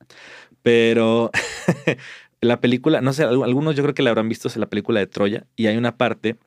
Pero 0.64 1.32
la 2.42 2.60
película, 2.60 3.02
no 3.02 3.14
sé, 3.14 3.24
algunos 3.24 3.76
yo 3.76 3.84
creo 3.84 3.94
que 3.94 4.04
la 4.04 4.10
habrán 4.10 4.30
visto, 4.30 4.48
es 4.48 4.58
la 4.58 4.70
película 4.70 5.00
de 5.00 5.08
Troya, 5.08 5.46
y 5.56 5.68
hay 5.68 5.78
una 5.78 5.98
parte 5.98 6.38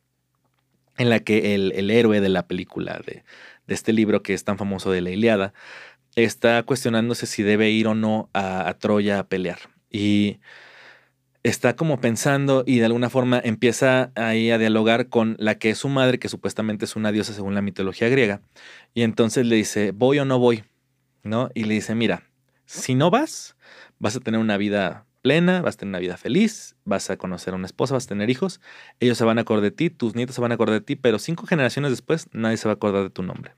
en 0.96 1.10
la 1.10 1.20
que 1.20 1.54
el, 1.54 1.90
héroe 1.90 2.20
de 2.20 2.28
la 2.28 2.46
película, 2.48 3.00
de, 3.06 3.22
este 3.68 3.92
libro 3.92 4.22
que 4.22 4.34
es 4.34 4.44
tan 4.44 4.58
famoso 4.58 4.90
de 4.90 5.02
la 5.02 5.10
Iliada, 5.10 5.52
está 6.16 6.62
cuestionándose 6.62 7.26
si 7.26 7.42
debe 7.42 7.70
ir 7.70 7.86
o 7.88 7.94
no 7.94 8.30
a, 8.32 8.68
a 8.68 8.74
Troya 8.78 9.18
a 9.18 9.28
pelear. 9.28 9.58
Y 9.90 10.38
está 11.48 11.76
como 11.76 12.00
pensando 12.00 12.64
y 12.66 12.80
de 12.80 12.86
alguna 12.86 13.08
forma 13.08 13.40
empieza 13.42 14.10
ahí 14.16 14.50
a 14.50 14.58
dialogar 14.58 15.08
con 15.08 15.36
la 15.38 15.56
que 15.56 15.70
es 15.70 15.78
su 15.78 15.88
madre, 15.88 16.18
que 16.18 16.28
supuestamente 16.28 16.84
es 16.84 16.96
una 16.96 17.12
diosa 17.12 17.32
según 17.32 17.54
la 17.54 17.62
mitología 17.62 18.08
griega. 18.08 18.40
Y 18.94 19.02
entonces 19.02 19.46
le 19.46 19.54
dice, 19.54 19.92
voy 19.92 20.18
o 20.18 20.24
no 20.24 20.40
voy, 20.40 20.64
¿no? 21.22 21.50
Y 21.54 21.64
le 21.64 21.74
dice, 21.74 21.94
mira, 21.94 22.24
si 22.64 22.96
no 22.96 23.10
vas, 23.10 23.56
vas 24.00 24.16
a 24.16 24.20
tener 24.20 24.40
una 24.40 24.56
vida 24.56 25.06
plena, 25.22 25.62
vas 25.62 25.76
a 25.76 25.78
tener 25.78 25.90
una 25.90 25.98
vida 26.00 26.16
feliz, 26.16 26.74
vas 26.84 27.10
a 27.10 27.16
conocer 27.16 27.54
a 27.54 27.56
una 27.56 27.66
esposa, 27.66 27.94
vas 27.94 28.06
a 28.06 28.08
tener 28.08 28.28
hijos, 28.28 28.60
ellos 28.98 29.16
se 29.16 29.24
van 29.24 29.38
a 29.38 29.42
acordar 29.42 29.62
de 29.62 29.70
ti, 29.70 29.88
tus 29.88 30.16
nietos 30.16 30.34
se 30.34 30.40
van 30.40 30.50
a 30.50 30.56
acordar 30.56 30.74
de 30.74 30.84
ti, 30.84 30.96
pero 30.96 31.20
cinco 31.20 31.46
generaciones 31.46 31.92
después 31.92 32.28
nadie 32.32 32.56
se 32.56 32.66
va 32.66 32.72
a 32.72 32.74
acordar 32.74 33.04
de 33.04 33.10
tu 33.10 33.22
nombre. 33.22 33.54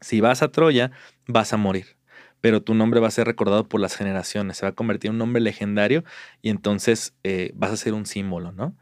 Si 0.00 0.20
vas 0.20 0.42
a 0.42 0.52
Troya, 0.52 0.92
vas 1.26 1.52
a 1.52 1.56
morir 1.56 1.97
pero 2.40 2.62
tu 2.62 2.74
nombre 2.74 3.00
va 3.00 3.08
a 3.08 3.12
ser 3.12 3.26
recordado 3.26 3.68
por 3.68 3.80
las 3.80 3.96
generaciones, 3.96 4.58
se 4.58 4.66
va 4.66 4.70
a 4.70 4.74
convertir 4.74 5.08
en 5.08 5.14
un 5.14 5.18
nombre 5.18 5.42
legendario 5.42 6.04
y 6.42 6.50
entonces 6.50 7.14
eh, 7.24 7.52
vas 7.54 7.70
a 7.72 7.76
ser 7.76 7.94
un 7.94 8.06
símbolo, 8.06 8.52
¿no? 8.52 8.76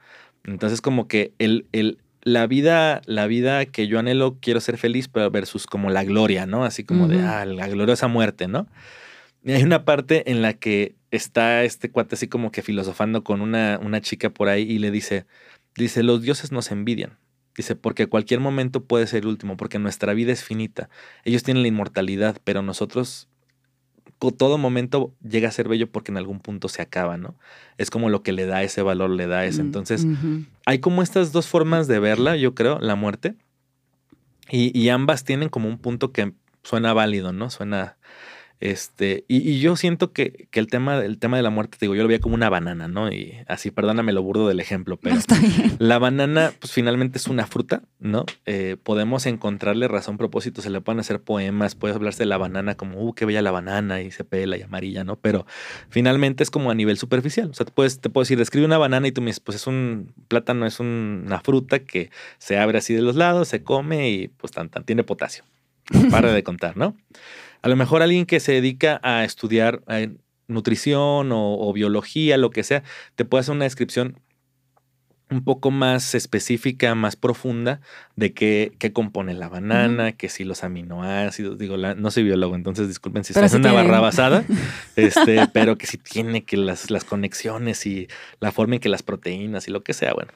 Entonces 0.45 0.81
como 0.81 1.09
que 1.09 1.33
el, 1.39 1.67
el, 1.73 1.99
la 2.23 2.47
vida, 2.47 3.03
la 3.07 3.27
vida 3.27 3.65
que 3.67 3.87
yo 3.87 3.99
anhelo, 3.99 4.37
quiero 4.41 4.61
ser 4.61 4.79
feliz, 4.79 5.09
pero 5.09 5.31
versus 5.31 5.67
como 5.67 5.91
la 5.91 6.05
gloria, 6.05 6.47
¿no? 6.47 6.65
Así 6.65 6.85
como 6.85 7.09
de, 7.09 7.21
ah, 7.21 7.45
la 7.45 7.69
gloriosa 7.69 8.09
muerte, 8.09 8.49
¿no? 8.49 8.67
Y 9.45 9.53
hay 9.53 9.63
una 9.63 9.85
parte 9.85 10.31
en 10.31 10.43
la 10.43 10.55
que 10.55 10.97
está 11.13 11.63
este 11.63 11.91
cuate 11.91 12.17
así 12.17 12.27
como 12.27 12.51
que 12.51 12.63
filosofando 12.63 13.23
con 13.23 13.41
una, 13.41 13.79
una 13.81 14.01
chica 14.01 14.31
por 14.31 14.49
ahí 14.49 14.63
y 14.63 14.81
le 14.81 14.91
dice, 14.91 15.25
dice, 15.77 16.03
los 16.03 16.23
dioses 16.23 16.51
nos 16.51 16.73
envidian. 16.73 17.17
Dice, 17.57 17.77
porque 17.77 18.09
cualquier 18.09 18.41
momento 18.41 18.85
puede 18.85 19.07
ser 19.07 19.23
el 19.23 19.29
último, 19.29 19.57
porque 19.57 19.79
nuestra 19.79 20.13
vida 20.15 20.33
es 20.33 20.43
finita. 20.43 20.91
Ellos 21.25 21.43
tienen 21.43 21.63
la 21.63 21.69
inmortalidad, 21.69 22.39
pero 22.45 22.61
nosotros 22.61 23.29
todo 24.19 24.59
momento 24.59 25.13
llega 25.23 25.49
a 25.49 25.53
ser 25.53 25.69
bello 25.69 25.91
porque 25.91 26.11
en 26.11 26.17
algún 26.17 26.41
punto 26.41 26.69
se 26.69 26.83
acaba, 26.83 27.17
¿no? 27.17 27.35
Es 27.79 27.91
como 27.91 28.09
lo 28.09 28.23
que 28.23 28.33
le 28.33 28.47
da 28.47 28.63
ese 28.63 28.83
valor, 28.83 29.11
le 29.11 29.27
da 29.27 29.45
ese. 29.45 29.63
Mm, 29.63 29.67
Entonces, 29.67 30.07
hay 30.65 30.79
como 30.79 31.03
estas 31.03 31.33
dos 31.33 31.47
formas 31.47 31.87
de 31.87 31.99
verla, 31.99 32.37
yo 32.37 32.55
creo, 32.55 32.79
la 32.79 32.95
muerte. 32.95 33.35
Y, 34.51 34.77
y, 34.79 34.91
ambas 34.91 35.25
tienen 35.25 35.49
como 35.49 35.69
un 35.69 35.79
punto 35.79 36.13
que 36.13 36.33
suena 36.63 36.93
válido, 36.93 37.33
¿no? 37.33 37.51
Suena, 37.51 37.97
este, 38.59 39.25
y, 39.29 39.61
yo 39.61 39.77
siento 39.77 40.13
que, 40.13 40.49
el, 40.53 40.67
tema, 40.69 40.99
el 40.99 41.19
tema 41.19 41.37
de 41.37 41.43
la 41.43 41.51
muerte, 41.51 41.77
digo, 41.81 41.95
yo 41.95 42.03
lo 42.03 42.09
veía 42.09 42.21
como 42.21 42.35
una 42.35 42.49
banana, 42.49 42.89
¿no? 42.89 43.13
Y 43.13 43.35
así, 43.49 43.71
perdóname 43.71 44.13
lo 44.13 44.23
burdo 44.23 44.49
del 44.49 44.61
ejemplo, 44.61 44.97
pero 44.97 45.17
la 45.79 45.99
banana, 45.99 46.53
pues 46.59 46.73
finalmente 46.73 47.19
es 47.19 47.27
una 47.27 47.47
fruta, 47.47 47.83
¿no? 47.99 48.25
Eh, 48.47 48.77
podemos 48.83 49.27
encontrarle 49.27 49.89
razón, 49.89 50.17
propósito, 50.17 50.63
se 50.63 50.71
le 50.71 50.81
pueden 50.81 51.01
hacer 51.01 51.21
poemas, 51.21 51.75
puedes 51.75 51.97
hablarse 51.97 52.21
de 52.21 52.27
la 52.27 52.39
banana 52.39 52.77
como, 52.77 53.03
uh, 53.03 53.13
qué 53.13 53.27
bella 53.27 53.43
la 53.43 53.51
banana 53.51 54.01
y 54.01 54.11
se 54.11 54.25
pela 54.25 54.57
y 54.57 54.63
amarilla, 54.63 55.05
¿no? 55.05 55.17
Pero 55.17 55.47
finalmente 55.91 56.43
es 56.43 56.51
como 56.51 56.71
a 56.71 56.75
nivel 56.75 56.97
superficial. 56.97 57.51
O 57.51 57.55
sea, 57.55 57.67
te, 57.67 57.73
puedes, 57.73 58.01
te 58.01 58.09
puedo 58.09 58.23
decir, 58.23 58.39
describe 58.39 58.65
una 58.65 58.79
banana 58.79 59.07
y 59.07 59.13
tú 59.13 59.21
me 59.21 59.27
dices, 59.27 59.41
pues 59.41 59.57
es 59.57 59.67
un 59.67 60.15
plátano, 60.29 60.65
es 60.65 60.81
una 60.81 61.41
fruta 61.41 61.81
que 61.81 62.11
se 62.39 62.59
abre 62.59 62.79
así 62.79 62.95
de 62.95 63.03
los 63.03 63.17
lados, 63.17 63.49
se 63.49 63.63
come 63.63 64.11
y 64.11 64.29
pues 64.29 64.53
tan, 64.53 64.71
tan, 64.71 64.85
tiene 64.85 65.05
potasio. 65.05 65.45
Para 66.11 66.33
de 66.33 66.43
contar, 66.43 66.77
¿no? 66.77 66.97
A 67.67 67.69
lo 67.69 67.75
mejor 67.75 68.01
alguien 68.01 68.27
que 68.27 68.39
se 68.39 68.53
dedica 68.53 69.01
a 69.03 69.25
estudiar 69.25 69.83
eh, 69.89 70.15
nutrición 70.47 71.31
o, 71.33 71.73
biología, 71.73 72.37
lo 72.37 72.51
que 72.51 72.63
sea, 72.63 72.85
te 73.17 73.25
puede 73.25 73.41
hacer 73.41 73.57
una 73.57 73.65
descripción 73.65 74.21
un 75.31 75.43
poco 75.43 75.73
más 75.73 76.15
específica, 76.15 76.95
más 76.95 77.17
profunda 77.17 77.81
de 78.15 78.33
qué, 78.33 78.71
qué 78.79 78.93
compone 78.93 79.35
la 79.35 79.49
banana, 79.49 80.13
que 80.13 80.29
si 80.29 80.45
los 80.45 80.63
aminoácidos, 80.63 81.59
digo, 81.59 81.77
no 81.77 82.11
soy 82.13 82.23
biólogo, 82.23 82.55
entonces 82.55 82.87
disculpen 82.87 83.25
si 83.25 83.37
es 83.37 83.55
una 83.55 83.73
barra 83.73 83.99
basada, 83.99 84.45
este, 84.95 85.49
pero 85.53 85.77
que 85.77 85.89
si 85.89 85.99
tiene 85.99 86.45
que 86.45 86.57
las, 86.57 86.93
las 86.93 87.03
conexiones 87.03 87.85
y 87.85 88.07
la 88.39 88.53
forma 88.53 88.77
en 88.77 88.81
que 88.81 88.89
las 88.89 89.03
proteínas 89.03 89.67
y 89.67 89.73
lo 89.73 89.83
que 89.83 89.93
sea, 89.93 90.15
bueno, 90.15 90.31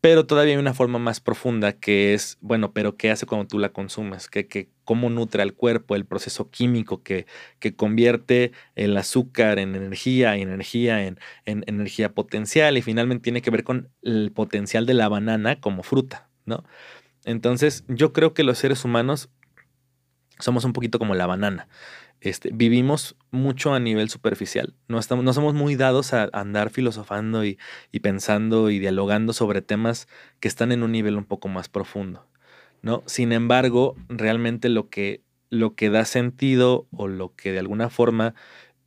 pero 0.00 0.26
todavía 0.26 0.54
hay 0.54 0.58
una 0.58 0.74
forma 0.74 0.98
más 0.98 1.20
profunda 1.20 1.72
que 1.74 2.14
es, 2.14 2.38
bueno, 2.40 2.72
pero 2.72 2.96
¿qué 2.96 3.10
hace 3.10 3.26
cuando 3.26 3.46
tú 3.46 3.58
la 3.58 3.70
consumes? 3.70 4.28
¿Qué, 4.28 4.70
cómo 4.84 5.10
nutre 5.10 5.42
al 5.42 5.52
cuerpo 5.54 5.94
el 5.94 6.06
proceso 6.06 6.50
químico 6.50 7.02
que, 7.02 7.26
que 7.58 7.74
convierte 7.74 8.52
el 8.76 8.96
azúcar 8.96 9.58
en 9.58 9.74
energía 9.74 10.36
energía 10.36 11.06
en, 11.06 11.18
en, 11.44 11.64
energía 11.66 12.12
potencial 12.12 12.78
y 12.78 12.82
finalmente 12.82 13.24
tiene 13.24 13.42
que 13.42 13.50
ver 13.50 13.62
con 13.62 13.90
el 14.02 14.32
potencial 14.32 14.86
de 14.86 14.94
la 14.94 15.08
banana 15.08 15.60
como 15.60 15.82
fruta, 15.82 16.28
¿no? 16.46 16.64
Entonces 17.24 17.84
yo 17.88 18.12
creo 18.12 18.32
que 18.32 18.42
los 18.42 18.58
seres 18.58 18.84
humanos 18.84 19.28
somos 20.38 20.64
un 20.64 20.72
poquito 20.72 20.98
como 20.98 21.14
la 21.14 21.26
banana. 21.26 21.68
Este, 22.20 22.50
vivimos 22.52 23.16
mucho 23.30 23.72
a 23.72 23.80
nivel 23.80 24.10
superficial. 24.10 24.74
No, 24.88 24.98
estamos, 24.98 25.24
no 25.24 25.32
somos 25.32 25.54
muy 25.54 25.76
dados 25.76 26.12
a, 26.12 26.28
andar 26.32 26.70
filosofando 26.70 27.44
y, 27.44 27.58
pensando 28.02 28.70
y 28.70 28.78
dialogando 28.78 29.32
sobre 29.32 29.62
temas 29.62 30.06
que 30.38 30.48
están 30.48 30.72
en 30.72 30.82
un 30.82 30.92
nivel 30.92 31.16
un 31.16 31.24
poco 31.24 31.48
más 31.48 31.68
profundo. 31.68 32.26
¿no? 32.82 33.02
Sin 33.06 33.32
embargo, 33.32 33.96
realmente 34.08 34.68
lo 34.68 34.90
que, 34.90 35.22
lo 35.48 35.74
que 35.74 35.90
da 35.90 36.04
sentido 36.04 36.86
o 36.92 37.08
lo 37.08 37.34
que 37.34 37.52
de 37.52 37.58
alguna 37.58 37.90
forma 37.90 38.34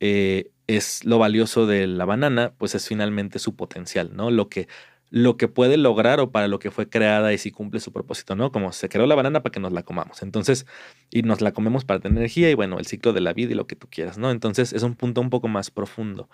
eh, 0.00 0.50
es 0.66 1.04
lo 1.04 1.18
valioso 1.18 1.66
de 1.66 1.86
la 1.86 2.04
banana, 2.04 2.54
pues 2.56 2.74
es 2.74 2.88
finalmente 2.88 3.38
su 3.38 3.54
potencial, 3.54 4.16
¿no? 4.16 4.30
Lo 4.30 4.48
que, 4.48 4.66
lo 5.14 5.36
que 5.36 5.46
puede 5.46 5.76
lograr 5.76 6.18
o 6.18 6.32
para 6.32 6.48
lo 6.48 6.58
que 6.58 6.72
fue 6.72 6.88
creada 6.88 7.32
y 7.32 7.38
si 7.38 7.52
cumple 7.52 7.78
su 7.78 7.92
propósito, 7.92 8.34
¿no? 8.34 8.50
Como 8.50 8.72
se 8.72 8.88
creó 8.88 9.06
la 9.06 9.14
banana 9.14 9.44
para 9.44 9.52
que 9.52 9.60
nos 9.60 9.72
la 9.72 9.84
comamos. 9.84 10.24
Entonces, 10.24 10.66
y 11.08 11.22
nos 11.22 11.40
la 11.40 11.52
comemos 11.52 11.84
para 11.84 12.00
tener 12.00 12.18
energía 12.18 12.50
y 12.50 12.54
bueno, 12.54 12.80
el 12.80 12.86
ciclo 12.86 13.12
de 13.12 13.20
la 13.20 13.32
vida 13.32 13.52
y 13.52 13.54
lo 13.54 13.68
que 13.68 13.76
tú 13.76 13.86
quieras, 13.88 14.18
¿no? 14.18 14.32
Entonces, 14.32 14.72
es 14.72 14.82
un 14.82 14.96
punto 14.96 15.20
un 15.20 15.30
poco 15.30 15.46
más 15.46 15.70
profundo. 15.70 16.28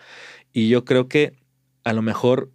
Y 0.50 0.70
yo 0.70 0.86
creo 0.86 1.08
que 1.08 1.34
a 1.84 1.92
lo 1.92 2.00
mejor 2.00 2.52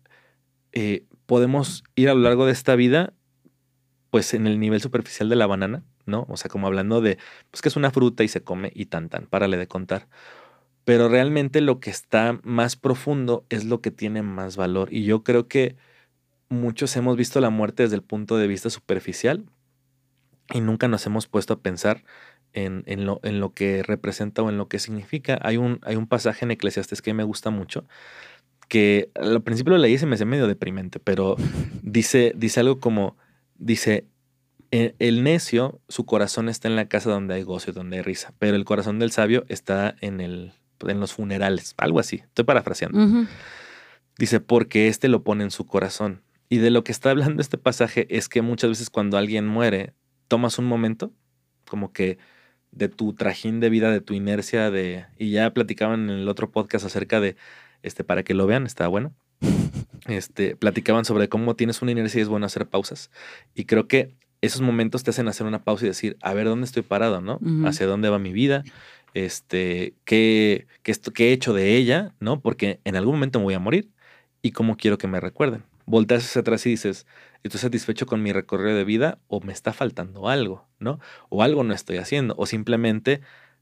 eh, 0.72 1.06
podemos 1.28 1.84
ir 1.94 2.10
a 2.10 2.16
lo 2.16 2.22
largo 2.22 2.48
de 2.48 2.54
esta 2.54 2.76
vida, 2.76 3.14
pues 4.10 4.34
en 4.34 4.48
el 4.48 4.60
nivel 4.60 4.82
superficial 4.82 5.30
de 5.30 5.36
la 5.36 5.46
banana, 5.46 5.84
¿no? 6.08 6.26
O 6.28 6.38
sea, 6.38 6.50
como 6.50 6.66
hablando 6.66 7.02
de, 7.02 7.20
pues 7.52 7.62
que 7.62 7.70
es 7.70 7.76
una 7.76 7.92
fruta 7.92 8.24
y 8.24 8.30
se 8.30 8.42
come 8.42 8.72
y 8.74 8.88
tan 8.88 9.10
tan, 9.10 9.28
párale 9.28 9.58
de 9.58 9.68
contar 9.68 10.08
pero 10.86 11.10
realmente 11.10 11.62
lo 11.62 11.80
que 11.80 11.90
está 11.90 12.40
más 12.44 12.76
profundo 12.76 13.44
es 13.50 13.66
lo 13.66 13.82
que 13.82 13.90
tiene 13.90 14.22
más 14.22 14.56
valor. 14.56 14.94
Y 14.94 15.04
yo 15.04 15.24
creo 15.24 15.48
que 15.48 15.78
muchos 16.56 16.96
hemos 16.96 17.18
visto 17.18 17.40
la 17.40 17.50
muerte 17.50 17.84
desde 17.84 17.96
el 17.96 18.04
punto 18.04 18.38
de 18.38 18.48
vista 18.48 18.70
superficial 18.70 19.46
y 20.54 20.62
nunca 20.62 20.88
nos 20.88 21.06
hemos 21.06 21.28
puesto 21.28 21.54
a 21.54 21.60
pensar 21.60 22.04
en, 22.54 23.06
lo, 23.06 23.20
en 23.24 23.40
lo, 23.40 23.54
que 23.54 23.84
representa 23.84 24.42
o 24.42 24.50
en 24.50 24.58
lo 24.58 24.68
que 24.68 24.80
significa. 24.80 25.38
Hay 25.42 25.58
un, 25.58 25.80
hay 25.84 25.96
un 25.96 26.08
pasaje 26.08 26.46
en 26.46 26.52
Eclesiastes 26.52 27.02
que 27.02 27.14
me 27.14 27.24
gusta 27.24 27.50
mucho, 27.50 27.86
que 28.68 29.12
al 29.16 29.42
principio 29.44 29.72
lo 29.72 29.78
leí 29.78 29.94
y 29.94 29.98
se 29.98 30.06
me 30.06 30.16
hace 30.16 30.26
medio 30.26 30.48
deprimente, 30.48 31.00
pero 31.00 31.36
dice, 31.84 32.34
dice 32.36 32.62
algo 32.62 32.80
como, 32.80 33.18
dice, 33.56 34.08
e, 34.72 34.96
el 35.00 35.24
necio, 35.24 35.82
su 35.90 36.06
corazón 36.06 36.50
está 36.50 36.68
en 36.68 36.76
la 36.76 36.88
casa 36.88 37.10
donde 37.10 37.36
hay 37.36 37.44
gozo 37.44 37.72
y 37.72 37.74
donde 37.74 37.98
hay 37.98 38.04
risa, 38.04 38.34
pero 38.40 38.56
el 38.56 38.66
corazón 38.66 39.00
del 39.00 39.12
sabio 39.12 39.46
está 39.50 39.96
en, 40.02 40.22
el, 40.22 40.54
en 40.88 41.00
los 41.00 41.14
funerales, 41.14 41.74
algo 41.78 42.00
así, 42.00 42.18
estoy 42.18 42.46
parafraseando. 42.46 43.28
Dice, 44.18 44.40
porque 44.40 44.88
éste 44.88 45.10
lo 45.10 45.24
pone 45.24 45.44
en 45.44 45.52
su 45.52 45.66
corazón. 45.66 46.22
Y 46.50 46.58
de 46.58 46.70
lo 46.70 46.84
que 46.84 46.92
está 46.92 47.10
hablando 47.12 47.42
este 47.42 47.58
pasaje 47.58 48.08
es 48.16 48.30
que 48.30 48.42
muchas 48.42 48.70
veces 48.70 48.90
cuando 48.90 49.18
alguien 49.18 49.48
muere, 49.48 49.94
tomas 50.28 50.60
un 50.60 50.66
momento, 50.66 51.12
como 51.68 51.92
que 51.92 52.18
de 52.72 52.90
tu 52.90 53.14
trajín 53.14 53.60
de 53.60 53.70
vida, 53.70 53.92
de 53.92 54.02
tu 54.02 54.14
inercia, 54.14 54.70
de. 54.70 55.06
Y 55.18 55.32
ya 55.32 55.54
platicaban 55.54 56.10
en 56.10 56.20
el 56.20 56.30
otro 56.30 56.52
podcast 56.52 56.86
acerca 56.86 57.20
de. 57.20 57.36
Este, 57.82 58.04
para 58.04 58.24
que 58.24 58.34
lo 58.34 58.48
vean, 58.48 58.66
está 58.66 58.88
bueno. 58.88 59.14
Este, 60.08 60.56
platicaban 60.56 61.06
sobre 61.06 61.30
cómo 61.30 61.56
tienes 61.56 61.82
una 61.82 61.92
inercia 61.92 62.20
y 62.20 62.22
es 62.22 62.28
bueno 62.28 62.46
hacer 62.46 62.68
pausas. 62.68 63.10
Y 63.56 63.66
creo 63.66 63.88
que 63.88 64.16
esos 64.42 64.62
momentos 64.62 65.04
te 65.04 65.10
hacen 65.10 65.28
hacer 65.28 65.48
una 65.48 65.64
pausa 65.64 65.86
y 65.86 65.90
decir, 65.90 66.18
a 66.22 66.34
ver, 66.34 66.46
¿dónde 66.46 66.66
estoy 66.66 66.84
parado, 66.84 67.22
no? 67.22 67.40
¿Hacia 67.66 67.88
dónde 67.88 68.10
va 68.10 68.20
mi 68.20 68.32
vida? 68.32 68.64
Este, 69.14 69.96
¿qué, 70.04 70.68
qué, 70.84 70.94
¿qué 71.14 71.30
he 71.30 71.34
hecho 71.34 71.54
de 71.54 71.76
ella, 71.76 72.14
no? 72.20 72.42
Porque 72.42 72.80
en 72.84 72.96
algún 72.96 73.16
momento 73.16 73.40
me 73.40 73.46
voy 73.46 73.54
a 73.56 73.60
morir 73.60 73.90
y 74.42 74.52
cómo 74.52 74.78
quiero 74.78 74.98
que 74.98 75.08
me 75.08 75.20
recuerden. 75.20 75.64
Volteas 75.86 76.26
hacia 76.26 76.42
atrás 76.42 76.66
y 76.66 76.72
dices, 76.72 77.06
¿estoy 77.44 77.60
satisfecho 77.60 78.06
con 78.06 78.24
mi 78.24 78.32
recorrido 78.32 78.76
de 78.76 78.84
vida 78.84 79.20
o 79.28 79.42
me 79.42 79.54
está 79.54 79.74
faltando 79.74 80.30
algo, 80.30 80.68
no? 80.80 81.00
O 81.30 81.44
algo 81.44 81.64
no 81.64 81.74
estoy 81.74 81.98
haciendo, 81.98 82.36
o 82.38 82.46
simplemente 82.46 83.22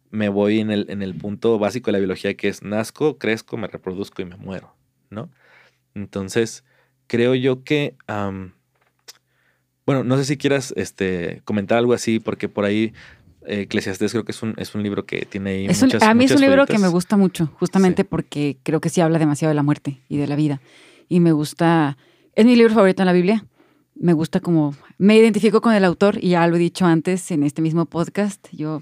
me 0.09 0.29
voy 0.29 0.59
en 0.59 0.71
el, 0.71 0.85
en 0.89 1.01
el 1.01 1.15
punto 1.15 1.59
básico 1.59 1.87
de 1.87 1.93
la 1.93 1.99
biología 1.99 2.35
que 2.35 2.47
es 2.47 2.63
nazco, 2.63 3.17
crezco, 3.17 3.57
me 3.57 3.67
reproduzco 3.67 4.21
y 4.21 4.25
me 4.25 4.37
muero, 4.37 4.75
¿no? 5.09 5.29
Entonces, 5.95 6.63
creo 7.07 7.35
yo 7.35 7.63
que 7.63 7.95
bueno, 9.85 10.03
no 10.03 10.17
sé 10.17 10.25
si 10.25 10.37
quieras 10.37 10.73
este, 10.77 11.41
comentar 11.45 11.77
algo 11.77 11.93
así, 11.93 12.19
porque 12.19 12.47
por 12.47 12.65
ahí 12.65 12.93
eh, 13.45 13.61
Eclesiastes 13.61 14.11
creo 14.11 14.23
que 14.23 14.31
es 14.31 14.41
un, 14.41 14.53
es 14.57 14.75
un 14.75 14.83
libro 14.83 15.05
que 15.05 15.25
tiene 15.25 15.49
ahí 15.51 15.67
muchas, 15.67 16.01
A 16.03 16.13
mí 16.13 16.25
es 16.25 16.31
un 16.31 16.41
libro 16.41 16.65
que 16.65 16.79
me 16.79 16.87
gusta 16.87 17.17
mucho, 17.17 17.47
justamente 17.59 18.05
porque 18.05 18.57
creo 18.63 18.79
que 18.79 18.89
sí 18.89 19.01
habla 19.01 19.19
demasiado 19.19 19.49
de 19.49 19.55
la 19.55 19.63
muerte 19.63 19.99
y 20.07 20.17
de 20.17 20.27
la 20.27 20.35
vida. 20.35 20.61
Y 21.09 21.19
me 21.19 21.33
gusta, 21.33 21.97
es 22.35 22.45
mi 22.45 22.55
libro 22.55 22.73
favorito 22.73 23.01
en 23.01 23.07
la 23.07 23.13
Biblia. 23.13 23.45
Me 23.95 24.13
gusta 24.13 24.39
como, 24.39 24.75
me 24.97 25.15
identifico 25.17 25.61
con 25.61 25.73
el 25.73 25.85
autor 25.85 26.17
y 26.21 26.29
ya 26.29 26.47
lo 26.47 26.55
he 26.55 26.59
dicho 26.59 26.85
antes 26.85 27.29
en 27.31 27.43
este 27.43 27.61
mismo 27.61 27.85
podcast. 27.85 28.47
Yo, 28.51 28.81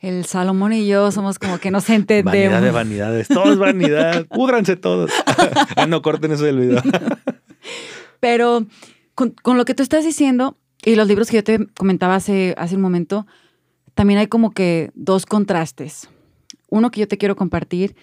el 0.00 0.24
Salomón 0.24 0.72
y 0.72 0.86
yo 0.86 1.10
somos 1.10 1.38
como 1.38 1.58
que 1.58 1.70
nos 1.70 1.90
entendemos. 1.90 2.32
Vanidad 2.32 2.62
de 2.62 2.70
vanidades, 2.70 3.28
todo 3.28 3.52
es 3.52 3.58
vanidad. 3.58 4.26
Púdranse 4.30 4.76
todos. 4.76 5.10
ah, 5.76 5.86
no, 5.86 6.02
corten 6.02 6.32
eso 6.32 6.44
del 6.44 6.60
video. 6.60 6.82
Pero 8.20 8.66
con, 9.14 9.34
lo 9.44 9.64
que 9.64 9.74
tú 9.74 9.82
estás 9.82 10.04
diciendo 10.04 10.56
y 10.84 10.94
los 10.94 11.08
libros 11.08 11.28
que 11.28 11.36
yo 11.36 11.44
te 11.44 11.66
comentaba 11.74 12.14
hace, 12.14 12.54
hace 12.56 12.76
un 12.76 12.82
momento, 12.82 13.26
también 13.94 14.20
hay 14.20 14.28
como 14.28 14.52
que 14.52 14.90
dos 14.94 15.26
contrastes. 15.26 16.08
Uno 16.68 16.90
que 16.90 17.00
yo 17.00 17.08
te 17.08 17.18
quiero 17.18 17.34
compartir 17.34 17.96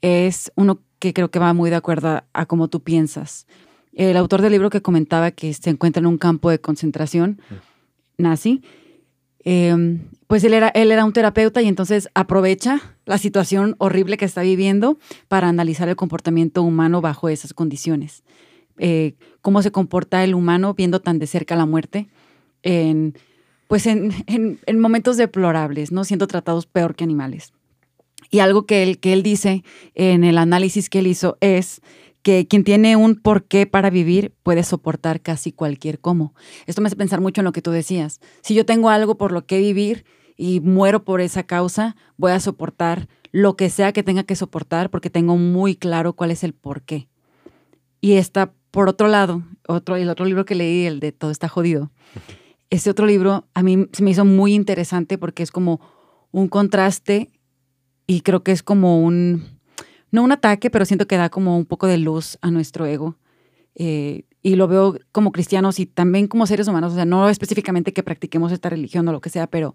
es 0.00 0.50
uno 0.54 0.80
que 0.98 1.12
creo 1.12 1.30
que 1.30 1.38
va 1.38 1.52
muy 1.52 1.70
de 1.70 1.76
acuerdo 1.76 2.22
a, 2.32 2.46
cómo 2.46 2.68
tú 2.68 2.82
piensas. 2.82 3.46
El 3.92 4.16
autor 4.16 4.42
del 4.42 4.52
libro 4.52 4.70
que 4.70 4.82
comentaba 4.82 5.30
que 5.30 5.52
se 5.52 5.70
encuentra 5.70 6.00
en 6.00 6.06
un 6.06 6.18
campo 6.18 6.50
de 6.50 6.60
concentración 6.60 7.40
nazi, 8.16 8.62
em, 9.44 10.00
pues 10.26 10.44
él 10.44 10.54
era, 10.54 10.68
él 10.68 10.92
era 10.92 11.04
un 11.04 11.12
terapeuta 11.12 11.60
y 11.62 11.66
entonces 11.66 12.08
aprovecha 12.14 12.96
la 13.04 13.18
situación 13.18 13.74
horrible 13.78 14.16
que 14.16 14.24
está 14.24 14.42
viviendo 14.42 14.98
para 15.28 15.48
analizar 15.48 15.88
el 15.88 15.96
comportamiento 15.96 16.62
humano 16.62 17.00
bajo 17.00 17.28
esas 17.28 17.52
condiciones. 17.52 18.22
Eh, 18.78 19.14
cómo 19.42 19.62
se 19.62 19.72
comporta 19.72 20.24
el 20.24 20.34
humano 20.34 20.74
viendo 20.74 21.00
tan 21.00 21.18
de 21.18 21.26
cerca 21.26 21.56
la 21.56 21.66
muerte, 21.66 22.08
en, 22.62 23.14
pues 23.68 23.86
en, 23.86 24.14
momentos 24.78 25.16
deplorables, 25.16 25.92
¿no? 25.92 26.04
Siendo 26.04 26.26
tratados 26.26 26.66
peor 26.66 26.94
que 26.94 27.04
animales. 27.04 27.52
Y 28.30 28.38
algo 28.38 28.64
que 28.64 28.82
él, 28.82 28.98
que 28.98 29.12
él 29.12 29.22
dice 29.22 29.64
en 29.94 30.24
el 30.24 30.38
análisis 30.38 30.88
que 30.88 31.00
él 31.00 31.08
hizo 31.08 31.36
es 31.40 31.82
que 32.22 32.46
quien 32.46 32.64
tiene 32.64 32.96
un 32.96 33.16
porqué 33.16 33.66
para 33.66 33.90
vivir 33.90 34.34
puede 34.42 34.62
soportar 34.62 35.20
casi 35.20 35.52
cualquier 35.52 36.00
cómo. 36.00 36.34
Esto 36.66 36.82
me 36.82 36.86
hace 36.86 36.96
pensar 36.96 37.20
mucho 37.20 37.40
en 37.40 37.46
lo 37.46 37.52
que 37.52 37.62
tú 37.62 37.70
decías. 37.70 38.20
Si 38.42 38.54
yo 38.54 38.66
tengo 38.66 38.90
algo 38.90 39.16
por 39.16 39.32
lo 39.32 39.46
que 39.46 39.58
vivir 39.58 40.04
y 40.36 40.60
muero 40.60 41.04
por 41.04 41.20
esa 41.20 41.44
causa, 41.44 41.96
voy 42.16 42.32
a 42.32 42.40
soportar 42.40 43.08
lo 43.32 43.56
que 43.56 43.70
sea 43.70 43.92
que 43.92 44.02
tenga 44.02 44.24
que 44.24 44.36
soportar 44.36 44.90
porque 44.90 45.10
tengo 45.10 45.36
muy 45.36 45.76
claro 45.76 46.14
cuál 46.14 46.30
es 46.30 46.44
el 46.44 46.52
porqué. 46.52 47.08
Y 48.00 48.14
esta 48.14 48.52
por 48.70 48.88
otro 48.88 49.08
lado, 49.08 49.42
otro, 49.66 49.96
el 49.96 50.08
otro 50.08 50.24
libro 50.24 50.44
que 50.44 50.54
leí, 50.54 50.86
el 50.86 51.00
de 51.00 51.12
Todo 51.12 51.30
está 51.30 51.48
jodido, 51.48 51.90
ese 52.70 52.90
otro 52.90 53.06
libro 53.06 53.48
a 53.52 53.62
mí 53.62 53.86
se 53.92 54.02
me 54.02 54.10
hizo 54.10 54.24
muy 54.24 54.54
interesante 54.54 55.18
porque 55.18 55.42
es 55.42 55.50
como 55.50 55.80
un 56.30 56.48
contraste 56.48 57.30
y 58.06 58.20
creo 58.20 58.44
que 58.44 58.52
es 58.52 58.62
como 58.62 59.02
un, 59.02 59.59
no 60.10 60.22
un 60.22 60.32
ataque, 60.32 60.70
pero 60.70 60.84
siento 60.84 61.06
que 61.06 61.16
da 61.16 61.28
como 61.28 61.56
un 61.56 61.66
poco 61.66 61.86
de 61.86 61.98
luz 61.98 62.38
a 62.42 62.50
nuestro 62.50 62.86
ego. 62.86 63.16
Eh, 63.74 64.24
y 64.42 64.56
lo 64.56 64.68
veo 64.68 64.98
como 65.12 65.32
cristianos 65.32 65.78
y 65.78 65.86
también 65.86 66.26
como 66.26 66.46
seres 66.46 66.66
humanos, 66.66 66.92
o 66.92 66.94
sea, 66.94 67.04
no 67.04 67.28
específicamente 67.28 67.92
que 67.92 68.02
practiquemos 68.02 68.52
esta 68.52 68.70
religión 68.70 69.06
o 69.08 69.12
lo 69.12 69.20
que 69.20 69.30
sea, 69.30 69.46
pero 69.46 69.74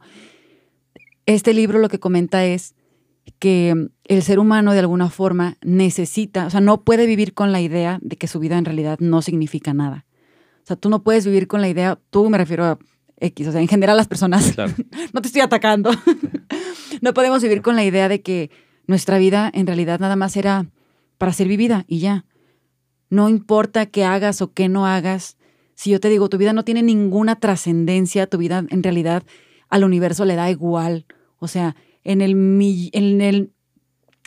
este 1.26 1.54
libro 1.54 1.80
lo 1.80 1.90
que 1.90 2.00
comenta 2.00 2.46
es 2.46 2.76
que 3.40 3.90
el 4.04 4.24
ser 4.24 4.40
humano 4.40 4.74
de 4.74 4.80
alguna 4.80 5.10
forma 5.10 5.58
necesita, 5.62 6.48
o 6.48 6.50
sea, 6.50 6.62
no 6.62 6.84
puede 6.84 7.06
vivir 7.06 7.34
con 7.34 7.52
la 7.52 7.62
idea 7.62 8.00
de 8.02 8.18
que 8.18 8.28
su 8.28 8.40
vida 8.40 8.58
en 8.58 8.66
realidad 8.66 9.00
no 9.00 9.22
significa 9.22 9.74
nada. 9.74 10.06
O 10.64 10.68
sea, 10.68 10.76
tú 10.76 10.90
no 10.90 11.04
puedes 11.04 11.26
vivir 11.26 11.48
con 11.48 11.62
la 11.62 11.70
idea, 11.70 12.00
tú 12.10 12.30
me 12.30 12.38
refiero 12.38 12.66
a 12.66 12.80
X, 13.20 13.48
o 13.48 13.52
sea, 13.52 13.62
en 13.62 13.68
general 13.68 13.98
las 13.98 14.08
personas, 14.08 14.56
no 15.14 15.22
te 15.22 15.28
estoy 15.28 15.42
atacando, 15.42 15.92
no 17.02 17.14
podemos 17.14 17.42
vivir 17.42 17.62
con 17.62 17.76
la 17.76 17.84
idea 17.84 18.10
de 18.10 18.22
que 18.22 18.50
nuestra 18.88 19.18
vida 19.18 19.50
en 19.54 19.68
realidad 19.68 20.00
nada 20.00 20.16
más 20.16 20.38
era 20.38 20.68
para 21.18 21.34
ser 21.34 21.48
vivida 21.48 21.86
y 21.88 22.00
ya. 22.00 22.26
No 23.10 23.30
importa 23.30 23.86
qué 23.86 24.04
hagas 24.04 24.42
o 24.42 24.54
qué 24.54 24.68
no 24.68 24.86
hagas, 24.86 25.38
si 25.76 25.92
yo 25.92 26.00
te 26.00 26.10
digo, 26.10 26.30
tu 26.30 26.38
vida 26.38 26.54
no 26.54 26.64
tiene 26.64 26.82
ninguna 26.82 27.36
trascendencia, 27.40 28.28
tu 28.28 28.38
vida 28.38 28.66
en 28.70 28.82
realidad 28.82 29.24
al 29.70 29.84
universo 29.84 30.26
le 30.26 30.36
da 30.36 30.50
igual. 30.50 31.06
O 31.38 31.48
sea, 31.48 31.76
en, 32.04 32.22
el, 32.22 32.32
en, 32.94 33.22
el, 33.22 33.52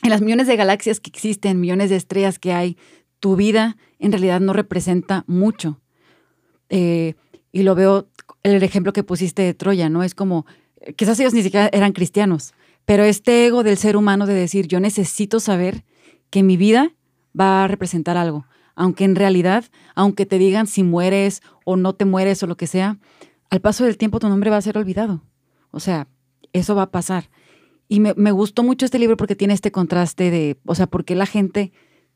en 0.03 0.11
las 0.11 0.21
millones 0.21 0.47
de 0.47 0.57
galaxias 0.57 1.01
que 1.01 1.11
existen, 1.11 1.59
millones 1.59 1.89
de 1.89 1.97
estrellas 1.97 2.39
que 2.39 2.53
hay, 2.53 2.77
tu 3.19 3.35
vida 3.35 3.77
en 3.99 4.13
realidad 4.13 4.41
no 4.41 4.53
representa 4.53 5.25
mucho. 5.27 5.81
Eh, 6.69 7.15
y 7.51 7.63
lo 7.63 7.75
veo, 7.75 8.11
el 8.43 8.63
ejemplo 8.63 8.93
que 8.93 9.03
pusiste 9.03 9.43
de 9.43 9.55
Troya, 9.55 9.89
¿no? 9.89 10.03
Es 10.03 10.15
como, 10.15 10.45
quizás 10.97 11.19
ellos 11.19 11.33
ni 11.33 11.43
siquiera 11.43 11.71
eran 11.73 11.93
cristianos, 11.93 12.53
pero 12.89 13.05
este 13.05 13.45
ego 13.45 13.65
del 13.65 13.77
ser 13.77 13.99
humano 13.99 14.25
de 14.25 14.33
decir, 14.33 14.67
yo 14.67 14.81
necesito 14.81 15.41
saber 15.41 15.85
que 16.31 16.43
mi 16.43 16.57
vida 16.57 16.95
va 17.39 17.63
a 17.63 17.69
representar 17.69 18.17
algo, 18.17 18.47
aunque 18.75 19.05
en 19.05 19.15
realidad, 19.15 19.67
aunque 19.95 20.25
te 20.25 20.39
digan 20.39 20.67
si 20.67 20.83
mueres 20.85 21.43
o 21.67 21.77
no 21.77 21.95
te 21.95 22.07
mueres 22.07 22.43
o 22.43 22.47
lo 22.47 22.57
que 22.57 22.67
sea, 22.67 22.99
al 23.51 23.61
paso 23.61 23.85
del 23.85 23.99
tiempo 23.99 24.21
tu 24.21 24.31
nombre 24.31 24.49
va 24.49 24.57
a 24.57 24.63
ser 24.63 24.79
olvidado. 24.79 25.23
O 25.71 25.81
sea, 25.81 26.09
eso 26.55 26.75
va 26.75 26.85
a 26.85 26.91
pasar. 26.91 27.29
Y 27.89 28.01
me, 28.01 28.31
gustó 28.31 28.63
mucho 28.63 28.87
este 28.87 28.99
libro 28.99 29.19
porque 29.19 29.37
tiene 29.37 29.53
este 29.53 29.71
contraste 29.71 30.31
de, 30.31 30.59
o 30.65 30.75
sea, 30.75 30.87
porque 30.87 31.15
la 31.15 31.27
gente 31.27 31.73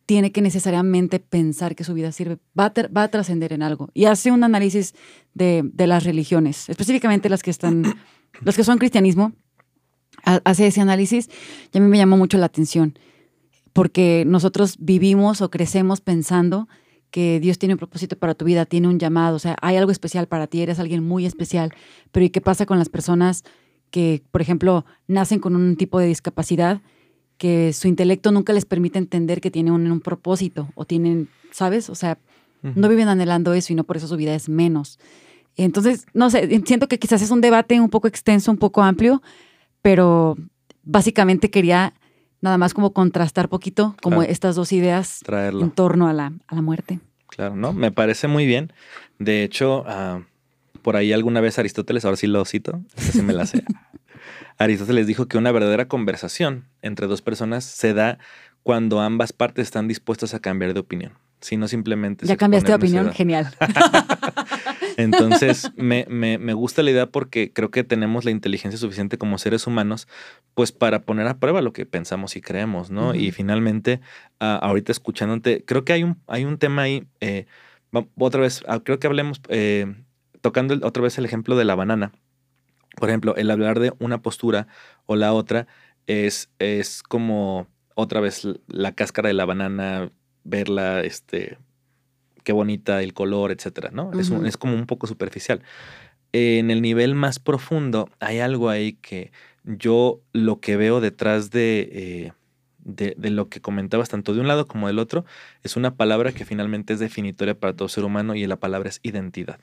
tiene 0.07 0.33
que 0.33 0.41
necesariamente 0.41 1.21
pensar 1.21 1.75
que 1.75 1.85
su 1.85 1.93
vida 1.93 2.13
sirve, 2.13 2.39
va 2.59 2.73
a, 2.95 3.09
trascender 3.09 3.53
en 3.53 3.63
algo. 3.63 3.91
Y 3.93 4.07
hace 4.07 4.31
un 4.31 4.43
análisis 4.43 4.95
de, 5.35 5.71
las 5.77 6.05
religiones, 6.05 6.71
específicamente 6.71 7.29
las 7.29 7.43
que 7.43 7.51
están, 7.51 7.83
los 8.41 8.57
que 8.57 8.65
son 8.65 8.79
cristianismo, 8.79 9.35
hace 10.23 10.67
ese 10.67 10.81
análisis 10.81 11.29
y 11.73 11.79
a 11.79 11.81
mí 11.81 11.89
me 11.89 11.99
llamó 11.99 12.17
mucho 12.17 12.39
la 12.39 12.47
atención, 12.47 12.99
porque 13.73 14.25
nosotros 14.27 14.77
vivimos 14.79 15.41
o 15.41 15.51
crecemos 15.51 16.01
pensando 16.01 16.69
que 17.11 17.41
Dios 17.41 17.59
tiene 17.59 17.75
un 17.75 17.79
propósito 17.79 18.17
para 18.17 18.35
tu 18.35 18.45
vida, 18.45 18.65
tiene 18.65 18.89
un 18.89 18.99
llamado, 18.99 19.37
o 19.37 19.39
sea, 19.39 19.57
hay 19.61 19.77
algo 19.77 19.93
especial 19.93 20.27
para 20.27 20.47
ti, 20.47 20.63
eres 20.63 20.79
alguien 20.79 21.05
muy 21.05 21.27
especial, 21.27 21.73
pero 22.11 22.25
¿y 22.25 22.31
qué 22.31 22.41
pasa 22.41 22.67
con 22.67 22.79
las 22.79 22.89
personas 22.89 23.45
que, 23.91 24.23
por 24.31 24.41
ejemplo, 24.41 24.87
nacen 25.07 25.39
con 25.39 25.55
un 25.55 25.77
tipo 25.77 26.01
de 26.01 26.07
discapacidad 26.07 26.81
que 27.37 27.73
su 27.73 27.89
intelecto 27.89 28.33
nunca 28.33 28.53
les 28.53 28.65
permite 28.65 28.99
entender 28.99 29.41
que 29.41 29.51
tienen 29.51 29.73
un, 29.75 30.01
propósito 30.01 30.71
o 30.75 30.85
tienen, 30.85 31.29
¿sabes? 31.51 31.91
O 31.91 31.95
sea, 31.95 32.19
no 32.63 32.89
viven 32.89 33.09
anhelando 33.09 33.53
eso 33.53 33.73
y 33.73 33.77
no 33.77 33.85
por 33.85 33.97
eso 33.97 34.07
su 34.07 34.17
vida 34.17 34.35
es 34.35 34.49
menos. 34.49 34.99
Entonces, 35.57 36.07
no 36.15 36.31
sé, 36.31 36.49
siento 36.65 36.89
que 36.89 36.99
quizás 36.99 37.21
es 37.21 37.31
un 37.31 37.41
debate 37.41 37.81
un 37.81 37.91
poco 37.91 38.09
extenso, 38.09 38.51
un 38.51 38.59
poco 38.59 38.83
amplio, 38.83 39.23
pero 39.83 40.37
básicamente 40.85 41.51
quería 41.51 41.95
nada 42.40 42.59
más 42.59 42.75
como 42.75 42.92
contrastar 42.92 43.49
poquito 43.49 43.95
como 44.03 44.23
estas 44.23 44.57
dos 44.57 44.73
ideas 44.73 45.21
en 45.29 45.71
torno 45.71 46.09
a 46.09 46.12
la, 46.12 46.33
a 46.47 46.55
la, 46.55 46.62
muerte. 46.62 47.01
Claro, 47.29 47.57
¿no? 47.57 47.73
Me 47.73 47.92
parece 47.92 48.29
muy 48.29 48.47
bien. 48.47 48.73
De 49.18 49.45
hecho, 49.45 49.83
uh, 49.83 50.23
por 50.83 50.97
ahí 50.97 51.12
alguna 51.12 51.40
vez 51.40 51.59
Aristóteles, 51.59 52.05
ahora 52.05 52.16
sí 52.16 52.27
lo 52.27 52.45
cito, 52.45 52.81
así 52.97 53.23
me 53.23 53.33
la 53.33 53.47
sé. 53.47 53.62
Aristóteles 54.59 55.07
dijo 55.07 55.27
que 55.27 55.38
una 55.38 55.53
verdadera 55.53 55.88
conversación 55.88 56.66
entre 56.83 57.07
dos 57.07 57.23
personas 57.23 57.64
se 57.64 57.95
da 57.95 58.18
cuando 58.62 59.01
ambas 59.01 59.33
partes 59.33 59.64
están 59.64 59.88
dispuestas 59.88 60.35
a 60.35 60.40
cambiar 60.40 60.75
de 60.75 60.81
opinión. 60.81 61.12
Si 61.40 61.57
no 61.57 61.66
simplemente... 61.66 62.27
Ya 62.27 62.37
cambiaste 62.37 62.71
de 62.71 62.77
opinión, 62.77 63.12
genial. 63.12 63.53
Entonces, 64.97 65.73
me, 65.77 66.55
gusta 66.55 66.83
la 66.83 66.91
idea 66.91 67.07
porque 67.07 67.53
creo 67.53 67.71
que 67.71 67.85
tenemos 67.85 68.25
la 68.25 68.31
inteligencia 68.31 68.79
suficiente 68.79 69.19
como 69.19 69.39
seres 69.39 69.67
humanos, 69.67 70.09
pues 70.55 70.73
para 70.73 71.03
poner 71.03 71.27
a 71.27 71.39
prueba 71.39 71.63
lo 71.63 71.73
que 71.73 71.87
pensamos 71.87 72.37
y 72.37 72.41
creemos, 72.41 72.91
¿no? 72.91 73.15
Y 73.15 73.31
finalmente, 73.31 74.01
ahorita 74.39 74.93
escuchándote, 74.93 75.65
creo 75.65 75.85
que 75.85 75.93
hay 75.93 76.03
un, 76.05 76.21
hay 76.27 76.45
un 76.45 76.59
tema 76.59 76.83
ahí, 76.83 77.07
eh, 77.21 77.47
otra 78.19 78.41
vez, 78.41 78.63
ah, 78.69 78.81
creo 78.85 78.99
que 78.99 79.07
hablemos, 79.07 79.41
eh, 79.49 79.95
tocando 80.41 80.75
otra 80.87 81.03
vez 81.03 81.19
el 81.19 81.25
ejemplo 81.25 81.57
de 81.57 81.65
la 81.65 81.75
banana, 81.75 82.13
por 82.97 83.09
ejemplo, 83.09 83.35
el 83.37 83.51
hablar 83.51 83.81
de 83.81 83.93
una 83.99 84.21
postura 84.21 84.67
o 85.07 85.17
la 85.17 85.33
otra 85.33 85.67
es, 86.07 86.51
es 86.59 87.03
como 87.03 87.67
otra 87.95 88.21
vez 88.21 88.47
la 88.67 88.93
cáscara 88.93 89.29
de 89.29 89.35
la 89.35 89.45
banana, 89.45 90.11
verla, 90.45 91.01
este, 91.01 91.59
qué 92.43 92.53
bonita 92.53 93.03
el 93.03 93.15
color, 93.15 93.53
etcétera, 93.53 93.91
¿no? 93.93 94.13
es, 94.19 94.31
es, 94.31 94.57
como 94.57 94.75
un 94.75 94.87
poco 94.87 95.07
superficial. 95.07 95.63
en 96.33 96.71
el 96.71 96.83
nivel 96.83 97.15
más 97.15 97.39
profundo 97.39 98.09
hay 98.21 98.41
algo 98.41 98.69
ahí 98.69 98.95
que 98.95 99.33
yo 99.65 100.21
lo 100.33 100.61
que 100.61 100.77
veo 100.77 101.01
detrás 101.01 101.51
de, 101.51 101.89
eh, 101.93 102.33
de, 102.79 103.15
de, 103.17 103.31
lo 103.31 103.49
que 103.49 103.61
comentabas 103.61 104.09
tanto 104.09 104.35
de 104.35 104.41
un 104.41 104.49
lado 104.49 104.67
como 104.67 104.89
del 104.89 104.99
otro 104.99 105.25
es 105.63 105.77
una 105.77 105.95
palabra 105.95 106.33
que 106.33 106.45
finalmente 106.45 106.93
es 106.93 106.99
definitoria 106.99 107.59
para 107.59 107.75
todo 107.75 107.89
ser 107.89 108.05
humano 108.05 108.35
y 108.35 108.47
la 108.47 108.57
palabra 108.57 108.89
es 108.89 109.01
identidad. 109.03 109.61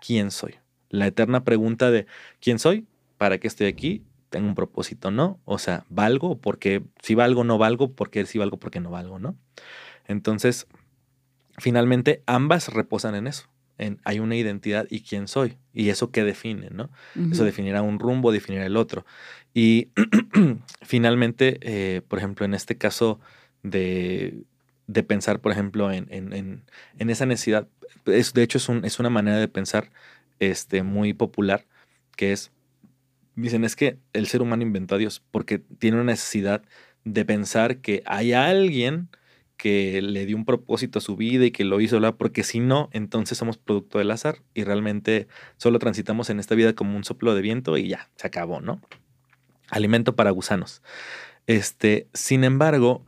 ¿Quién 0.00 0.30
soy? 0.30 0.56
La 0.88 1.06
eterna 1.06 1.44
pregunta 1.44 1.90
de 1.90 2.06
¿quién 2.40 2.58
soy? 2.58 2.86
¿Para 3.18 3.38
qué 3.38 3.46
estoy 3.46 3.68
aquí? 3.68 4.02
¿Tengo 4.30 4.48
un 4.48 4.54
propósito? 4.54 5.10
¿No? 5.10 5.40
O 5.44 5.58
sea, 5.58 5.84
¿valgo? 5.88 6.38
Porque 6.38 6.82
si 7.02 7.14
valgo, 7.14 7.44
no 7.44 7.58
valgo, 7.58 7.92
porque 7.92 8.26
si 8.26 8.38
valgo, 8.38 8.58
porque 8.58 8.80
no 8.80 8.90
valgo, 8.90 9.18
¿no? 9.18 9.36
Entonces, 10.06 10.66
finalmente 11.60 12.22
ambas 12.26 12.68
reposan 12.72 13.14
en 13.14 13.26
eso 13.26 13.48
hay 14.04 14.18
una 14.20 14.36
identidad 14.36 14.86
y 14.90 15.00
quién 15.00 15.28
soy. 15.28 15.56
Y 15.72 15.88
eso 15.88 16.10
qué 16.10 16.24
define, 16.24 16.68
¿no? 16.70 16.90
Eso 17.30 17.44
definirá 17.44 17.82
un 17.82 17.98
rumbo, 17.98 18.32
definirá 18.32 18.66
el 18.66 18.76
otro. 18.76 19.06
Y 19.54 19.88
finalmente, 20.82 21.58
eh, 21.62 22.02
por 22.02 22.18
ejemplo, 22.18 22.44
en 22.44 22.54
este 22.54 22.76
caso 22.76 23.20
de, 23.62 24.44
pensar, 25.06 25.40
por 25.40 25.52
ejemplo, 25.52 25.90
en, 25.92 26.06
en, 26.10 27.10
esa 27.10 27.26
necesidad, 27.26 27.68
es, 28.06 28.32
de 28.34 28.42
hecho 28.42 28.58
es, 28.58 28.68
un, 28.68 28.84
es, 28.84 28.98
una 28.98 29.10
manera 29.10 29.38
de 29.38 29.48
pensar 29.48 29.90
este, 30.38 30.82
muy 30.82 31.14
popular, 31.14 31.66
que 32.16 32.32
es, 32.32 32.52
dicen, 33.34 33.64
es 33.64 33.76
que 33.76 33.98
el 34.12 34.26
ser 34.26 34.42
humano 34.42 34.62
inventó 34.62 34.96
a 34.96 34.98
Dios 34.98 35.22
porque 35.30 35.58
tiene 35.58 35.96
una 35.96 36.12
necesidad 36.12 36.62
de 37.04 37.24
pensar 37.24 37.78
que 37.78 38.02
hay 38.04 38.34
alguien 38.34 39.08
que 39.60 40.00
le 40.00 40.24
dio 40.24 40.38
un 40.38 40.46
propósito 40.46 41.00
a 41.00 41.02
su 41.02 41.16
vida 41.16 41.44
y 41.44 41.50
que 41.50 41.64
lo 41.64 41.82
hizo, 41.82 42.00
porque 42.16 42.44
si 42.44 42.60
no, 42.60 42.88
entonces 42.92 43.36
somos 43.36 43.58
producto 43.58 43.98
del 43.98 44.10
azar 44.10 44.38
y 44.54 44.64
realmente 44.64 45.28
solo 45.58 45.78
transitamos 45.78 46.30
en 46.30 46.40
esta 46.40 46.54
vida 46.54 46.72
como 46.72 46.96
un 46.96 47.04
soplo 47.04 47.34
de 47.34 47.42
viento 47.42 47.76
y 47.76 47.88
ya, 47.88 48.08
se 48.16 48.26
acabó, 48.26 48.62
¿no? 48.62 48.80
Alimento 49.68 50.16
para 50.16 50.30
gusanos. 50.30 50.82
Este, 51.46 52.08
sin 52.14 52.44
embargo, 52.44 53.04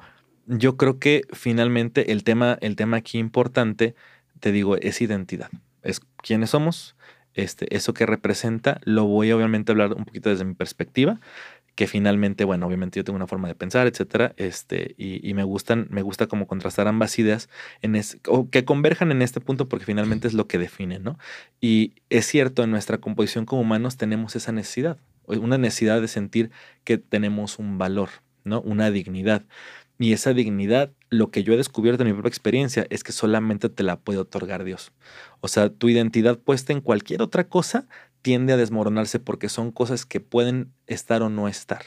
yo 0.47 0.77
creo 0.77 0.99
que 0.99 1.23
finalmente 1.33 2.12
el 2.12 2.23
tema, 2.23 2.59
el 2.61 2.77
tema 2.77 2.99
aquí 2.99 3.19
importante, 3.19 3.95
te 4.38 4.53
digo, 4.53 4.77
es 4.77 5.01
identidad. 5.01 5.49
Es 5.83 6.01
quiénes 6.19 6.51
somos, 6.51 6.97
este, 7.33 7.75
eso 7.75 7.95
que 7.95 8.05
representa, 8.05 8.79
lo 8.85 9.07
voy 9.07 9.33
obviamente 9.33 9.73
a 9.73 9.73
hablar 9.73 9.95
un 9.95 10.05
poquito 10.05 10.29
desde 10.29 10.45
mi 10.45 10.53
perspectiva, 10.53 11.19
que 11.74 11.87
finalmente, 11.87 12.44
bueno, 12.44 12.66
obviamente 12.66 12.98
yo 12.98 13.04
tengo 13.04 13.16
una 13.16 13.26
forma 13.26 13.48
de 13.48 13.54
pensar, 13.54 13.87
etcétera, 13.87 14.35
este, 14.37 14.94
y, 14.98 15.32
me 15.35 15.44
gustan, 15.44 15.87
me 15.90 16.02
gusta 16.02 16.26
como 16.26 16.46
contrastar 16.46 16.87
ambas 16.87 17.18
ideas 17.18 17.48
en 17.80 18.00
o 18.28 18.50
que 18.50 18.64
converjan 18.64 19.11
en 19.11 19.22
este 19.22 19.40
punto 19.40 19.68
porque 19.68 19.87
finalmente 19.87 20.28
es 20.28 20.35
lo 20.35 20.46
que 20.46 20.58
define, 20.58 20.98
¿no? 20.98 21.18
Y 21.61 21.94
es 22.11 22.26
cierto, 22.26 22.62
en 22.62 22.70
nuestra 22.70 22.98
composición 22.98 23.46
como 23.46 23.62
humanos 23.62 23.96
tenemos 23.96 24.37
esa 24.37 24.52
necesidad, 24.52 24.98
una 25.26 25.58
necesidad 25.58 26.00
de 26.00 26.08
sentir 26.08 26.50
que 26.85 26.98
tenemos 26.98 27.58
un 27.58 27.78
valor, 27.78 28.11
¿no? 28.44 28.61
Una 28.61 28.90
dignidad. 28.90 29.44
Y 29.98 30.12
esa 30.12 30.35
dignidad, 30.35 30.92
lo 31.11 31.30
que 31.30 31.44
yo 31.44 31.52
he 31.52 31.56
descubierto 31.56 32.02
en 32.02 32.08
mi 32.08 32.14
propia 32.14 32.28
experiencia 32.28 32.87
es 32.90 33.04
que 33.04 33.12
solamente 33.12 33.68
te 33.68 33.82
la 33.82 34.00
puede 34.00 34.18
otorgar 34.18 34.64
Dios. 34.64 34.92
O 35.40 35.48
sea, 35.48 35.70
tu 35.70 35.88
identidad 35.88 36.38
puesta 36.38 36.72
en 36.72 36.80
cualquier 36.80 37.22
otra 37.22 37.44
cosa 37.44 37.87
tiende 38.22 38.52
a 38.52 38.56
desmoronarse 38.56 39.18
porque 39.18 39.48
son 39.48 39.72
cosas 39.72 40.06
que 40.06 40.20
pueden 40.20 40.72
estar 40.87 41.22
o 41.22 41.28
no 41.28 41.48
estar. 41.48 41.82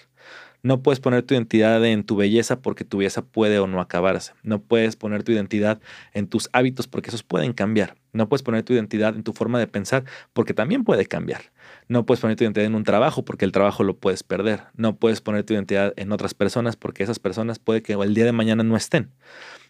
No 0.65 0.81
puedes 0.81 0.99
poner 0.99 1.21
tu 1.21 1.35
identidad 1.35 1.85
en 1.85 2.03
tu 2.03 2.15
belleza 2.15 2.59
porque 2.59 2.83
tu 2.83 2.97
belleza 2.97 3.23
puede 3.23 3.59
o 3.59 3.67
no 3.67 3.79
acabarse. 3.79 4.33
No 4.41 4.63
puedes 4.63 4.95
poner 4.95 5.21
tu 5.21 5.31
identidad 5.31 5.79
en 6.11 6.27
tus 6.27 6.49
hábitos 6.53 6.87
porque 6.87 7.09
esos 7.09 7.21
pueden 7.21 7.53
cambiar. 7.53 7.97
No 8.13 8.27
puedes 8.27 8.41
poner 8.41 8.63
tu 8.63 8.73
identidad 8.73 9.15
en 9.15 9.21
tu 9.21 9.31
forma 9.31 9.59
de 9.59 9.67
pensar 9.67 10.05
porque 10.33 10.55
también 10.55 10.83
puede 10.83 11.05
cambiar. 11.05 11.51
No 11.87 12.07
puedes 12.07 12.19
poner 12.19 12.35
tu 12.35 12.45
identidad 12.45 12.65
en 12.65 12.73
un 12.73 12.83
trabajo 12.83 13.23
porque 13.23 13.45
el 13.45 13.51
trabajo 13.51 13.83
lo 13.83 13.97
puedes 13.97 14.23
perder. 14.23 14.63
No 14.73 14.95
puedes 14.95 15.21
poner 15.21 15.43
tu 15.43 15.53
identidad 15.53 15.93
en 15.97 16.11
otras 16.11 16.33
personas 16.33 16.75
porque 16.75 17.03
esas 17.03 17.19
personas 17.19 17.59
puede 17.59 17.83
que 17.83 17.93
el 17.93 18.15
día 18.15 18.25
de 18.25 18.31
mañana 18.31 18.63
no 18.63 18.75
estén. 18.75 19.11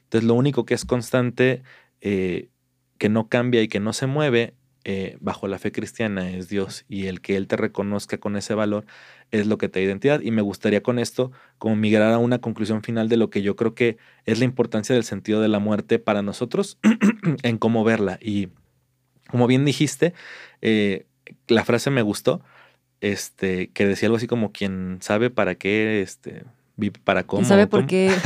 Entonces 0.04 0.26
lo 0.26 0.34
único 0.34 0.66
que 0.66 0.76
es 0.76 0.86
constante, 0.86 1.62
eh, 2.00 2.48
que 2.98 3.10
no 3.10 3.28
cambia 3.28 3.62
y 3.62 3.68
que 3.68 3.82
no 3.82 3.92
se 3.92 4.08
mueve 4.08 4.54
eh, 4.88 5.18
bajo 5.20 5.48
la 5.48 5.58
fe 5.58 5.72
cristiana 5.72 6.30
es 6.30 6.48
Dios 6.48 6.86
y 6.88 7.08
el 7.08 7.20
que 7.20 7.36
Él 7.38 7.48
te 7.48 7.58
reconozca 7.58 8.20
con 8.20 8.38
ese 8.38 8.54
valor 8.54 8.86
es 9.32 9.48
lo 9.48 9.58
que 9.58 9.68
te 9.68 9.80
da 9.80 9.86
identidad. 9.86 10.22
Y 10.22 10.30
me 10.30 10.44
gustaría 10.44 10.84
con 10.84 11.00
esto 11.00 11.32
como 11.58 11.76
migrar 11.76 12.14
a 12.14 12.20
una 12.20 12.40
conclusión 12.40 12.84
final 12.84 13.10
de 13.10 13.18
lo 13.18 13.32
que 13.32 13.42
yo 13.42 13.56
creo 13.56 13.74
que 13.74 13.98
es 14.26 14.38
la 14.38 14.46
importancia 14.46 14.94
del 14.94 15.04
sentido 15.04 15.42
de 15.42 15.48
la 15.48 15.58
muerte 15.58 15.98
para 15.98 16.22
nosotros 16.22 16.78
en 17.44 17.58
cómo 17.58 17.84
verla. 17.84 18.20
Y 18.22 18.50
como 19.28 19.48
bien 19.48 19.66
dijiste, 19.66 20.14
eh, 20.62 21.08
la 21.48 21.66
frase 21.66 21.90
me 21.90 22.04
gustó, 22.04 22.42
este, 23.02 23.72
que 23.72 23.88
decía 23.88 24.08
algo 24.08 24.18
así 24.18 24.28
como 24.28 24.52
quien 24.52 25.00
sabe 25.02 25.32
para 25.32 25.56
qué, 25.56 26.02
este, 26.02 26.44
para 27.04 27.24
cómo. 27.24 27.46
¿Sabe 27.46 27.68
por 27.68 27.86
qué? 27.86 28.12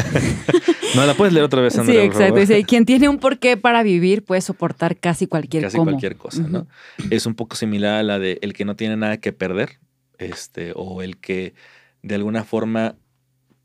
No, 0.96 1.06
la 1.06 1.14
puedes 1.14 1.34
leer 1.34 1.46
otra 1.46 1.62
vez, 1.62 1.78
Andrea. 1.78 2.02
Sí, 2.02 2.08
exacto. 2.08 2.40
Dice, 2.40 2.64
quien 2.64 2.86
tiene 2.86 3.10
un 3.10 3.20
porqué 3.20 3.58
para 3.58 3.84
vivir 3.84 4.24
puede 4.24 4.42
soportar 4.42 4.98
casi 4.98 5.28
cualquier 5.28 5.64
Casi 5.64 5.78
cualquier 5.78 6.16
cosa, 6.16 6.42
¿no? 6.42 6.68
Es 7.10 7.26
un 7.26 7.36
poco 7.36 7.56
similar 7.56 8.00
a 8.00 8.04
la 8.04 8.20
de 8.20 8.40
el 8.42 8.54
que 8.54 8.66
no 8.66 8.76
tiene 8.76 8.98
nada 8.98 9.18
que 9.18 9.32
perder, 9.32 9.80
este, 10.18 10.74
o 10.76 11.02
el 11.02 11.18
que 11.18 11.54
de 12.02 12.16
alguna 12.16 12.44
forma 12.44 12.96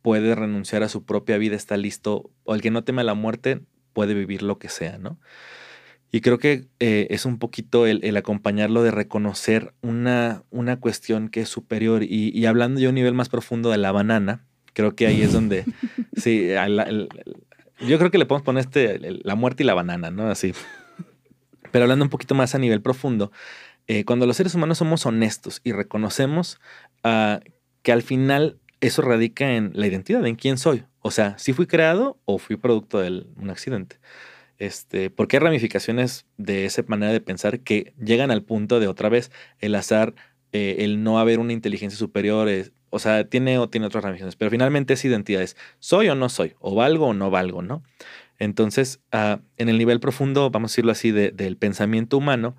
puede 0.02 0.34
renunciar 0.34 0.82
a 0.82 0.88
su 0.88 1.04
propia 1.04 1.38
vida, 1.38 1.56
está 1.56 1.76
listo, 1.76 2.30
o 2.44 2.54
el 2.54 2.60
que 2.60 2.70
no 2.70 2.84
teme 2.84 3.00
a 3.00 3.04
la 3.04 3.14
muerte 3.14 3.62
puede 3.92 4.12
vivir 4.12 4.42
lo 4.42 4.58
que 4.58 4.68
sea, 4.68 4.98
¿no? 4.98 5.18
Y 6.12 6.20
creo 6.20 6.38
que 6.38 6.68
eh, 6.78 7.08
es 7.10 7.24
un 7.24 7.38
poquito 7.38 7.86
el, 7.86 8.16
acompañarlo 8.16 8.84
de 8.84 8.92
reconocer 8.92 9.74
una, 9.80 10.44
una 10.50 10.78
cuestión 10.78 11.28
que 11.28 11.40
es 11.40 11.48
superior. 11.48 12.04
Y, 12.04 12.30
y 12.32 12.46
hablando 12.46 12.78
yo 12.78 12.88
a 12.88 12.90
un 12.90 12.94
nivel 12.94 13.14
más 13.14 13.28
profundo 13.28 13.70
de 13.70 13.78
la 13.78 13.90
banana, 13.90 14.44
Creo 14.74 14.94
que 14.94 15.06
ahí 15.06 15.22
es 15.22 15.32
donde, 15.32 15.64
sí, 16.16 16.50
yo 17.80 17.98
creo 17.98 18.10
que 18.10 18.18
le 18.18 18.26
podemos 18.26 18.44
poner 18.44 18.64
este, 18.66 18.98
la 19.22 19.34
muerte 19.34 19.62
y 19.62 19.66
la 19.66 19.74
banana, 19.74 20.10
¿no? 20.10 20.28
Así. 20.28 20.52
Pero 21.70 21.84
hablando 21.84 22.04
un 22.04 22.10
poquito 22.10 22.34
más 22.34 22.54
a 22.54 22.58
nivel 22.58 22.82
profundo, 22.82 23.32
eh, 23.86 24.04
cuando 24.04 24.26
los 24.26 24.36
seres 24.36 24.54
humanos 24.54 24.78
somos 24.78 25.06
honestos 25.06 25.60
y 25.64 25.72
reconocemos 25.72 26.60
uh, 27.04 27.38
que 27.82 27.92
al 27.92 28.02
final 28.02 28.58
eso 28.80 29.02
radica 29.02 29.56
en 29.56 29.72
la 29.74 29.86
identidad, 29.86 30.26
en 30.26 30.36
quién 30.36 30.58
soy. 30.58 30.84
O 31.00 31.10
sea, 31.10 31.38
si 31.38 31.52
fui 31.52 31.66
creado 31.66 32.18
o 32.24 32.38
fui 32.38 32.56
producto 32.56 33.00
de 33.00 33.26
un 33.36 33.50
accidente. 33.50 33.98
Este, 34.58 35.10
porque 35.10 35.36
hay 35.36 35.40
ramificaciones 35.42 36.26
de 36.36 36.64
esa 36.64 36.82
manera 36.86 37.12
de 37.12 37.20
pensar 37.20 37.60
que 37.60 37.92
llegan 38.02 38.30
al 38.30 38.42
punto 38.42 38.78
de 38.78 38.86
otra 38.86 39.08
vez 39.08 39.30
el 39.58 39.74
azar, 39.74 40.14
eh, 40.52 40.76
el 40.78 41.02
no 41.02 41.18
haber 41.18 41.40
una 41.40 41.52
inteligencia 41.52 41.98
superior, 41.98 42.48
o 42.94 42.98
sea, 43.00 43.28
tiene 43.28 43.58
o 43.58 43.68
tiene 43.68 43.86
otras 43.86 44.04
ramificaciones, 44.04 44.36
pero 44.36 44.50
finalmente 44.50 44.94
es 44.94 45.04
identidad, 45.04 45.42
es 45.42 45.56
soy 45.80 46.08
o 46.08 46.14
no 46.14 46.28
soy, 46.28 46.54
o 46.60 46.74
valgo 46.74 47.08
o 47.08 47.14
no 47.14 47.30
valgo, 47.30 47.60
¿no? 47.60 47.82
Entonces, 48.38 49.00
ah, 49.10 49.40
en 49.56 49.68
el 49.68 49.78
nivel 49.78 49.98
profundo, 49.98 50.50
vamos 50.50 50.70
a 50.70 50.72
decirlo 50.72 50.92
así, 50.92 51.10
del 51.10 51.56
pensamiento 51.56 52.16
humano, 52.16 52.56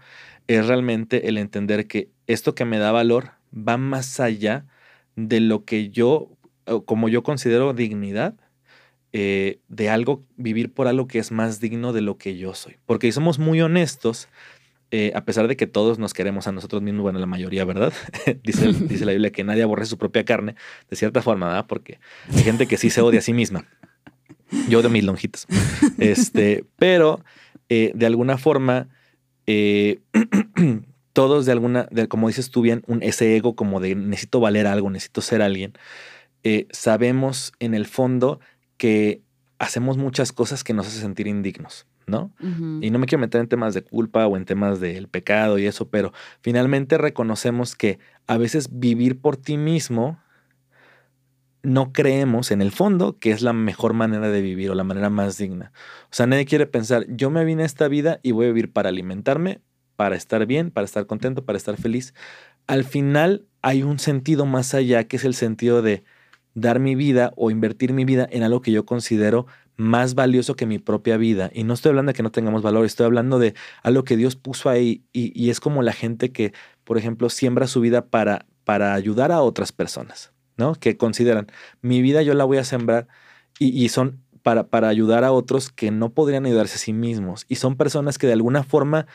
es 0.48 0.68
realmente 0.68 1.30
el 1.30 1.38
entender 1.38 1.88
que 1.88 2.10
esto 2.28 2.54
que 2.54 2.66
me 2.66 2.78
da 2.78 2.92
valor 2.92 3.32
va 3.56 3.78
más 3.78 4.20
allá 4.20 4.66
de 5.16 5.40
lo 5.40 5.64
que 5.64 5.90
yo, 5.90 6.30
como 6.86 7.08
yo 7.08 7.24
considero 7.24 7.74
dignidad, 7.74 8.36
eh, 9.14 9.60
de 9.70 9.90
algo, 9.90 10.26
vivir 10.36 10.74
por 10.74 10.90
algo 10.90 11.08
que 11.08 11.20
es 11.20 11.32
más 11.32 11.62
digno 11.62 11.94
de 11.94 12.02
lo 12.02 12.18
que 12.18 12.36
yo 12.36 12.54
soy. 12.54 12.76
Porque 12.86 13.08
si 13.08 13.14
somos 13.14 13.40
muy 13.40 13.62
honestos, 13.62 14.28
eh, 14.98 15.12
a 15.14 15.26
pesar 15.26 15.50
de 15.50 15.58
que 15.58 15.68
todos 15.68 16.00
nos 16.00 16.14
queremos 16.14 16.48
a 16.48 16.54
nosotros 16.54 16.82
mismos, 16.82 17.04
bueno, 17.04 17.20
la 17.20 17.26
mayoría, 17.26 17.66
¿verdad? 17.66 17.92
dice, 18.46 18.72
dice 18.88 19.04
la 19.04 19.12
Biblia 19.12 19.30
que 19.30 19.44
nadie 19.44 19.62
aborrece 19.62 19.90
su 19.90 19.98
propia 19.98 20.24
carne, 20.24 20.56
de 20.90 20.96
cierta 20.96 21.22
forma, 21.22 21.48
¿verdad? 21.48 21.66
Porque 21.68 22.00
hay 22.34 22.44
gente 22.44 22.66
que 22.66 22.78
sí 22.78 22.90
se 22.90 23.02
odia 23.02 23.20
a 23.20 23.22
sí 23.22 23.34
misma. 23.34 23.66
Yo 24.70 24.82
de 24.82 24.88
mis 24.88 25.04
lonjitas. 25.04 25.48
Este, 25.98 26.64
pero 26.78 27.26
eh, 27.68 27.92
de 27.94 28.06
alguna 28.06 28.38
forma, 28.38 28.88
eh, 29.48 30.00
todos 31.12 31.46
de 31.46 31.52
alguna, 31.52 31.90
como 32.08 32.30
dices 32.30 32.50
tú 32.50 32.62
bien, 32.62 32.82
un, 32.88 33.04
ese 33.04 33.36
ego 33.36 33.58
como 33.58 33.82
de 33.82 33.96
necesito 33.96 34.40
valer 34.40 34.66
algo, 34.66 34.90
necesito 34.90 35.20
ser 35.20 35.42
alguien, 35.42 35.74
sabemos 36.72 37.52
en 37.60 37.74
el 37.74 37.86
fondo 37.86 38.40
que 38.78 39.24
hacemos 39.60 39.98
muchas 39.98 40.32
cosas 40.32 40.64
que 40.64 40.74
nos 40.74 40.88
hacen 40.88 41.02
sentir 41.02 41.28
indignos. 41.28 41.86
¿No? 42.08 42.32
Y 42.82 42.92
no 42.92 43.00
me 43.00 43.06
quiero 43.08 43.22
meter 43.22 43.42
en 43.42 43.48
temas 43.48 43.74
de 43.74 43.84
culpa 43.84 44.28
o 44.28 44.38
en 44.38 44.46
temas 44.46 44.80
del 44.80 45.08
pecado 45.08 45.58
y 45.58 45.66
eso, 45.66 45.90
pero 45.90 46.14
finalmente 46.42 46.98
reconocemos 46.98 47.76
que 47.76 48.00
a 48.28 48.38
veces 48.38 48.70
vivir 48.80 49.20
por 49.20 49.38
ti 49.38 49.58
mismo 49.58 50.20
no 51.64 51.92
creemos 51.92 52.52
en 52.52 52.62
el 52.62 52.72
fondo 52.72 53.18
que 53.18 53.32
es 53.32 53.42
la 53.42 53.54
mejor 53.54 53.94
manera 53.94 54.30
de 54.30 54.42
vivir 54.42 54.70
o 54.70 54.76
la 54.76 54.84
manera 54.84 55.10
más 55.10 55.38
digna. 55.38 55.72
O 56.06 56.14
sea, 56.14 56.28
nadie 56.28 56.46
quiere 56.46 56.68
pensar, 56.68 57.06
yo 57.10 57.30
me 57.30 57.44
vine 57.44 57.64
a 57.64 57.66
esta 57.66 57.88
vida 57.88 58.20
y 58.22 58.32
voy 58.32 58.46
a 58.46 58.50
vivir 58.50 58.72
para 58.72 58.90
alimentarme, 58.90 59.62
para 59.96 60.16
estar 60.16 60.46
bien, 60.46 60.72
para 60.72 60.86
estar 60.86 61.08
contento, 61.08 61.44
para 61.44 61.58
estar 61.58 61.78
feliz. 61.78 62.14
Al 62.68 62.84
final 62.84 63.46
hay 63.62 63.84
un 63.84 64.00
sentido 64.00 64.46
más 64.46 64.74
allá, 64.74 65.06
que 65.06 65.18
es 65.18 65.26
el 65.26 65.34
sentido 65.34 65.82
de 65.82 66.04
dar 66.56 66.80
mi 66.80 66.96
vida 66.96 67.32
o 67.36 67.52
invertir 67.52 67.94
mi 67.94 68.06
vida 68.06 68.28
en 68.32 68.42
algo 68.44 68.62
que 68.62 68.72
yo 68.72 68.86
considero 68.86 69.46
más 69.78 70.16
valioso 70.16 70.56
que 70.56 70.66
mi 70.66 70.80
propia 70.80 71.18
vida. 71.18 71.52
Y 71.54 71.64
no 71.66 71.74
estoy 71.74 71.90
hablando 71.90 72.12
de 72.12 72.16
que 72.16 72.24
no 72.24 72.32
tengamos 72.32 72.64
valor, 72.64 72.86
estoy 72.86 73.06
hablando 73.06 73.40
de 73.40 73.54
algo 73.84 74.04
que 74.04 74.18
Dios 74.18 74.36
puso 74.36 74.70
ahí 74.70 75.04
y, 75.12 75.50
es 75.50 75.60
como 75.60 75.84
la 75.84 75.92
gente 75.92 76.32
que 76.32 76.54
por 76.86 76.98
ejemplo, 76.98 77.30
siembra 77.30 77.68
su 77.68 77.82
vida 77.82 78.06
para, 78.06 78.46
para 78.64 78.94
ayudar 78.94 79.34
a 79.34 79.42
otras 79.42 79.74
personas, 79.74 80.32
¿no? 80.56 80.76
Que 80.76 80.96
consideran, 80.96 81.48
mi 81.82 82.02
vida 82.02 82.22
yo 82.22 82.34
la 82.34 82.46
voy 82.46 82.60
a 82.60 82.64
sembrar 82.64 83.08
y, 83.60 83.90
son 83.90 84.22
para, 84.44 84.68
para 84.68 84.88
ayudar 84.88 85.24
a 85.24 85.32
otros 85.32 85.72
que 85.72 85.92
no 85.92 86.12
podrían 86.12 86.46
ayudarse 86.46 86.76
a 86.76 86.80
sí 86.80 86.94
mismos. 86.94 87.46
Y 87.50 87.56
son 87.56 87.76
personas 87.76 88.18
que 88.18 88.28
de 88.28 88.34
alguna 88.34 88.64
forma 88.64 89.08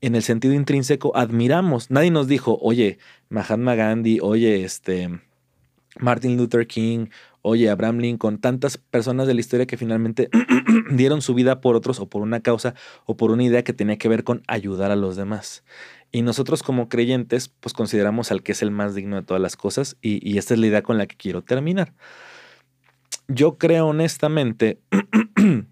en 0.00 0.16
el 0.16 0.22
sentido 0.22 0.54
intrínseco 0.54 1.16
admiramos. 1.16 1.90
Nadie 1.90 2.10
nos 2.10 2.26
dijo, 2.26 2.58
oye, 2.60 2.98
Mahatma 3.28 3.76
Gandhi, 3.76 4.18
oye, 4.20 4.64
este, 4.64 5.20
Martin 6.00 6.36
Luther 6.36 6.66
King, 6.66 7.06
oye, 7.42 7.68
Abraham 7.68 7.98
Lincoln, 7.98 8.38
tantas 8.38 8.78
personas 8.78 9.26
de 9.26 9.34
la 9.34 9.40
historia 9.40 9.66
que 9.66 9.76
finalmente 9.76 10.30
dieron 10.90 11.20
su 11.22 11.34
vida 11.34 11.60
por 11.60 11.76
otros 11.76 12.00
o 12.00 12.08
por 12.08 12.22
una 12.22 12.40
causa 12.40 12.74
o 13.04 13.16
por 13.16 13.30
una 13.30 13.44
idea 13.44 13.64
que 13.64 13.72
tenía 13.72 13.98
que 13.98 14.08
ver 14.08 14.24
con 14.24 14.42
ayudar 14.46 14.90
a 14.90 14.96
los 14.96 15.16
demás. 15.16 15.64
Y 16.10 16.22
nosotros 16.22 16.62
como 16.62 16.88
creyentes, 16.88 17.48
pues 17.48 17.72
consideramos 17.72 18.30
al 18.30 18.42
que 18.42 18.52
es 18.52 18.62
el 18.62 18.70
más 18.70 18.94
digno 18.94 19.16
de 19.16 19.22
todas 19.22 19.42
las 19.42 19.56
cosas 19.56 19.96
y, 20.00 20.38
esta 20.38 20.54
es 20.54 20.60
la 20.60 20.66
idea 20.66 20.82
con 20.82 20.98
la 20.98 21.06
que 21.06 21.16
quiero 21.16 21.42
terminar. 21.42 21.94
Yo 23.28 23.56
creo 23.56 23.86
honestamente 23.86 24.78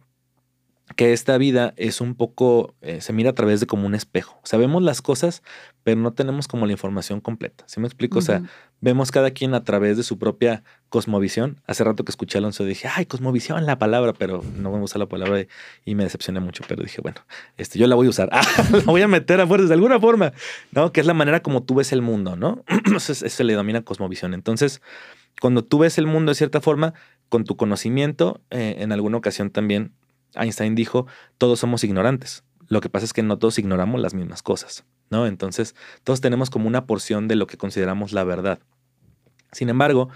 que 0.96 1.12
esta 1.12 1.36
vida 1.38 1.74
es 1.76 2.00
un 2.00 2.14
poco, 2.14 2.74
eh, 2.80 3.00
se 3.00 3.12
mira 3.12 3.30
a 3.30 3.34
través 3.34 3.60
de 3.60 3.66
como 3.66 3.86
un 3.86 3.94
espejo. 3.94 4.40
Sabemos 4.44 4.82
las 4.82 5.02
cosas, 5.02 5.42
pero 5.82 6.00
no 6.00 6.14
tenemos 6.14 6.48
como 6.48 6.66
la 6.66 6.72
información 6.72 7.20
completa. 7.20 7.64
¿Sí 7.66 7.78
me 7.80 7.86
explico? 7.86 8.18
O 8.18 8.22
sea, 8.22 8.42
vemos 8.80 9.10
cada 9.10 9.30
quien 9.30 9.54
a 9.54 9.64
través 9.64 9.96
de 9.96 10.02
su 10.02 10.18
propia 10.18 10.64
cosmovisión. 10.88 11.60
Hace 11.66 11.84
rato 11.84 12.04
que 12.04 12.10
escuché 12.10 12.38
a 12.38 12.40
Alonso 12.40 12.64
dije, 12.64 12.88
ay, 12.94 13.06
cosmovisión, 13.06 13.66
la 13.66 13.78
palabra, 13.78 14.12
pero 14.12 14.42
no 14.56 14.72
me 14.72 14.78
gusta 14.78 14.98
la 14.98 15.06
palabra 15.06 15.46
y 15.84 15.94
me 15.94 16.04
decepcioné 16.04 16.40
mucho, 16.40 16.64
pero 16.66 16.82
dije, 16.82 17.00
bueno, 17.00 17.20
este, 17.56 17.78
yo 17.78 17.86
la 17.86 17.94
voy 17.94 18.06
a 18.06 18.10
usar, 18.10 18.28
ah, 18.32 18.42
la 18.70 18.80
voy 18.84 19.02
a 19.02 19.08
meter 19.08 19.40
a 19.40 19.46
fuerzas 19.46 19.68
de 19.68 19.74
alguna 19.74 20.00
forma, 20.00 20.32
¿no? 20.72 20.92
Que 20.92 21.00
es 21.00 21.06
la 21.06 21.14
manera 21.14 21.40
como 21.40 21.62
tú 21.62 21.74
ves 21.74 21.92
el 21.92 22.02
mundo, 22.02 22.36
¿no? 22.36 22.64
eso, 22.96 23.14
se 23.14 23.44
le 23.44 23.52
denomina 23.52 23.82
cosmovisión. 23.82 24.34
Entonces, 24.34 24.80
cuando 25.40 25.64
tú 25.64 25.78
ves 25.78 25.98
el 25.98 26.06
mundo 26.06 26.30
de 26.30 26.34
cierta 26.36 26.60
forma, 26.60 26.94
con 27.28 27.44
tu 27.44 27.56
conocimiento, 27.56 28.40
eh, 28.50 28.76
en 28.78 28.92
alguna 28.92 29.16
ocasión 29.16 29.50
también 29.50 29.92
Einstein 30.34 30.74
dijo, 30.74 31.06
todos 31.38 31.60
somos 31.60 31.84
ignorantes. 31.84 32.44
Lo 32.68 32.80
que 32.80 32.88
pasa 32.88 33.04
es 33.04 33.12
que 33.12 33.22
no 33.22 33.38
todos 33.38 33.58
ignoramos 33.58 34.00
las 34.00 34.14
mismas 34.14 34.42
cosas, 34.42 34.84
¿no? 35.10 35.26
Entonces, 35.26 35.74
todos 36.04 36.20
tenemos 36.20 36.50
como 36.50 36.68
una 36.68 36.86
porción 36.86 37.26
de 37.26 37.36
lo 37.36 37.46
que 37.46 37.56
consideramos 37.56 38.12
la 38.12 38.22
verdad. 38.24 38.60
Sin 39.52 39.68
embargo, 39.68 40.08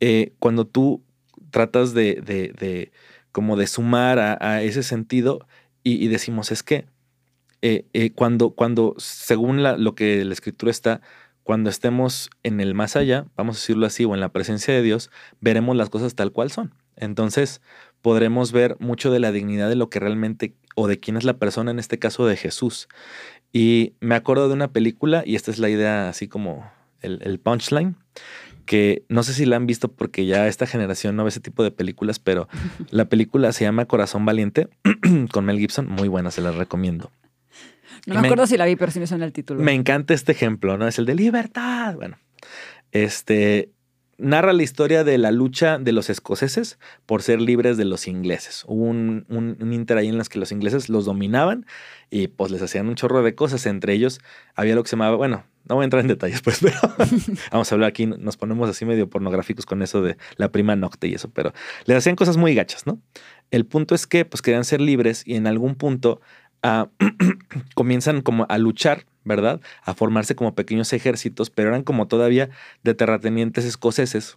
eh, 0.00 0.32
cuando 0.38 0.66
tú 0.66 1.02
tratas 1.50 1.94
de, 1.94 2.92
como 3.32 3.56
de 3.56 3.66
sumar 3.66 4.18
a, 4.18 4.62
ese 4.62 4.82
sentido 4.82 5.46
y, 5.82 6.08
decimos, 6.08 6.52
es 6.52 6.62
que 6.62 6.86
eh, 7.62 7.86
eh, 7.92 8.12
cuando, 8.12 8.50
cuando, 8.50 8.94
según 8.98 9.62
lo 9.62 9.94
que 9.94 10.24
la 10.24 10.32
escritura 10.32 10.70
está, 10.70 11.00
cuando 11.42 11.68
estemos 11.70 12.30
en 12.42 12.60
el 12.60 12.74
más 12.74 12.96
allá, 12.96 13.26
vamos 13.36 13.56
a 13.56 13.60
decirlo 13.60 13.86
así, 13.86 14.04
o 14.04 14.14
en 14.14 14.20
la 14.20 14.28
presencia 14.28 14.72
de 14.72 14.82
Dios, 14.82 15.10
veremos 15.40 15.76
las 15.76 15.90
cosas 15.90 16.14
tal 16.14 16.32
cual 16.32 16.50
son. 16.50 16.74
Entonces, 16.96 17.60
podremos 18.02 18.52
ver 18.52 18.76
mucho 18.78 19.10
de 19.10 19.20
la 19.20 19.32
dignidad 19.32 19.68
de 19.68 19.74
lo 19.74 19.90
que 19.90 20.00
realmente, 20.00 20.54
o 20.74 20.86
de 20.86 21.00
quién 21.00 21.16
es 21.16 21.24
la 21.24 21.38
persona, 21.38 21.70
en 21.70 21.78
este 21.78 21.98
caso 21.98 22.26
de 22.26 22.36
Jesús. 22.36 22.88
Y 23.52 23.94
me 24.00 24.14
acuerdo 24.14 24.48
de 24.48 24.54
una 24.54 24.72
película, 24.72 25.22
y 25.26 25.34
esta 25.34 25.50
es 25.50 25.58
la 25.58 25.68
idea 25.68 26.08
así 26.08 26.28
como 26.28 26.70
el, 27.00 27.40
punchline, 27.40 27.96
que 28.60 29.04
no 29.08 29.22
sé 29.22 29.34
si 29.34 29.46
la 29.46 29.56
han 29.56 29.66
visto 29.66 29.92
porque 29.92 30.26
ya 30.26 30.46
esta 30.48 30.66
generación 30.66 31.16
no 31.16 31.24
ve 31.24 31.30
ese 31.30 31.40
tipo 31.40 31.62
de 31.62 31.70
películas, 31.70 32.18
pero 32.18 32.48
la 32.90 33.06
película 33.06 33.52
se 33.52 33.64
llama 33.64 33.86
Corazón 33.86 34.24
Valiente 34.24 34.68
con 35.32 35.44
Mel 35.44 35.58
Gibson, 35.58 35.86
muy 35.86 36.08
buena, 36.08 36.30
se 36.30 36.40
la 36.40 36.52
recomiendo. 36.52 37.10
No 38.06 38.20
me, 38.20 38.26
acuerdo 38.26 38.46
si 38.46 38.56
la 38.56 38.64
vi, 38.64 38.76
pero 38.76 38.90
sí 38.90 38.98
me 38.98 39.06
suena 39.06 39.26
el 39.26 39.32
título. 39.32 39.62
Me 39.62 39.74
encanta 39.74 40.14
este 40.14 40.32
ejemplo, 40.32 40.78
¿no? 40.78 40.88
Es 40.88 40.98
el 40.98 41.04
de 41.04 41.14
libertad. 41.14 41.94
Bueno, 41.96 42.18
este, 42.92 43.70
narra 44.20 44.52
la 44.52 44.62
historia 44.62 45.04
de 45.04 45.18
la 45.18 45.30
lucha 45.30 45.78
de 45.78 45.92
los 45.92 46.10
escoceses 46.10 46.78
por 47.06 47.22
ser 47.22 47.40
libres 47.40 47.76
de 47.76 47.84
los 47.84 48.06
ingleses. 48.06 48.64
Hubo 48.66 48.84
un, 48.84 49.24
un, 49.28 49.72
inter 49.72 49.98
ahí 49.98 50.08
en 50.08 50.18
las 50.18 50.28
que 50.28 50.38
los 50.38 50.52
ingleses 50.52 50.88
los 50.88 51.04
dominaban 51.04 51.66
y 52.10 52.28
pues 52.28 52.50
les 52.50 52.62
hacían 52.62 52.88
un 52.88 52.94
chorro 52.94 53.22
de 53.22 53.34
cosas. 53.34 53.66
Entre 53.66 53.92
ellos 53.94 54.20
había 54.54 54.74
lo 54.74 54.82
que 54.82 54.88
se 54.88 54.96
llamaba, 54.96 55.16
bueno, 55.16 55.44
no 55.68 55.76
voy 55.76 55.82
a 55.82 55.84
entrar 55.84 56.02
en 56.02 56.08
detalles, 56.08 56.42
pues, 56.44 56.60
pero 56.60 56.78
vamos 57.52 57.70
a 57.70 57.74
hablar 57.74 57.88
aquí, 57.88 58.06
nos 58.06 58.36
ponemos 58.36 58.68
así 58.68 58.84
medio 58.84 59.08
pornográficos 59.08 59.66
con 59.66 59.82
eso 59.82 60.02
de 60.02 60.16
la 60.36 60.50
prima 60.50 60.76
nocte 60.76 61.08
y 61.08 61.14
eso, 61.14 61.30
pero 61.30 61.52
les 61.86 61.96
hacían 61.96 62.16
cosas 62.16 62.36
muy 62.36 62.54
gachas, 62.54 62.86
¿no? 62.86 63.00
El 63.50 63.66
punto 63.66 63.94
es 63.94 64.06
que 64.06 64.24
pues 64.24 64.42
querían 64.42 64.64
ser 64.64 64.80
libres 64.80 65.22
y 65.26 65.34
en 65.34 65.46
algún 65.46 65.74
punto 65.74 66.20
ah, 66.62 66.88
comienzan 67.74 68.22
como 68.22 68.46
a 68.48 68.58
luchar 68.58 69.06
¿verdad? 69.30 69.60
A 69.84 69.94
formarse 69.94 70.34
como 70.34 70.54
pequeños 70.56 70.92
ejércitos, 70.92 71.48
pero 71.50 71.68
eran 71.68 71.84
como 71.84 72.08
todavía 72.08 72.50
de 72.82 72.94
terratenientes 72.94 73.64
escoceses 73.64 74.36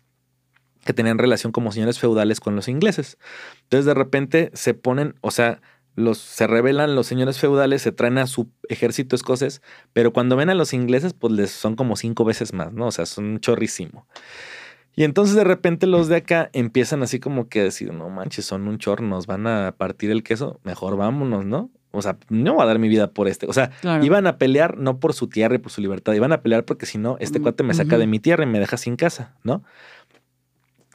que 0.85 0.93
tenían 0.93 1.17
relación 1.17 1.51
como 1.51 1.71
señores 1.71 1.99
feudales 1.99 2.39
con 2.39 2.55
los 2.55 2.67
ingleses. 2.67 3.17
Entonces 3.63 3.85
de 3.85 3.93
repente 3.95 4.51
se 4.53 4.75
ponen, 4.75 5.15
o 5.21 5.31
sea, 5.31 5.61
los, 5.95 6.17
se 6.17 6.47
rebelan 6.47 6.95
los 6.95 7.07
señores 7.07 7.39
feudales, 7.39 7.81
se 7.81 7.91
traen 7.91 8.17
a 8.17 8.27
su 8.27 8.49
ejército 8.69 9.15
escocés, 9.15 9.61
pero 9.93 10.13
cuando 10.13 10.35
ven 10.35 10.49
a 10.49 10.55
los 10.55 10.73
ingleses, 10.73 11.13
pues 11.13 11.33
les 11.33 11.51
son 11.51 11.75
como 11.75 11.95
cinco 11.95 12.25
veces 12.25 12.53
más, 12.53 12.71
¿no? 12.73 12.87
O 12.87 12.91
sea, 12.91 13.05
son 13.05 13.39
chorrísimo. 13.39 14.07
Y 14.95 15.03
entonces 15.05 15.35
de 15.35 15.43
repente 15.43 15.87
los 15.87 16.07
de 16.07 16.17
acá 16.17 16.49
empiezan 16.53 17.01
así 17.01 17.19
como 17.19 17.49
que 17.49 17.63
decir, 17.63 17.93
no 17.93 18.09
manches, 18.09 18.45
son 18.45 18.67
un 18.67 18.77
chorro, 18.77 19.03
nos 19.03 19.25
van 19.25 19.47
a 19.47 19.73
partir 19.75 20.11
el 20.11 20.23
queso, 20.23 20.59
mejor 20.63 20.97
vámonos, 20.97 21.45
¿no? 21.45 21.71
O 21.95 22.01
sea, 22.01 22.17
no 22.29 22.55
voy 22.55 22.63
a 22.63 22.65
dar 22.65 22.79
mi 22.79 22.89
vida 22.89 23.11
por 23.11 23.27
este. 23.27 23.45
O 23.45 23.53
sea, 23.53 23.69
iban 24.01 24.25
a 24.25 24.39
pelear 24.39 24.79
no 24.79 24.99
por 24.99 25.13
su 25.13 25.29
tierra 25.29 25.55
y 25.55 25.59
por 25.59 25.71
su 25.71 25.79
libertad, 25.79 26.13
iban 26.13 26.31
a 26.31 26.41
pelear 26.41 26.65
porque 26.65 26.87
si 26.87 26.97
no, 26.97 27.17
este 27.19 27.39
cuate 27.39 27.61
me 27.61 27.75
saca 27.75 27.99
de 27.99 28.07
mi 28.07 28.19
tierra 28.19 28.43
y 28.43 28.47
me 28.47 28.59
deja 28.59 28.77
sin 28.77 28.95
casa, 28.95 29.35
¿no? 29.43 29.63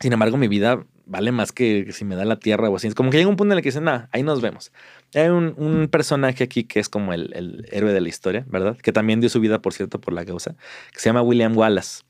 Sin 0.01 0.13
embargo, 0.13 0.37
mi 0.37 0.49
vida 0.49 0.85
vale 1.07 1.31
más 1.33 1.53
que 1.53 1.93
si 1.93 2.05
me 2.05 2.17
da 2.17 2.25
la 2.25 2.41
tierra 2.41 2.69
o 2.69 2.77
así. 2.77 2.89
Es 2.89 2.95
como 2.97 3.11
que 3.11 3.17
llega 3.17 3.29
un 3.29 3.37
punto 3.37 3.53
en 3.53 3.59
el 3.59 3.63
que 3.63 3.69
dicen, 3.69 3.85
nah, 3.85 4.07
ahí 4.11 4.25
nos 4.25 4.41
vemos. 4.41 4.73
Hay 5.15 5.29
un, 5.29 5.89
personaje 5.91 6.45
aquí 6.45 6.65
que 6.65 6.81
es 6.81 6.89
como 6.89 7.13
el, 7.13 7.33
el, 7.35 7.67
héroe 7.71 7.93
de 7.93 8.01
la 8.01 8.09
historia, 8.09 8.45
¿verdad? 8.49 8.77
Que 8.77 8.93
también 8.93 9.21
dio 9.21 9.29
su 9.29 9.41
vida, 9.41 9.61
por 9.61 9.73
cierto, 9.73 10.01
por 10.01 10.13
la 10.13 10.25
causa, 10.25 10.57
que 10.93 10.99
se 11.01 11.09
llama 11.09 11.23
William 11.23 11.57
Wallace. 11.57 12.03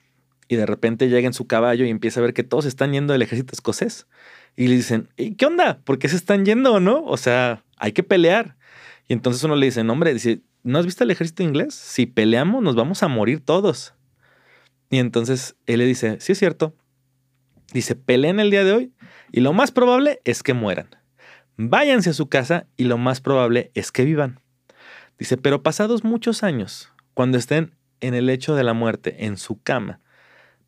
Y 0.49 0.57
de 0.57 0.67
repente 0.67 1.09
llega 1.09 1.27
en 1.27 1.35
su 1.35 1.47
caballo 1.47 1.85
y 1.85 1.91
empieza 1.91 2.21
a 2.21 2.23
ver 2.23 2.33
que 2.33 2.43
todos 2.43 2.65
están 2.65 2.93
yendo 2.93 3.13
del 3.13 3.23
ejército 3.23 3.53
escocés. 3.53 4.07
Y 4.57 4.67
le 4.67 4.77
dicen, 4.77 5.09
¿qué 5.17 5.47
onda? 5.47 5.79
¿Por 5.85 5.99
qué 5.99 6.09
se 6.09 6.17
están 6.17 6.45
yendo 6.45 6.73
o 6.73 6.81
no? 6.81 7.05
O 7.05 7.17
sea, 7.17 7.65
hay 7.77 7.93
que 7.93 8.03
pelear. 8.03 8.57
Y 9.09 9.15
entonces 9.15 9.43
uno 9.43 9.57
le 9.57 9.67
dice, 9.67 9.83
no, 9.83 9.95
hombre, 9.95 10.13
dice, 10.13 10.43
¿no 10.63 10.79
has 10.79 10.85
visto 10.85 11.03
el 11.03 11.11
ejército 11.11 11.43
inglés? 11.43 11.75
Si 11.75 12.07
peleamos, 12.07 12.63
nos 12.63 12.77
vamos 12.77 13.03
a 13.03 13.09
morir 13.09 13.41
todos. 13.41 13.95
Y 14.91 14.99
entonces 14.99 15.57
él 15.67 15.79
le 15.79 15.87
dice, 15.87 16.19
sí 16.21 16.33
es 16.33 16.39
cierto. 16.39 16.75
Dice, 17.73 17.97
peleen 17.97 18.39
el 18.39 18.51
día 18.51 18.65
de 18.65 18.73
hoy 18.73 18.93
y 19.33 19.41
lo 19.41 19.53
más 19.53 19.73
probable 19.73 20.21
es 20.25 20.43
que 20.43 20.55
mueran. 20.55 20.91
Váyanse 21.57 22.11
a 22.11 22.15
su 22.15 22.29
casa 22.29 22.67
y 22.77 22.85
lo 22.85 22.99
más 22.99 23.21
probable 23.21 23.71
es 23.75 23.91
que 23.93 24.05
vivan. 24.05 24.41
Dice, 25.19 25.37
pero 25.37 25.63
pasados 25.63 26.05
muchos 26.05 26.43
años, 26.43 26.93
cuando 27.15 27.39
estén 27.39 27.75
en 28.01 28.15
el 28.15 28.27
lecho 28.27 28.55
de 28.55 28.63
la 28.63 28.75
muerte, 28.75 29.25
en 29.25 29.37
su 29.37 29.61
cama, 29.61 30.01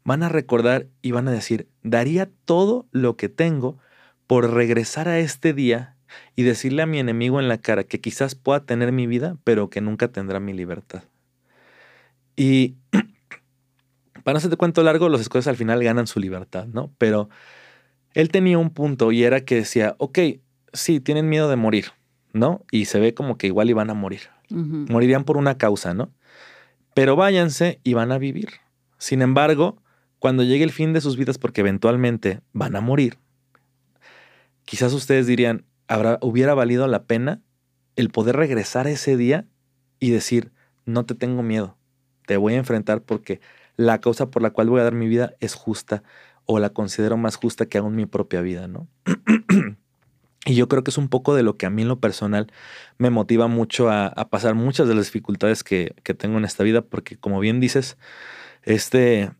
van 0.03 0.22
a 0.22 0.29
recordar 0.29 0.88
y 1.03 1.12
van 1.12 1.29
a 1.29 1.31
decir, 1.31 1.68
daría 1.83 2.29
todo 2.44 2.88
lo 2.90 3.16
que 3.16 3.29
tengo 3.29 3.79
por 4.26 4.53
regresar 4.53 5.09
a 5.09 5.18
este 5.18 5.53
día 5.53 5.96
y 6.37 6.42
decirle 6.42 6.83
a 6.83 6.87
mi 6.87 6.99
enemigo 6.99 7.40
en 7.40 7.49
la 7.49 7.59
cara 7.59 7.85
que 7.85 8.01
quizás 8.01 8.35
pueda 8.35 8.64
tener 8.64 8.92
mi 8.92 9.07
vida, 9.07 9.37
pero 9.44 9.70
que 9.70 9.81
nunca 9.81 10.09
tendrá 10.09 10.40
mi 10.40 10.53
libertad. 10.53 11.05
Y 12.37 12.77
para 14.25 14.35
no 14.35 14.38
hacerte 14.38 14.57
cuento 14.57 14.83
largo, 14.83 15.09
los 15.09 15.20
escoceses 15.20 15.49
al 15.49 15.57
final 15.57 15.83
ganan 15.83 16.07
su 16.07 16.20
libertad, 16.20 16.66
¿no? 16.66 16.92
Pero 16.99 17.29
él 18.14 18.31
tenía 18.31 18.59
un 18.59 18.70
punto 18.70 19.12
y 19.12 19.25
era 19.25 19.44
que 19.44 19.57
decía, 19.57 19.94
ok, 19.99 20.18
sí, 20.73 21.01
tienen 21.01 21.29
miedo 21.29 21.49
de 21.49 21.57
morir, 21.57 21.92
¿no? 22.33 22.64
Y 22.70 22.87
se 22.87 23.01
ve 23.01 23.14
como 23.14 23.37
que 23.38 23.46
igual 23.46 23.70
iban 23.70 23.90
a 23.90 23.94
morir. 23.94 24.23
Morirían 24.49 25.23
por 25.23 25.37
una 25.37 25.59
causa, 25.59 25.94
¿no? 25.94 26.11
Pero 26.94 27.14
váyanse 27.14 27.81
y 27.85 27.94
van 27.94 28.11
a 28.11 28.18
vivir. 28.18 28.49
Sin 28.99 29.23
embargo, 29.23 29.81
cuando 30.18 30.42
llegue 30.42 30.64
el 30.64 30.73
fin 30.73 30.92
de 30.92 31.01
sus 31.01 31.16
vidas, 31.16 31.38
porque 31.38 31.61
eventualmente 31.61 32.40
van 32.53 32.75
a 32.75 32.81
morir, 32.81 33.18
quizás 34.64 34.92
ustedes 34.92 35.27
dirían, 35.27 35.64
hubiera 36.20 36.55
valido 36.55 36.87
la 36.87 37.05
pena 37.05 37.40
el 37.96 38.11
poder 38.11 38.37
regresar 38.37 38.86
ese 38.86 39.16
día 39.16 39.47
y 39.99 40.11
decir, 40.11 40.53
no 40.86 41.05
te 41.05 41.14
tengo 41.14 41.43
miedo, 41.43 41.76
te 42.26 42.36
voy 42.36 42.55
a 42.55 42.59
enfrentar 42.59 43.03
porque 43.03 43.41
la 43.76 44.01
causa 44.01 44.30
por 44.30 44.43
la 44.43 44.51
cual 44.51 44.68
voy 44.68 44.80
a 44.80 44.84
dar 44.84 44.95
mi 44.95 45.09
vida 45.09 45.34
es 45.41 45.55
justa 45.55 46.03
o 46.47 46.59
la 46.59 46.70
considero 46.70 47.16
más 47.16 47.36
justa 47.36 47.66
que 47.66 47.78
aún 47.78 47.97
mi 47.97 48.07
propia 48.07 48.41
vida, 48.41 48.68
¿no? 48.68 48.88
y 50.47 50.55
yo 50.55 50.68
creo 50.68 50.82
que 50.82 50.91
es 50.91 50.99
un 50.99 51.09
poco 51.09 51.34
de 51.34 51.43
lo 51.43 51.57
que 51.57 51.66
a 51.66 51.70
mí 51.70 51.82
en 51.82 51.88
lo 51.88 52.01
personal 52.01 52.53
me 52.99 53.11
motiva 53.11 53.47
mucho 53.47 53.91
a, 53.91 54.12
pasar 54.30 54.55
muchas 54.55 54.88
de 54.88 54.95
las 54.95 55.07
dificultades 55.07 55.62
que, 55.64 55.95
que, 56.03 56.14
tengo 56.14 56.38
en 56.38 56.45
esta 56.45 56.64
vida, 56.64 56.82
porque 56.82 57.16
como 57.16 57.41
bien 57.41 57.61
dices, 57.61 57.99
este, 58.62 59.30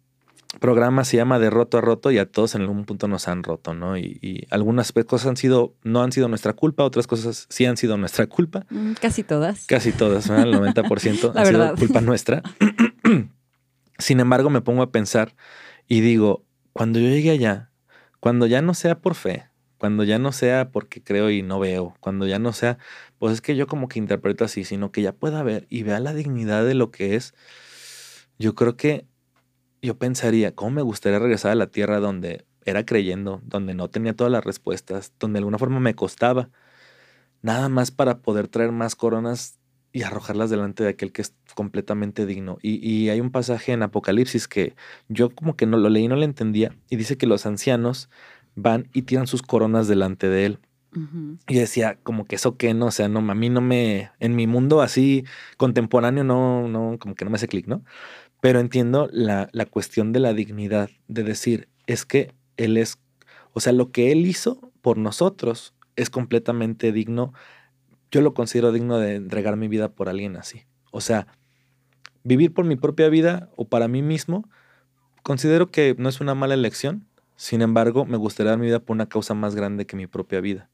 programa 0.59 1.05
se 1.05 1.17
llama 1.17 1.39
De 1.39 1.49
Roto 1.49 1.79
a 1.79 1.81
Roto 1.81 2.11
y 2.11 2.19
a 2.19 2.27
todos 2.27 2.55
en 2.55 2.63
algún 2.63 2.85
punto 2.85 3.07
nos 3.07 3.29
han 3.29 3.45
roto, 3.45 3.75
¿no? 3.75 3.97
Y, 3.97 4.47
algunas 4.51 4.93
cosas 4.93 5.27
han 5.29 5.37
sido, 5.37 5.75
no 5.85 6.03
han 6.03 6.13
sido 6.13 6.29
nuestra 6.29 6.55
culpa, 6.55 6.85
otras 6.85 7.07
cosas 7.07 7.47
sí 7.49 7.67
han 7.67 7.77
sido 7.77 7.97
nuestra 7.97 8.27
culpa. 8.27 8.67
Mm, 8.71 8.95
casi 8.95 9.23
todas. 9.23 9.67
Casi 9.67 9.93
todas, 9.93 10.29
¿no? 10.29 10.39
el 10.39 10.53
90% 10.53 11.33
ha 11.37 11.45
sido 11.45 11.75
culpa 11.77 12.01
nuestra. 12.01 12.43
Sin 13.99 14.19
embargo, 14.19 14.51
me 14.51 14.61
pongo 14.61 14.83
a 14.83 14.91
pensar 14.91 15.37
y 15.87 16.01
digo, 16.01 16.45
cuando 16.73 16.99
yo 16.99 17.09
llegue 17.09 17.31
allá, 17.31 17.71
cuando 18.19 18.47
ya 18.47 18.63
no 18.63 18.75
sea 18.75 19.01
por 19.01 19.15
fe, 19.15 19.51
cuando 19.79 20.05
ya 20.05 20.19
no 20.19 20.33
sea 20.33 20.71
porque 20.71 21.03
creo 21.03 21.31
y 21.31 21.43
no 21.43 21.59
veo, 21.59 21.97
cuando 22.01 22.27
ya 22.27 22.39
no 22.39 22.53
sea, 22.53 22.79
pues 23.19 23.35
es 23.35 23.41
que 23.41 23.57
yo 23.57 23.67
como 23.67 23.89
que 23.89 23.99
interpreto 23.99 24.45
así, 24.45 24.65
sino 24.65 24.93
que 24.93 25.03
ya 25.03 25.13
pueda 25.13 25.43
ver 25.43 25.67
y 25.71 25.85
vea 25.85 26.01
la 26.01 26.13
dignidad 26.13 26.65
de 26.65 26.75
lo 26.75 26.91
que 26.91 27.17
es, 27.17 27.35
yo 28.39 28.55
creo 28.55 28.77
que 28.77 29.07
yo 29.83 29.99
pensaría, 29.99 30.55
¿cómo 30.55 30.71
me 30.73 30.83
gustaría 30.83 31.19
regresar 31.19 31.53
a 31.53 31.57
la 31.57 31.69
tierra 31.69 32.01
donde 32.01 32.45
era 32.65 32.85
creyendo, 32.85 33.41
donde 33.45 33.75
no 33.75 33.89
tenía 33.89 34.15
todas 34.15 34.33
las 34.33 34.45
respuestas, 34.45 35.13
donde 35.19 35.39
de 35.39 35.41
alguna 35.41 35.59
forma 35.59 35.81
me 35.81 35.95
costaba, 35.95 36.51
nada 37.43 37.69
más 37.69 37.91
para 37.91 38.19
poder 38.19 38.49
traer 38.49 38.73
más 38.73 38.95
coronas 38.95 39.59
y 39.93 40.03
arrojarlas 40.03 40.51
delante 40.51 40.85
de 40.85 40.91
aquel 40.91 41.13
que 41.13 41.23
es 41.23 41.35
completamente 41.55 42.27
digno. 42.27 42.59
Y, 42.63 43.09
hay 43.09 43.21
un 43.21 43.31
pasaje 43.31 43.73
en 43.73 43.83
Apocalipsis 43.83 44.47
que 44.47 44.75
yo 45.09 45.31
como 45.31 45.57
que 45.57 45.67
no 45.67 45.79
lo 45.79 45.89
leí, 45.89 46.07
no 46.07 46.17
lo 46.17 46.25
entendía, 46.25 46.77
y 46.89 46.97
dice 46.97 47.17
que 47.17 47.27
los 47.27 47.47
ancianos 47.47 48.09
van 48.55 48.89
y 48.93 49.03
tiran 49.03 49.27
sus 49.27 49.43
coronas 49.43 49.89
delante 49.89 50.29
de 50.29 50.47
él. 50.47 50.59
Y 51.47 51.55
decía, 51.55 51.99
como 52.03 52.25
que 52.25 52.35
eso 52.35 52.57
que 52.57 52.75
no, 52.75 52.87
o 52.87 52.91
sea, 52.91 53.09
no, 53.09 53.21
a 53.21 53.35
mí 53.37 53.49
no 53.49 53.61
me, 53.61 54.11
en 54.19 54.35
mi 54.35 54.49
mundo 54.49 54.83
así 54.83 55.25
contemporáneo, 55.57 56.25
no, 56.25 56.67
no, 56.67 56.99
como 56.99 57.15
que 57.15 57.25
no 57.25 57.31
me 57.31 57.37
hace 57.37 57.47
clic, 57.47 57.69
¿no? 57.69 57.85
Pero 58.41 58.61
entiendo 58.61 59.09
la, 59.13 59.49
la 59.53 59.67
cuestión 59.67 60.13
de 60.13 60.21
la 60.21 60.33
dignidad, 60.33 60.91
de 61.09 61.23
decir, 61.23 61.69
es 61.87 62.07
que 62.07 62.33
él 62.57 62.77
es, 62.77 62.99
o 63.53 63.61
sea, 63.61 63.73
lo 63.73 63.91
que 63.91 64.13
él 64.13 64.27
hizo 64.27 64.73
por 64.81 64.97
nosotros 64.97 65.75
es 65.97 66.09
completamente 66.09 66.93
digno 66.93 67.33
yo 68.11 68.21
lo 68.21 68.35
considero 68.35 68.73
digno 68.73 68.99
de 68.99 69.15
entregar 69.15 69.57
mi 69.57 69.69
vida 69.69 69.89
por 69.89 70.09
alguien 70.09 70.37
así. 70.37 70.65
O 70.91 71.01
sea, 71.01 71.27
vivir 72.25 72.53
por 72.53 72.65
mi 72.65 72.77
propia 72.77 73.09
vida 73.09 73.51
o 73.57 73.69
para 73.69 73.89
mí 73.89 74.03
mismo, 74.03 74.49
considero 75.23 75.71
que 75.71 75.95
no 75.99 76.09
es 76.09 76.21
una 76.21 76.35
mala 76.35 76.55
elección. 76.55 77.07
Sin 77.37 77.63
embargo, 77.63 78.05
me 78.05 78.17
gustaría 78.17 78.51
dar 78.51 78.59
mi 78.59 78.67
vida 78.67 78.81
por 78.81 78.95
una 78.95 79.09
causa 79.09 79.35
más 79.35 79.55
grande 79.55 79.87
que 79.87 79.97
mi 79.97 80.07
propia 80.07 80.41
vida. 80.41 80.69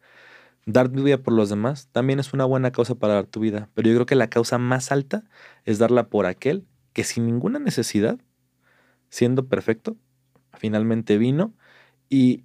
Dar 0.65 0.91
mi 0.91 1.03
vida 1.03 1.19
por 1.19 1.35
los 1.35 1.49
demás 1.49 1.89
también 1.93 2.19
es 2.19 2.33
una 2.33 2.45
buena 2.45 2.73
causa 2.73 2.97
para 2.97 3.15
dar 3.15 3.27
tu 3.27 3.39
vida, 3.39 3.69
pero 3.75 3.89
yo 3.89 3.95
creo 3.95 4.07
que 4.07 4.17
la 4.17 4.29
causa 4.29 4.59
más 4.59 4.91
alta 4.91 5.23
es 5.65 5.79
darla 5.79 6.09
por 6.09 6.27
aquel 6.27 6.67
que 6.97 7.05
sin 7.05 7.27
ninguna 7.27 7.59
necesidad, 7.59 8.19
siendo 9.11 9.49
perfecto, 9.49 9.99
finalmente 10.55 11.19
vino. 11.19 11.53
Y 12.09 12.45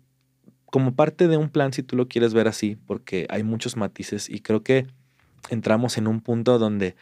como 0.66 0.94
parte 0.94 1.30
de 1.30 1.38
un 1.38 1.48
plan, 1.48 1.72
si 1.72 1.84
tú 1.84 1.96
lo 1.96 2.10
quieres 2.10 2.34
ver 2.34 2.50
así, 2.50 2.76
porque 2.86 3.28
hay 3.30 3.44
muchos 3.44 3.78
matices 3.78 4.30
y 4.30 4.42
creo 4.42 4.62
que 4.62 4.88
entramos 5.50 5.98
en 5.98 6.10
un 6.10 6.20
punto 6.20 6.60
donde 6.60 6.98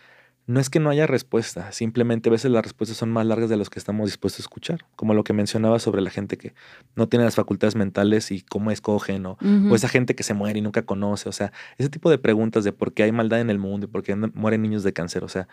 no 0.46 0.60
es 0.60 0.70
que 0.70 0.80
no 0.80 0.92
haya 0.92 1.08
respuesta, 1.08 1.72
simplemente 1.72 2.30
a 2.30 2.32
veces 2.32 2.52
las 2.52 2.62
respuestas 2.62 2.98
son 3.00 3.10
más 3.10 3.26
largas 3.26 3.50
de 3.50 3.58
las 3.58 3.72
que 3.72 3.80
estamos 3.80 4.08
dispuestos 4.08 4.42
a 4.42 4.44
escuchar, 4.44 4.86
como 4.96 5.16
lo 5.16 5.24
que 5.24 5.34
mencionaba 5.34 5.80
sobre 5.80 6.02
la 6.02 6.12
gente 6.12 6.38
que 6.38 6.54
no 6.96 7.10
tiene 7.10 7.26
las 7.26 7.34
facultades 7.34 7.76
mentales 7.76 8.30
y 8.30 8.42
cómo 8.42 8.70
escogen, 8.70 9.26
o, 9.26 9.40
o 9.42 9.76
esa 9.76 9.90
gente 9.90 10.14
que 10.14 10.22
se 10.22 10.36
muere 10.36 10.60
y 10.60 10.62
nunca 10.62 10.84
conoce, 10.84 11.30
o 11.30 11.32
sea, 11.32 11.52
ese 11.80 11.90
tipo 11.90 12.12
de 12.12 12.20
preguntas 12.20 12.64
de 12.64 12.74
por 12.74 12.94
qué 12.94 13.02
hay 13.02 13.12
maldad 13.12 13.42
en 13.42 13.50
el 13.50 13.58
mundo 13.58 13.88
y 13.88 13.90
por 13.90 14.04
qué 14.04 14.16
mueren 14.16 14.62
niños 14.62 14.84
de 14.84 14.94
cáncer, 14.94 15.24
o 15.24 15.30
sea, 15.30 15.48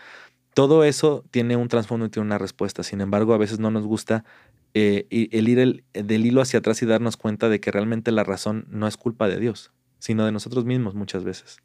todo 0.56 0.84
eso 0.84 1.22
tiene 1.30 1.54
un 1.54 1.68
trasfondo 1.68 2.06
y 2.06 2.08
tiene 2.08 2.24
una 2.24 2.38
respuesta, 2.38 2.82
sin 2.82 3.02
embargo, 3.02 3.34
a 3.34 3.36
veces 3.36 3.58
no 3.58 3.70
nos 3.70 3.84
gusta 3.84 4.24
eh, 4.72 5.06
el 5.10 5.48
ir 5.50 5.84
del 5.92 6.24
hilo 6.24 6.40
hacia 6.40 6.60
atrás 6.60 6.80
y 6.80 6.86
darnos 6.86 7.18
cuenta 7.18 7.50
de 7.50 7.60
que 7.60 7.70
realmente 7.70 8.10
la 8.10 8.24
razón 8.24 8.64
no 8.70 8.88
es 8.88 8.96
culpa 8.96 9.28
de 9.28 9.38
Dios, 9.38 9.70
sino 9.98 10.24
de 10.24 10.32
nosotros 10.32 10.64
mismos 10.64 10.94
muchas 10.94 11.24
veces. 11.24 11.58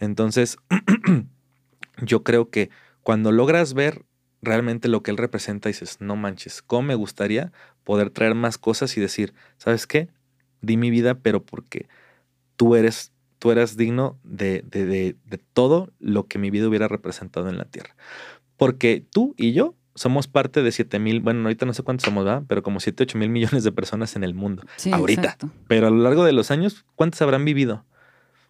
Entonces, 0.00 0.56
yo 2.02 2.22
creo 2.22 2.48
que 2.48 2.70
cuando 3.02 3.32
logras 3.32 3.74
ver 3.74 4.06
realmente 4.40 4.88
lo 4.88 5.02
que 5.02 5.10
Él 5.10 5.18
representa, 5.18 5.68
dices, 5.68 5.98
no 6.00 6.16
manches, 6.16 6.62
¿cómo 6.62 6.88
me 6.88 6.94
gustaría 6.94 7.52
poder 7.84 8.08
traer 8.08 8.34
más 8.34 8.56
cosas 8.56 8.96
y 8.96 9.02
decir, 9.02 9.34
¿sabes 9.58 9.86
qué? 9.86 10.08
Di 10.62 10.78
mi 10.78 10.88
vida, 10.88 11.16
pero 11.16 11.44
porque 11.44 11.86
tú 12.56 12.76
eres, 12.76 13.11
tú 13.42 13.50
eres 13.50 13.76
digno 13.76 14.20
de, 14.22 14.62
de, 14.64 14.86
de, 14.86 15.16
de 15.24 15.38
todo 15.38 15.90
lo 15.98 16.28
que 16.28 16.38
mi 16.38 16.50
vida 16.50 16.68
hubiera 16.68 16.86
representado 16.86 17.48
en 17.48 17.58
la 17.58 17.64
tierra. 17.64 17.96
Porque 18.56 19.04
tú 19.10 19.34
y 19.36 19.52
yo 19.52 19.74
somos 19.96 20.28
parte 20.28 20.62
de 20.62 20.70
7 20.70 21.00
mil, 21.00 21.18
bueno, 21.18 21.40
ahorita 21.42 21.66
no 21.66 21.74
sé 21.74 21.82
cuántos 21.82 22.04
somos, 22.04 22.24
¿verdad? 22.24 22.44
Pero 22.46 22.62
como 22.62 22.78
7, 22.78 23.02
8 23.02 23.18
mil 23.18 23.30
millones 23.30 23.64
de 23.64 23.72
personas 23.72 24.14
en 24.14 24.22
el 24.22 24.32
mundo. 24.32 24.62
Sí, 24.76 24.92
ahorita. 24.92 25.38
Pero 25.66 25.88
a 25.88 25.90
lo 25.90 25.96
largo 25.96 26.24
de 26.24 26.30
los 26.30 26.52
años, 26.52 26.84
¿cuántos 26.94 27.20
habrán 27.20 27.44
vivido? 27.44 27.84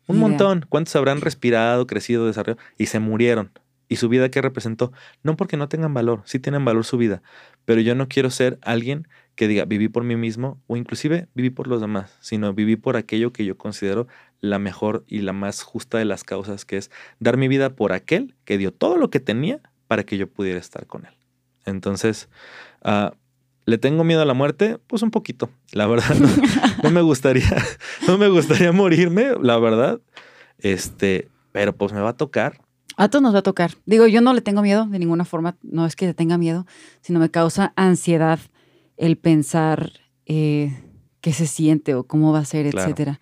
Un 0.09 0.19
montón. 0.19 0.67
¿Cuántos 0.69 0.95
habrán 0.95 1.23
respirado, 1.23 1.87
crecido, 1.87 2.27
desarrollado 2.27 2.63
y 2.77 2.85
se 2.85 2.99
murieron? 2.99 3.51
¿Y 3.89 3.97
su 3.97 4.11
vida 4.11 4.31
qué 4.31 4.43
representó? 4.43 4.93
No 5.23 5.37
porque 5.37 5.57
no 5.57 5.71
tengan 5.71 5.95
valor, 5.95 6.21
sí 6.27 6.39
tienen 6.39 6.67
valor 6.67 6.85
su 6.85 6.99
vida, 6.99 7.23
pero 7.65 7.81
yo 7.81 7.95
no 7.95 8.09
quiero 8.09 8.31
ser 8.31 8.59
alguien 8.61 9.09
que 9.35 9.49
diga 9.49 9.65
viví 9.65 9.89
por 9.89 10.05
mí 10.05 10.17
mismo 10.17 10.61
o 10.67 10.77
inclusive 10.77 11.29
viví 11.35 11.51
por 11.51 11.67
los 11.67 11.81
demás, 11.81 12.17
sino 12.21 12.53
viví 12.53 12.77
por 12.77 12.97
aquello 12.97 13.33
que 13.33 13.45
yo 13.45 13.57
considero 13.57 14.07
la 14.43 14.59
mejor 14.59 15.05
y 15.07 15.21
la 15.21 15.33
más 15.33 15.63
justa 15.63 15.97
de 15.97 16.05
las 16.05 16.25
causas, 16.25 16.67
que 16.67 16.77
es 16.77 16.91
dar 17.21 17.39
mi 17.39 17.49
vida 17.49 17.71
por 17.71 17.93
aquel 17.93 18.35
que 18.45 18.59
dio 18.59 18.73
todo 18.73 18.99
lo 18.99 19.09
que 19.09 19.21
tenía 19.21 19.61
para 19.87 20.05
que 20.05 20.19
yo 20.19 20.29
pudiera 20.29 20.59
estar 20.59 20.87
con 20.87 21.07
él. 21.07 21.15
Entonces, 21.65 22.29
uh, 22.85 23.15
¿le 23.65 23.79
tengo 23.79 24.05
miedo 24.05 24.21
a 24.21 24.25
la 24.25 24.35
muerte? 24.35 24.79
Pues 24.89 25.03
un 25.03 25.13
poquito, 25.13 25.49
la 25.73 25.87
verdad. 25.87 26.17
No, 26.83 26.91
me 26.91 27.01
gustaría, 27.01 27.57
no 28.09 28.19
me 28.19 28.29
gustaría 28.29 28.73
morirme, 28.73 29.35
la 29.41 29.59
verdad. 29.59 30.01
Este, 30.59 31.29
pero 31.53 31.75
pues 31.77 31.93
me 31.93 32.01
va 32.01 32.11
a 32.11 32.17
tocar. 32.17 32.61
A 32.97 33.09
todos 33.09 33.23
nos 33.23 33.35
va 33.35 33.39
a 33.39 33.43
tocar. 33.43 33.73
Digo, 33.87 34.09
yo 34.09 34.21
no 34.21 34.35
le 34.35 34.41
tengo 34.41 34.61
miedo 34.61 34.87
de 34.87 34.99
ninguna 34.99 35.25
forma, 35.25 35.57
no 35.63 35.87
es 35.87 35.95
que 35.95 36.13
tenga 36.15 36.37
miedo, 36.37 36.67
sino 37.01 37.21
me 37.21 37.31
causa 37.31 37.73
ansiedad 37.77 38.41
el 38.97 39.17
pensar 39.17 39.93
eh, 40.27 40.83
qué 41.21 41.33
se 41.33 41.47
siente 41.47 41.95
o 41.95 42.05
cómo 42.05 42.33
va 42.33 42.41
a 42.41 42.45
ser, 42.45 42.67
etcétera. 42.67 43.21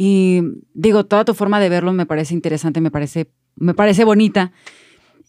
Y 0.00 0.42
digo, 0.74 1.06
toda 1.06 1.24
tu 1.24 1.34
forma 1.34 1.58
de 1.58 1.68
verlo 1.68 1.92
me 1.92 2.06
parece 2.06 2.32
interesante, 2.32 2.80
me 2.80 2.92
parece, 2.92 3.32
me 3.56 3.74
parece 3.74 4.04
bonita. 4.04 4.52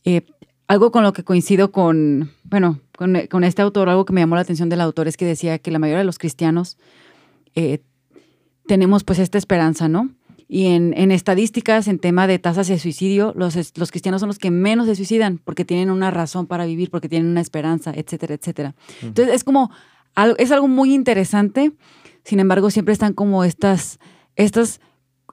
Eh, 0.06 0.28
algo 0.68 0.92
con 0.92 1.02
lo 1.02 1.12
que 1.12 1.24
coincido 1.24 1.72
con, 1.72 2.30
bueno, 2.44 2.80
con, 2.96 3.44
este 3.44 3.64
autor, 3.64 3.90
algo 3.90 4.06
que 4.06 4.14
me 4.14 4.22
llamó 4.22 4.36
la 4.36 4.42
atención 4.42 4.70
del 4.70 4.82
autor 4.82 5.08
es 5.08 5.18
que 5.18 5.26
decía 5.26 5.58
que 5.58 5.72
la 5.72 5.80
mayoría 5.80 5.98
de 5.98 6.06
los 6.06 6.20
cristianos 6.20 6.78
eh, 7.56 7.80
tenemos 8.68 9.04
pues 9.04 9.18
esta 9.18 9.40
esperanza, 9.40 9.90
¿no? 9.90 10.12
Y 10.48 10.68
en, 10.68 10.94
estadísticas, 11.12 11.88
en 11.88 11.98
tema 11.98 12.28
de 12.28 12.38
tasas 12.38 12.68
de 12.68 12.78
suicidio, 12.78 13.34
los, 13.36 13.56
los, 13.76 13.90
cristianos 13.90 14.20
son 14.20 14.28
los 14.28 14.38
que 14.38 14.52
menos 14.52 14.86
se 14.86 14.96
suicidan 14.96 15.40
porque 15.44 15.66
tienen 15.66 15.90
una 15.90 16.12
razón 16.12 16.46
para 16.46 16.68
vivir, 16.68 16.92
porque 16.92 17.10
tienen 17.10 17.32
una 17.32 17.42
esperanza, 17.42 17.92
etcétera, 17.96 18.36
etcétera. 18.36 18.76
Entonces 19.02 19.34
es 19.34 19.44
como, 19.44 19.72
es 20.38 20.52
algo 20.52 20.68
muy 20.68 20.94
interesante, 20.94 21.72
sin 22.24 22.40
embargo 22.40 22.70
siempre 22.70 22.94
están 22.94 23.14
como 23.14 23.44
estas, 23.44 23.98
estas, 24.36 24.80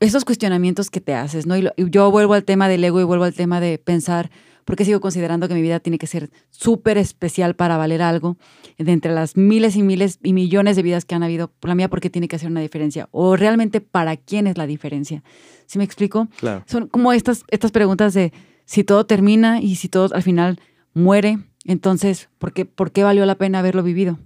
estos 0.01 0.25
cuestionamientos 0.25 0.91
que 0.91 1.01
te 1.01 1.15
haces, 1.15 1.47
¿no? 1.47 1.57
y 1.57 1.71
yo 1.77 2.11
vuelvo 2.11 2.35
al 2.35 2.45
tema 2.45 2.69
del 2.69 2.85
ego 2.85 3.01
y 3.01 3.05
vuelvo 3.05 3.25
al 3.25 3.35
tema 3.35 3.61
de 3.61 3.79
pensar, 3.79 4.31
porque 4.65 4.85
sigo 4.85 5.01
considerando 5.01 5.47
que 5.47 5.55
mi 5.55 5.63
vida 5.63 5.79
tiene 5.79 5.97
que 5.97 6.09
ser 6.09 6.31
súper 6.51 6.99
especial 6.99 7.55
para 7.55 7.77
valer 7.77 8.03
algo, 8.03 8.37
de 8.79 8.93
entre 8.93 9.13
las 9.13 9.37
miles 9.37 9.77
y 9.77 9.83
miles 9.83 10.19
y 10.23 10.33
millones 10.33 10.77
de 10.77 10.83
vidas 10.83 11.05
que 11.05 11.15
han 11.15 11.23
habido, 11.23 11.49
por 11.49 11.69
la 11.69 11.75
mía, 11.77 11.89
porque 11.89 12.11
tiene 12.11 12.27
que 12.27 12.37
hacer 12.37 12.51
una 12.51 12.61
diferencia, 12.61 13.09
o 13.13 13.37
realmente 13.37 13.81
para 13.81 14.17
quién 14.17 14.49
es 14.49 14.59
la 14.59 14.67
diferencia. 14.67 15.23
¿Sí 15.67 15.79
me 15.79 15.85
explico? 15.85 16.29
Claro. 16.39 16.65
Son 16.67 16.89
como 16.89 17.13
estas, 17.13 17.45
estas 17.49 17.71
preguntas 17.71 18.13
de 18.13 18.33
si 18.65 18.83
todo 18.83 19.07
termina 19.07 19.61
y 19.61 19.77
si 19.77 19.89
todo 19.89 20.13
al 20.15 20.23
final 20.23 20.59
muere, 20.95 21.39
entonces, 21.65 22.29
¿por 22.39 22.53
qué, 22.53 22.65
por 22.65 22.91
qué 22.91 23.05
valió 23.05 23.25
la 23.25 23.37
pena 23.37 23.61
haberlo 23.61 23.83
vivido? 23.83 24.19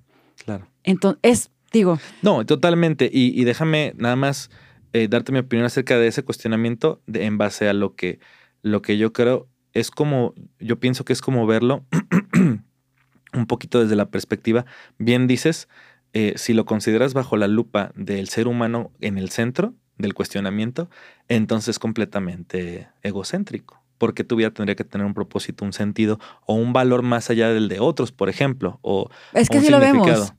Claro. 0.45 0.67
Entonces, 0.85 1.51
digo. 1.73 1.99
No, 2.23 2.45
totalmente. 2.45 3.11
Y, 3.13 3.45
déjame 3.45 3.93
nada 3.97 4.17
más 4.17 4.51
eh, 4.93 5.09
darte 5.09 5.33
mi 5.33 5.39
opinión 5.39 5.67
acerca 5.67 5.99
de 5.99 6.07
ese 6.07 6.23
cuestionamiento 6.23 7.01
de, 7.07 7.25
en 7.25 7.39
base 7.39 7.69
a 7.69 7.73
lo 7.73 7.95
que, 7.95 8.19
lo 8.63 8.83
que 8.83 8.99
yo 8.99 9.13
creo 9.13 9.49
es 9.73 9.91
como, 9.91 10.35
yo 10.59 10.81
pienso 10.81 11.05
que 11.05 11.13
es 11.13 11.21
como 11.21 11.47
verlo 11.47 11.85
un 13.33 13.47
poquito 13.47 13.81
desde 13.81 13.97
la 13.97 14.11
perspectiva, 14.11 14.67
bien 14.99 15.27
dices, 15.27 15.69
eh, 16.13 16.35
si 16.37 16.55
lo 16.55 16.65
consideras 16.65 17.15
bajo 17.15 17.37
la 17.37 17.49
lupa 17.49 17.93
del 17.95 18.29
ser 18.29 18.49
humano 18.49 18.91
en 19.01 19.19
el 19.19 19.31
centro 19.31 19.75
del 19.97 20.15
cuestionamiento, 20.15 20.91
entonces 21.29 21.69
es 21.69 21.79
completamente 21.79 22.89
egocéntrico, 23.03 23.83
porque 23.99 24.25
tu 24.25 24.37
vida 24.37 24.51
tendría 24.51 24.75
que 24.75 24.85
tener 24.85 25.07
un 25.07 25.15
propósito, 25.15 25.65
un 25.65 25.73
sentido 25.73 26.19
o 26.47 26.55
un 26.55 26.73
valor 26.73 27.03
más 27.03 27.31
allá 27.31 27.51
del 27.51 27.69
de 27.69 27.79
otros, 27.81 28.11
por 28.11 28.29
ejemplo, 28.29 28.81
o, 28.83 29.09
es 29.35 29.49
que 29.49 29.59
un 29.59 29.71
Lo 29.71 29.79
vemos. 29.79 30.35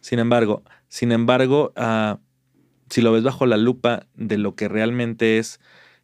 Sin 0.00 0.20
embargo, 0.20 0.62
sin 0.88 1.12
embargo, 1.12 1.72
uh, 1.76 2.18
si 2.90 3.02
lo 3.02 3.12
ves 3.12 3.24
bajo 3.24 3.46
la 3.46 3.56
lupa 3.56 4.06
de 4.14 4.38
lo 4.38 4.54
que 4.54 4.68
realmente 4.68 5.38
es, 5.38 5.60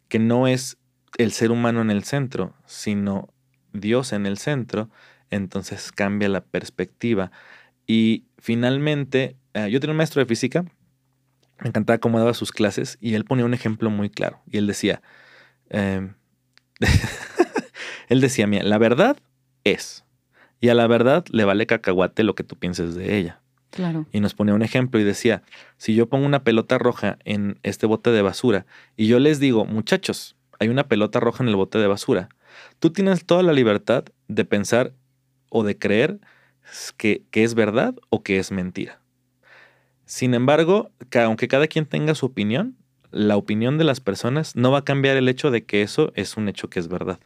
que 0.07 0.19
no 0.19 0.47
es 0.47 0.77
el 1.17 1.31
ser 1.31 1.51
humano 1.51 1.81
en 1.81 1.91
el 1.91 2.03
centro, 2.03 2.53
sino 2.65 3.29
Dios 3.71 4.13
en 4.13 4.25
el 4.25 4.37
centro, 4.37 4.89
entonces 5.29 5.91
cambia 5.91 6.29
la 6.29 6.41
perspectiva. 6.41 7.31
Y 7.87 8.25
finalmente, 8.37 9.37
eh, 9.53 9.69
yo 9.69 9.79
tenía 9.79 9.91
un 9.91 9.97
maestro 9.97 10.19
de 10.19 10.25
física, 10.25 10.63
me 11.59 11.69
encantaba 11.69 11.99
cómo 11.99 12.19
daba 12.19 12.33
sus 12.33 12.51
clases 12.51 12.97
y 12.99 13.13
él 13.13 13.25
ponía 13.25 13.45
un 13.45 13.53
ejemplo 13.53 13.89
muy 13.89 14.09
claro. 14.09 14.41
Y 14.47 14.57
él 14.57 14.67
decía, 14.67 15.01
em, 15.69 16.15
él 18.09 18.21
decía, 18.21 18.47
mira, 18.47 18.63
la 18.63 18.77
verdad 18.77 19.17
es, 19.63 20.03
Y 20.59 20.69
a 20.69 20.75
la 20.75 20.87
verdad 20.87 21.25
le 21.29 21.45
vale 21.45 21.67
cacahuate 21.67 22.23
lo 22.23 22.35
que 22.35 22.43
tú 22.43 22.57
pienses 22.57 22.95
de 22.95 23.17
ella. 23.17 23.42
Claro. 23.73 24.05
Y 24.11 24.19
nos 24.19 24.35
ponía 24.35 24.53
un 24.53 24.61
ejemplo 24.61 24.99
y 24.99 25.03
decía, 25.03 25.41
si 25.77 25.95
yo 25.95 26.07
pongo 26.07 26.27
una 26.27 26.43
pelota 26.43 26.77
roja 26.77 27.17
en 27.25 27.57
este 27.63 27.87
bote 27.87 28.11
de 28.11 28.21
basura 28.21 28.67
y 28.95 29.07
yo 29.07 29.17
les 29.17 29.39
digo, 29.39 29.65
muchachos, 29.65 30.35
hay 30.59 30.69
una 30.69 30.87
pelota 30.87 31.19
roja 31.19 31.43
en 31.43 31.49
el 31.49 31.55
bote 31.55 31.79
de 31.79 31.87
basura, 31.87 32.29
tú 32.77 32.91
tienes 32.91 33.25
toda 33.25 33.41
la 33.41 33.51
libertad 33.51 34.05
de 34.27 34.45
pensar 34.45 34.93
o 35.49 35.63
de 35.63 35.75
creer 35.79 36.19
que, 36.97 37.23
que 37.31 37.43
es 37.43 37.55
verdad 37.55 37.95
o 38.11 38.21
que 38.21 38.37
es 38.37 38.51
mentira. 38.51 38.99
Sin 40.05 40.35
embargo, 40.35 40.91
aunque 41.23 41.47
cada 41.47 41.65
quien 41.65 41.87
tenga 41.87 42.13
su 42.13 42.27
opinión, 42.27 42.77
la 43.09 43.37
opinión 43.37 43.79
de 43.79 43.85
las 43.85 43.99
personas 43.99 44.55
no 44.55 44.69
va 44.69 44.79
a 44.79 44.85
cambiar 44.85 45.17
el 45.17 45.29
hecho 45.29 45.49
de 45.49 45.65
que 45.65 45.81
eso 45.81 46.11
es 46.13 46.37
un 46.37 46.47
hecho 46.47 46.69
que 46.69 46.79
es 46.79 46.87
verdad. 46.89 47.19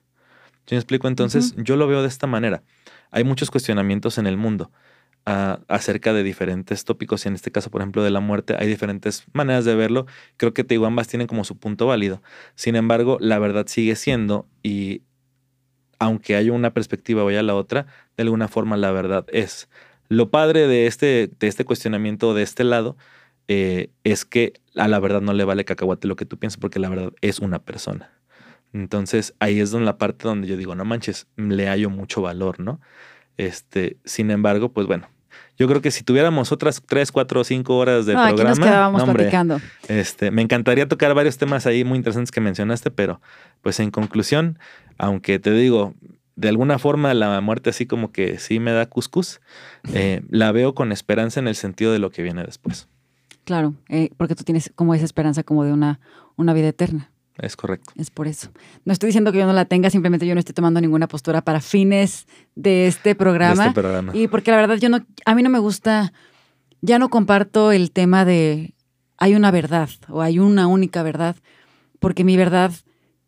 ¿Yo 0.65 0.75
me 0.75 0.77
explico? 0.77 1.09
Entonces, 1.09 1.55
yo 1.57 1.75
lo 1.75 1.87
veo 1.87 2.01
de 2.01 2.07
esta 2.07 2.27
manera. 2.27 2.63
Hay 3.11 3.25
muchos 3.25 3.51
cuestionamientos 3.51 4.17
en 4.17 4.27
el 4.27 4.37
mundo 4.37 4.71
acerca 5.27 6.13
de 6.13 6.23
diferentes 6.23 6.85
tópicos 6.85 7.25
y 7.25 7.27
en 7.27 7.35
este 7.35 7.51
caso, 7.51 7.69
por 7.69 7.81
ejemplo, 7.81 8.01
de 8.01 8.11
la 8.11 8.21
muerte, 8.21 8.55
hay 8.57 8.67
diferentes 8.67 9.25
maneras 9.33 9.65
de 9.65 9.75
verlo. 9.75 10.05
Creo 10.37 10.53
que 10.53 10.63
te 10.63 10.79
tienen 11.07 11.27
como 11.27 11.43
su 11.43 11.57
punto 11.57 11.85
válido. 11.85 12.21
Sin 12.55 12.77
embargo, 12.77 13.17
la 13.19 13.37
verdad 13.37 13.67
sigue 13.67 13.95
siendo 13.97 14.47
y 14.63 15.01
aunque 15.99 16.35
haya 16.35 16.53
una 16.53 16.73
perspectiva 16.73 17.23
o 17.23 17.27
haya 17.27 17.43
la 17.43 17.55
otra, 17.55 17.87
de 18.15 18.23
alguna 18.23 18.47
forma 18.47 18.77
la 18.77 18.91
verdad 18.91 19.25
es. 19.29 19.67
Lo 20.07 20.31
padre 20.31 20.67
de 20.67 20.87
este, 20.87 21.29
de 21.39 21.47
este 21.47 21.65
cuestionamiento 21.65 22.33
de 22.33 22.43
este 22.43 22.63
lado 22.63 22.95
eh, 23.49 23.89
es 24.05 24.23
que 24.23 24.53
a 24.77 24.87
la 24.87 24.99
verdad 24.99 25.21
no 25.21 25.33
le 25.33 25.43
vale 25.43 25.65
cacahuate 25.65 26.07
lo 26.07 26.15
que 26.15 26.25
tú 26.25 26.37
piensas 26.37 26.57
porque 26.57 26.79
la 26.79 26.87
verdad 26.87 27.11
es 27.19 27.39
una 27.39 27.59
persona. 27.59 28.11
Entonces 28.71 29.33
ahí 29.39 29.59
es 29.59 29.71
donde 29.71 29.87
la 29.87 29.97
parte 29.97 30.25
donde 30.25 30.47
yo 30.47 30.55
digo, 30.55 30.73
no 30.75 30.85
manches, 30.85 31.27
le 31.35 31.67
hallo 31.67 31.89
mucho 31.89 32.21
valor, 32.21 32.61
¿no? 32.61 32.79
Este, 33.37 33.97
sin 34.05 34.31
embargo, 34.31 34.71
pues 34.71 34.87
bueno, 34.87 35.09
yo 35.57 35.67
creo 35.67 35.81
que 35.81 35.91
si 35.91 36.03
tuviéramos 36.03 36.51
otras 36.51 36.81
tres, 36.85 37.11
cuatro 37.11 37.41
o 37.41 37.43
cinco 37.43 37.77
horas 37.77 38.05
de 38.05 38.13
programa, 38.13 38.33
aquí 38.33 38.43
nos 38.43 38.59
quedábamos 38.59 39.03
platicando. 39.03 39.59
Este, 39.87 40.31
me 40.31 40.41
encantaría 40.41 40.87
tocar 40.87 41.13
varios 41.13 41.37
temas 41.37 41.65
ahí 41.65 41.83
muy 41.83 41.97
interesantes 41.97 42.31
que 42.31 42.41
mencionaste, 42.41 42.91
pero 42.91 43.19
pues 43.61 43.79
en 43.79 43.89
conclusión, 43.89 44.59
aunque 44.97 45.39
te 45.39 45.51
digo, 45.51 45.95
de 46.35 46.49
alguna 46.49 46.77
forma 46.77 47.13
la 47.15 47.41
muerte 47.41 47.71
así 47.71 47.87
como 47.87 48.11
que 48.11 48.37
sí 48.37 48.59
me 48.59 48.71
da 48.71 48.85
cuscús, 48.85 49.41
eh, 49.93 50.21
la 50.29 50.51
veo 50.51 50.75
con 50.75 50.91
esperanza 50.91 51.39
en 51.39 51.47
el 51.47 51.55
sentido 51.55 51.91
de 51.91 51.99
lo 51.99 52.11
que 52.11 52.21
viene 52.21 52.43
después. 52.43 52.87
Claro, 53.43 53.73
eh, 53.89 54.11
porque 54.17 54.35
tú 54.35 54.43
tienes 54.43 54.71
como 54.75 54.93
esa 54.93 55.05
esperanza 55.05 55.41
como 55.41 55.63
de 55.63 55.73
una, 55.73 55.99
una 56.35 56.53
vida 56.53 56.67
eterna. 56.67 57.11
Es 57.39 57.55
correcto. 57.55 57.91
Es 57.95 58.09
por 58.09 58.27
eso. 58.27 58.49
No 58.85 58.93
estoy 58.93 59.07
diciendo 59.07 59.31
que 59.31 59.39
yo 59.39 59.45
no 59.45 59.53
la 59.53 59.65
tenga, 59.65 59.89
simplemente 59.89 60.25
yo 60.25 60.33
no 60.33 60.39
estoy 60.39 60.53
tomando 60.53 60.81
ninguna 60.81 61.07
postura 61.07 61.41
para 61.41 61.61
fines 61.61 62.27
de 62.55 62.87
este 62.87 63.15
programa. 63.15 63.63
De 63.63 63.69
este 63.69 63.81
programa. 63.81 64.15
Y 64.15 64.27
porque 64.27 64.51
la 64.51 64.57
verdad 64.57 64.77
yo 64.77 64.89
no, 64.89 65.05
a 65.25 65.35
mí 65.35 65.43
no 65.43 65.49
me 65.49 65.59
gusta, 65.59 66.13
ya 66.81 66.99
no 66.99 67.09
comparto 67.09 67.71
el 67.71 67.91
tema 67.91 68.25
de 68.25 68.73
hay 69.17 69.35
una 69.35 69.51
verdad 69.51 69.89
o 70.09 70.21
hay 70.21 70.39
una 70.39 70.67
única 70.67 71.03
verdad, 71.03 71.35
porque 71.99 72.23
mi 72.23 72.37
verdad 72.37 72.71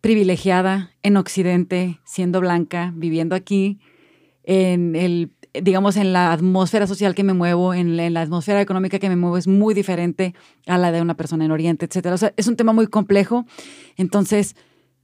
privilegiada 0.01 0.91
en 1.03 1.18
Occidente, 1.18 1.99
siendo 2.05 2.39
blanca, 2.39 2.93
viviendo 2.95 3.36
aquí, 3.36 3.80
en 4.43 4.95
el, 4.95 5.32
digamos, 5.54 5.97
en 5.97 6.14
la 6.14 6.32
atmósfera 6.32 6.88
social 6.88 7.16
que 7.16 7.24
me 7.24 7.34
muevo, 7.34 7.74
en 7.74 8.14
la, 8.14 8.22
atmósfera 8.22 8.62
económica 8.62 9.00
que 9.00 9.10
me 9.10 9.16
muevo, 9.16 9.38
es 9.38 9.47
muy 9.47 9.74
diferente 9.74 10.36
a 10.68 10.78
la 10.78 10.91
de 10.91 11.02
una 11.02 11.16
persona 11.16 11.45
en 11.45 11.52
Oriente, 11.52 11.86
etcétera. 11.86 12.16
O 12.16 12.18
sea, 12.18 12.34
es 12.38 12.47
un 12.47 12.56
tema 12.56 12.74
muy 12.74 12.88
complejo. 12.88 13.45
Entonces, 13.97 14.56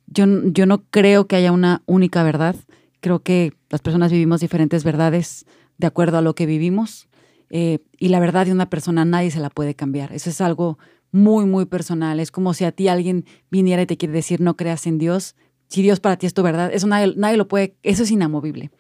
yo, 0.08 0.26
yo 0.46 0.66
no 0.66 0.84
creo 0.90 1.28
que 1.28 1.36
haya 1.36 1.52
una 1.52 1.82
única 1.86 2.24
verdad. 2.24 2.56
Creo 3.00 3.24
que 3.24 3.54
las 3.70 3.82
personas 3.82 4.12
vivimos 4.12 4.42
diferentes 4.42 4.84
verdades 4.84 5.46
de 5.78 5.88
acuerdo 5.88 6.18
a 6.18 6.22
lo 6.22 6.36
que 6.36 6.46
vivimos. 6.46 7.08
Eh, 7.50 7.80
y 8.00 8.10
la 8.10 8.20
verdad 8.20 8.46
de 8.46 8.52
una 8.52 8.70
persona 8.70 9.06
nadie 9.06 9.32
se 9.32 9.40
la 9.40 9.50
puede 9.50 9.76
cambiar. 9.76 10.14
Eso 10.14 10.30
es 10.30 10.42
algo 10.42 10.78
muy, 11.12 11.46
muy 11.46 11.66
personal. 11.66 12.20
Es 12.20 12.32
como 12.32 12.54
si 12.54 12.66
a 12.66 12.72
ti 12.72 12.88
alguien 12.88 13.26
viniera 13.50 13.82
y 13.82 13.86
te 13.86 13.98
quiere 13.98 14.14
decir 14.14 14.42
no 14.42 14.56
creas 14.56 14.86
en 14.88 14.98
Dios. 14.98 15.36
Si 15.68 15.82
Dios 15.82 16.00
para 16.00 16.18
ti 16.18 16.26
es 16.26 16.34
tu 16.34 16.44
verdad, 16.44 16.72
eso 16.74 16.88
nadie, 16.88 17.14
nadie 17.18 17.38
lo 17.38 17.48
puede, 17.48 17.76
eso 17.84 18.04
es 18.04 18.12
inamovible. 18.12 18.72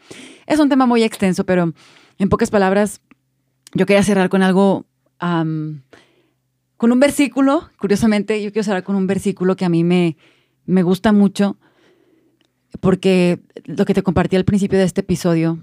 Es 0.46 0.60
un 0.60 0.70
tema 0.70 0.86
muy 0.86 1.04
extenso, 1.04 1.46
pero 1.46 1.74
en 2.18 2.30
pocas 2.30 2.52
palabras, 2.52 3.02
yo 3.74 3.86
quería 3.86 4.04
cerrar 4.04 4.30
con 4.30 4.44
algo, 4.44 4.86
con 5.18 6.92
un 6.92 7.00
versículo, 7.00 7.70
curiosamente, 7.80 8.42
yo 8.42 8.52
quiero 8.52 8.64
cerrar 8.64 8.84
con 8.84 8.96
un 8.96 9.08
versículo 9.08 9.56
que 9.56 9.66
a 9.66 9.70
mí 9.70 9.84
me, 9.84 10.18
me 10.66 10.84
gusta 10.84 11.12
mucho, 11.12 11.58
porque 12.80 13.40
lo 13.66 13.86
que 13.86 13.94
te 13.94 14.04
compartí 14.04 14.36
al 14.36 14.46
principio 14.46 14.78
de 14.78 14.86
este 14.86 15.02
episodio, 15.02 15.60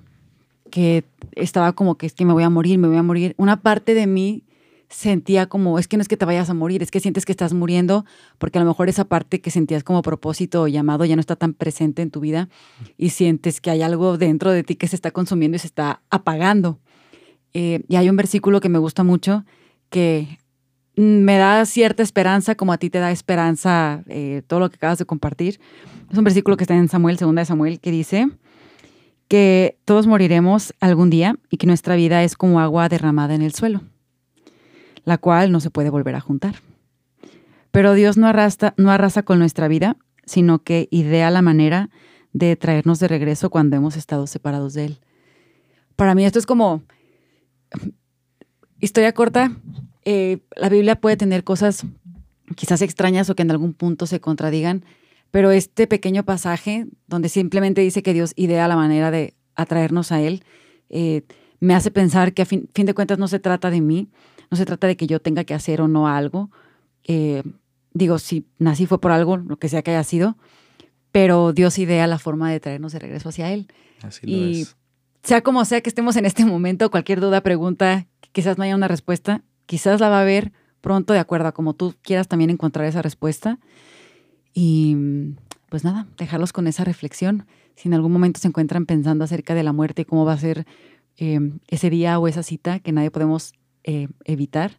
que 0.71 1.05
estaba 1.33 1.73
como 1.73 1.97
que 1.97 2.07
es 2.07 2.15
que 2.15 2.25
me 2.25 2.33
voy 2.33 2.43
a 2.43 2.51
morir, 2.51 2.79
me 2.79 2.89
voy 2.89 2.97
a 2.97 3.03
morir, 3.03 3.35
una 3.37 3.61
parte 3.61 3.95
de 3.95 4.07
mí 4.07 4.45
sentía 4.93 5.47
como, 5.47 5.79
es 5.79 5.89
que 5.89 5.97
no 5.97 6.03
es 6.03 6.09
que 6.09 6.17
te 6.17 6.25
vayas 6.25 6.51
a 6.51 6.55
morir, 6.55 6.83
es 6.83 6.91
que 6.91 7.01
sientes 7.01 7.25
que 7.25 7.33
estás 7.33 7.55
muriendo, 7.55 8.05
porque 8.39 8.59
a 8.59 8.63
lo 8.63 8.69
mejor 8.69 8.89
esa 8.89 9.05
parte 9.05 9.41
que 9.41 9.51
sentías 9.51 9.83
como 9.83 10.03
propósito 10.03 10.63
o 10.63 10.69
llamado 10.69 11.05
ya 11.05 11.17
no 11.17 11.21
está 11.21 11.35
tan 11.35 11.55
presente 11.55 12.03
en 12.03 12.11
tu 12.11 12.21
vida 12.21 12.49
y 12.99 13.11
sientes 13.11 13.61
que 13.61 13.71
hay 13.71 13.83
algo 13.83 14.19
dentro 14.19 14.51
de 14.51 14.63
ti 14.63 14.77
que 14.77 14.89
se 14.89 14.97
está 14.97 15.11
consumiendo 15.11 15.57
y 15.57 15.59
se 15.59 15.67
está 15.67 16.03
apagando. 16.11 16.79
Eh, 17.55 17.83
y 17.89 17.97
hay 17.97 18.09
un 18.09 18.17
versículo 18.17 18.61
que 18.61 18.69
me 18.69 18.79
gusta 18.79 19.03
mucho 19.03 19.45
que 19.89 20.39
me 20.95 21.37
da 21.37 21.65
cierta 21.65 22.03
esperanza, 22.03 22.55
como 22.55 22.73
a 22.73 22.79
ti 22.79 22.91
te 22.91 22.99
da 22.99 23.11
esperanza 23.11 24.03
eh, 24.09 24.43
todo 24.47 24.61
lo 24.61 24.71
que 24.71 24.77
acabas 24.77 24.99
de 24.99 25.07
compartir. 25.07 25.59
Es 26.11 26.19
un 26.19 26.25
versículo 26.25 26.57
que 26.57 26.65
está 26.65 26.77
en 26.77 26.89
Samuel, 26.89 27.19
segunda 27.19 27.41
de 27.41 27.47
Samuel, 27.47 27.81
que 27.81 27.91
dice 27.91 28.29
que 29.29 29.79
todos 29.87 30.07
moriremos 30.07 30.75
algún 30.81 31.09
día 31.09 31.37
y 31.49 31.57
que 31.57 31.67
nuestra 31.67 31.97
vida 31.97 32.23
es 32.23 32.37
como 32.37 32.61
agua 32.61 32.91
derramada 32.91 33.35
en 33.35 33.41
el 33.41 33.55
suelo 33.55 33.81
la 35.05 35.19
cual 35.19 35.53
no 35.53 35.61
se 35.61 35.71
puede 35.71 35.91
volver 35.91 36.15
a 36.15 36.21
juntar. 36.21 36.57
Pero 37.71 37.95
Dios 37.95 38.17
no, 38.17 38.27
arrastra, 38.27 38.75
no 38.77 38.91
arrasa 38.91 39.23
con 39.23 39.39
nuestra 39.39 39.69
vida, 39.69 39.97
sino 40.25 40.63
que 40.63 40.89
idea 40.91 41.31
la 41.31 41.43
manera 41.43 41.91
de 42.33 42.57
traernos 42.57 42.99
de 43.01 43.09
regreso 43.09 43.51
cuando 43.51 43.77
hemos 43.77 43.97
estado 43.97 44.27
separados 44.27 44.75
de 44.75 44.87
Él. 44.87 44.99
Para 45.97 46.15
mí 46.15 46.25
esto 46.25 46.39
es 46.39 46.47
como 46.47 46.83
historia 48.81 49.13
corta. 49.13 49.57
Eh, 50.05 50.39
la 50.57 50.69
Biblia 50.69 51.01
puede 51.01 51.17
tener 51.17 51.45
cosas 51.45 51.85
quizás 52.57 52.83
extrañas 52.83 53.31
o 53.31 53.35
que 53.35 53.43
en 53.43 53.51
algún 53.51 53.73
punto 53.73 54.07
se 54.07 54.21
contradigan, 54.21 54.85
pero 55.31 55.51
este 55.51 55.87
pequeño 55.87 56.25
pasaje 56.25 56.87
donde 57.07 57.29
simplemente 57.29 57.81
dice 57.81 58.03
que 58.03 58.13
Dios 58.13 58.33
idea 58.37 58.69
la 58.69 58.77
manera 58.77 59.11
de 59.11 59.35
atraernos 59.55 60.13
a 60.13 60.21
Él, 60.21 60.45
eh, 60.91 61.23
me 61.61 61.75
hace 61.75 61.91
pensar 61.91 62.35
que 62.35 62.43
a 62.43 62.45
fin, 62.45 62.69
fin, 62.75 62.87
de 62.87 62.95
cuentas 62.95 63.19
no 63.19 63.29
se 63.29 63.39
trata 63.39 63.71
de 63.71 63.81
mí, 63.81 64.09
no 64.53 64.57
se 64.59 64.67
trata 64.67 64.87
de 64.87 64.99
que 64.99 65.07
yo 65.07 65.19
tenga 65.19 65.45
que 65.45 65.55
hacer 65.55 65.81
o 65.81 65.89
no 65.89 66.07
algo. 66.07 66.51
Eh, 67.05 67.43
digo, 67.95 68.19
si 68.19 68.47
nací 68.59 68.85
fue 68.85 69.01
por 69.01 69.11
algo, 69.11 69.39
lo 69.39 69.57
que 69.57 69.71
sea 69.71 69.81
que 69.81 69.93
haya 69.93 70.05
sido, 70.05 70.37
pero 71.11 71.55
Dios 71.55 71.79
idea 71.79 72.07
la 72.07 72.19
forma 72.19 72.53
de 72.53 72.61
traernos 72.61 72.93
de 72.93 72.99
regreso 72.99 73.31
hacia 73.31 73.51
Él. 73.51 73.67
Así 74.03 74.27
lo 74.27 74.33
y 74.37 74.67
sea 75.23 75.41
como 75.41 75.65
sea 75.65 75.81
que 75.81 75.89
estemos 75.89 76.17
en 76.17 76.27
este 76.27 76.45
momento, 76.45 76.91
cualquier 76.91 77.19
duda, 77.21 77.41
pregunta, 77.41 78.07
quizás 78.33 78.59
no 78.59 78.65
haya 78.65 78.77
una 78.77 78.89
respuesta, 78.89 79.43
quizás 79.65 80.01
la 80.01 80.11
va 80.11 80.19
a 80.19 80.21
haber 80.21 80.53
pronto 80.83 81.15
de 81.15 81.21
acuerdo 81.21 81.49
a 81.49 81.53
como 81.53 81.73
tú 81.73 81.95
quieras 82.03 82.29
también 82.29 82.51
encontrar 82.51 82.85
esa 82.85 83.01
respuesta. 83.01 83.59
Y 84.53 84.99
pues 85.71 85.83
nada, 85.83 86.09
dejarlos 86.19 86.53
con 86.53 86.67
esa 86.67 86.85
reflexión. 86.85 87.47
Si 87.75 87.89
en 87.89 87.95
algún 87.95 88.13
momento 88.13 88.39
se 88.39 88.49
encuentran 88.49 88.85
pensando 88.85 89.25
acerca 89.25 89.55
de 89.55 89.63
la 89.63 89.73
muerte 89.73 90.03
y 90.03 90.05
cómo 90.05 90.27
va 90.27 90.35
a 90.35 90.39
ser 90.39 90.67
eh, 91.17 91.41
ese 91.69 91.89
día 91.89 92.19
o 92.19 92.29
esa 92.29 92.43
cita 92.43 92.81
que 92.81 92.93
nadie 92.93 93.11
podemos 93.11 93.55
eh, 93.85 94.09
evitar, 94.25 94.79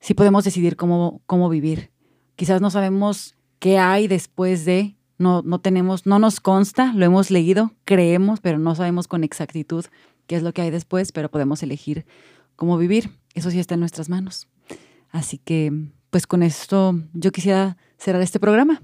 si 0.00 0.14
podemos 0.14 0.44
decidir 0.44 0.76
cómo, 0.76 1.22
cómo 1.26 1.48
vivir. 1.48 1.90
Quizás 2.36 2.60
no 2.60 2.70
sabemos 2.70 3.36
qué 3.58 3.78
hay 3.78 4.08
después 4.08 4.64
de, 4.64 4.96
no, 5.18 5.42
no 5.42 5.60
tenemos, 5.60 6.06
no 6.06 6.18
nos 6.18 6.40
consta, 6.40 6.92
lo 6.94 7.04
hemos 7.04 7.30
leído, 7.30 7.72
creemos, 7.84 8.40
pero 8.40 8.58
no 8.58 8.74
sabemos 8.74 9.06
con 9.06 9.22
exactitud 9.22 9.84
qué 10.26 10.36
es 10.36 10.42
lo 10.42 10.52
que 10.52 10.62
hay 10.62 10.70
después, 10.70 11.12
pero 11.12 11.30
podemos 11.30 11.62
elegir 11.62 12.04
cómo 12.56 12.78
vivir. 12.78 13.10
Eso 13.34 13.50
sí 13.50 13.60
está 13.60 13.74
en 13.74 13.80
nuestras 13.80 14.08
manos. 14.08 14.48
Así 15.10 15.38
que, 15.38 15.72
pues 16.10 16.26
con 16.26 16.42
esto 16.42 16.98
yo 17.12 17.30
quisiera 17.30 17.76
cerrar 17.98 18.22
este 18.22 18.40
programa. 18.40 18.82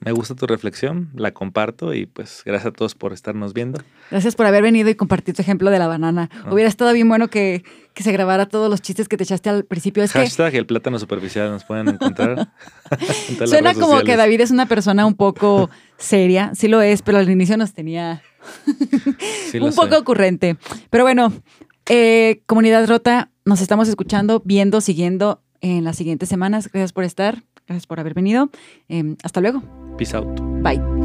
Me 0.00 0.12
gusta 0.12 0.34
tu 0.34 0.46
reflexión, 0.46 1.10
la 1.14 1.32
comparto 1.32 1.92
y 1.92 2.06
pues 2.06 2.42
gracias 2.46 2.68
a 2.68 2.72
todos 2.72 2.94
por 2.94 3.12
estarnos 3.12 3.52
viendo. 3.52 3.82
Gracias 4.10 4.34
por 4.34 4.46
haber 4.46 4.62
venido 4.62 4.88
y 4.88 4.94
compartir 4.94 5.34
tu 5.34 5.42
ejemplo 5.42 5.70
de 5.70 5.78
la 5.78 5.88
banana. 5.88 6.30
Ah. 6.32 6.48
Hubiera 6.50 6.68
estado 6.68 6.92
bien 6.94 7.08
bueno 7.08 7.28
que, 7.28 7.62
se 7.94 8.12
grabara 8.12 8.46
todos 8.46 8.70
los 8.70 8.80
chistes 8.80 9.08
que 9.08 9.18
te 9.18 9.24
echaste 9.24 9.50
al 9.50 9.64
principio. 9.66 10.02
Es 10.02 10.12
Hashtag 10.12 10.54
el 10.54 10.64
plátano 10.64 10.98
superficial 10.98 11.50
nos 11.50 11.64
pueden 11.64 11.88
encontrar. 11.88 12.50
Suena 13.46 13.74
como 13.74 14.00
que 14.00 14.16
David 14.16 14.40
es 14.40 14.50
una 14.50 14.64
persona 14.64 15.04
un 15.04 15.14
poco 15.14 15.68
seria, 15.98 16.52
sí 16.54 16.66
lo 16.66 16.80
es, 16.80 17.02
pero 17.02 17.18
al 17.18 17.28
inicio 17.28 17.58
nos 17.58 17.74
tenía 17.74 18.22
un 19.60 19.74
poco 19.74 19.98
ocurrente. 19.98 20.56
Pero 20.88 21.04
bueno, 21.04 21.30
eh, 21.90 22.40
comunidad 22.46 22.88
rota, 22.88 23.30
nos 23.44 23.60
estamos 23.60 23.86
escuchando, 23.86 24.40
viendo, 24.46 24.80
siguiendo 24.80 25.42
en 25.60 25.84
las 25.84 25.96
siguientes 25.96 26.30
semanas. 26.30 26.70
Gracias 26.72 26.94
por 26.94 27.04
estar, 27.04 27.42
gracias 27.66 27.86
por 27.86 28.00
haber 28.00 28.14
venido. 28.14 28.50
Em, 28.88 29.16
hasta 29.22 29.42
luego. 29.42 29.62
Peace 30.00 30.14
out. 30.14 30.24
Bye. 30.62 30.99